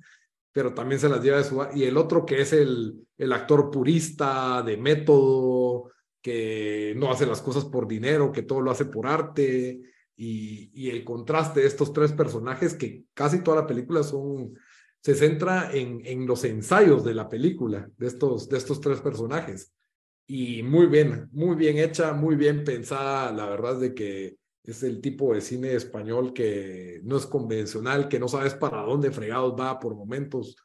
pero 0.53 0.75
también 0.75 1.01
se 1.01 1.09
las 1.09 1.23
lleva 1.23 1.39
de 1.39 1.45
su... 1.45 1.67
Y 1.75 1.85
el 1.85 1.97
otro 1.97 2.27
que 2.27 2.43
es 2.43 2.53
el, 2.53 3.07
el 3.23 3.33
actor 3.33 3.70
purista, 3.70 4.62
de 4.62 4.77
método, 4.77 5.93
que 6.20 6.93
no 6.97 7.11
hace 7.12 7.25
las 7.25 7.41
cosas 7.41 7.64
por 7.64 7.87
dinero, 7.87 8.33
que 8.33 8.43
todo 8.43 8.61
lo 8.61 8.73
hace 8.73 8.87
por 8.87 9.07
arte. 9.07 9.81
y, 10.16 10.91
el 10.91 11.05
contraste 11.05 11.61
de 11.61 11.66
estos 11.66 11.93
tres 11.93 12.12
personajes 12.12 12.75
que 12.75 13.05
casi 13.14 13.43
toda 13.43 13.62
la 13.62 13.66
película 13.66 14.03
son, 14.03 14.55
se 15.01 15.14
centra 15.14 15.73
en, 15.73 16.05
en 16.05 16.27
los 16.27 16.45
ensayos 16.45 17.05
de 17.05 17.14
la 17.14 17.29
película, 17.29 17.89
de 17.97 18.07
estos, 18.09 18.49
de 18.49 18.59
estos 18.59 18.81
tres 18.81 19.01
personajes. 19.01 19.73
Y 20.27 20.62
muy 20.62 20.87
bien, 20.87 21.29
muy 21.33 21.57
bien 21.57 21.79
hecha, 21.79 22.12
muy 22.12 22.37
bien 22.37 22.64
pensada, 22.64 23.33
la 23.33 23.47
verdad 23.47 23.79
de 23.79 23.95
que 23.95 24.37
es 24.64 24.83
el 24.83 25.01
tipo 25.01 25.33
de 25.35 25.41
cine 25.41 25.75
español 25.75 26.33
que 26.33 27.01
no 27.05 27.16
es 27.16 27.27
convencional, 27.27 28.09
que 28.09 28.18
no 28.18 28.29
sabes 28.29 28.55
para 28.55 28.83
dónde 28.83 29.11
fregados 29.12 29.55
va 29.59 29.79
por 29.79 29.95
momentos 29.95 30.57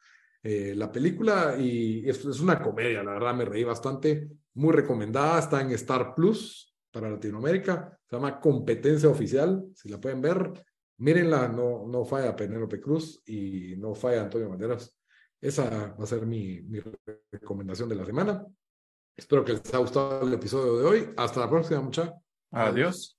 eh, 0.42 0.74
la 0.76 0.90
película 0.90 1.56
y 1.58 2.08
es, 2.08 2.24
es, 2.24 2.40
una 2.40 2.62
comedia, 2.62 3.02
la 3.02 3.12
verdad 3.12 3.34
me 3.34 3.44
reí 3.44 3.64
bastante, 3.64 4.28
muy 4.54 4.72
recomendada, 4.72 5.38
está 5.38 5.60
en 5.60 5.72
Star 5.72 6.14
Plus 6.14 6.74
para 6.90 7.10
Latinoamérica, 7.10 7.98
se 8.08 8.16
llama 8.16 8.40
Competencia 8.40 9.08
Oficial, 9.08 9.64
si 9.74 9.88
la 9.88 10.00
pueden 10.00 10.20
ver, 10.22 10.52
mírenla, 10.98 11.48
no, 11.48 11.86
no 11.86 12.04
falla 12.04 12.36
Penélope 12.36 12.80
Cruz 12.80 13.22
y 13.26 13.74
no 13.76 13.94
falla 13.94 14.22
Antonio 14.22 14.48
Banderas. 14.48 14.94
Esa 15.40 15.94
va 15.94 16.04
a 16.04 16.06
ser 16.06 16.26
mi, 16.26 16.60
mi 16.62 16.80
recomendación 17.30 17.88
de 17.88 17.94
la 17.94 18.04
semana. 18.04 18.44
Espero 19.16 19.44
que 19.44 19.52
les 19.52 19.68
haya 19.68 19.78
gustado 19.78 20.26
el 20.26 20.34
episodio 20.34 20.78
de 20.78 20.84
hoy. 20.84 21.14
Hasta 21.16 21.40
la 21.40 21.50
próxima, 21.50 21.80
muchachos. 21.80 22.14
Adiós. 22.50 23.17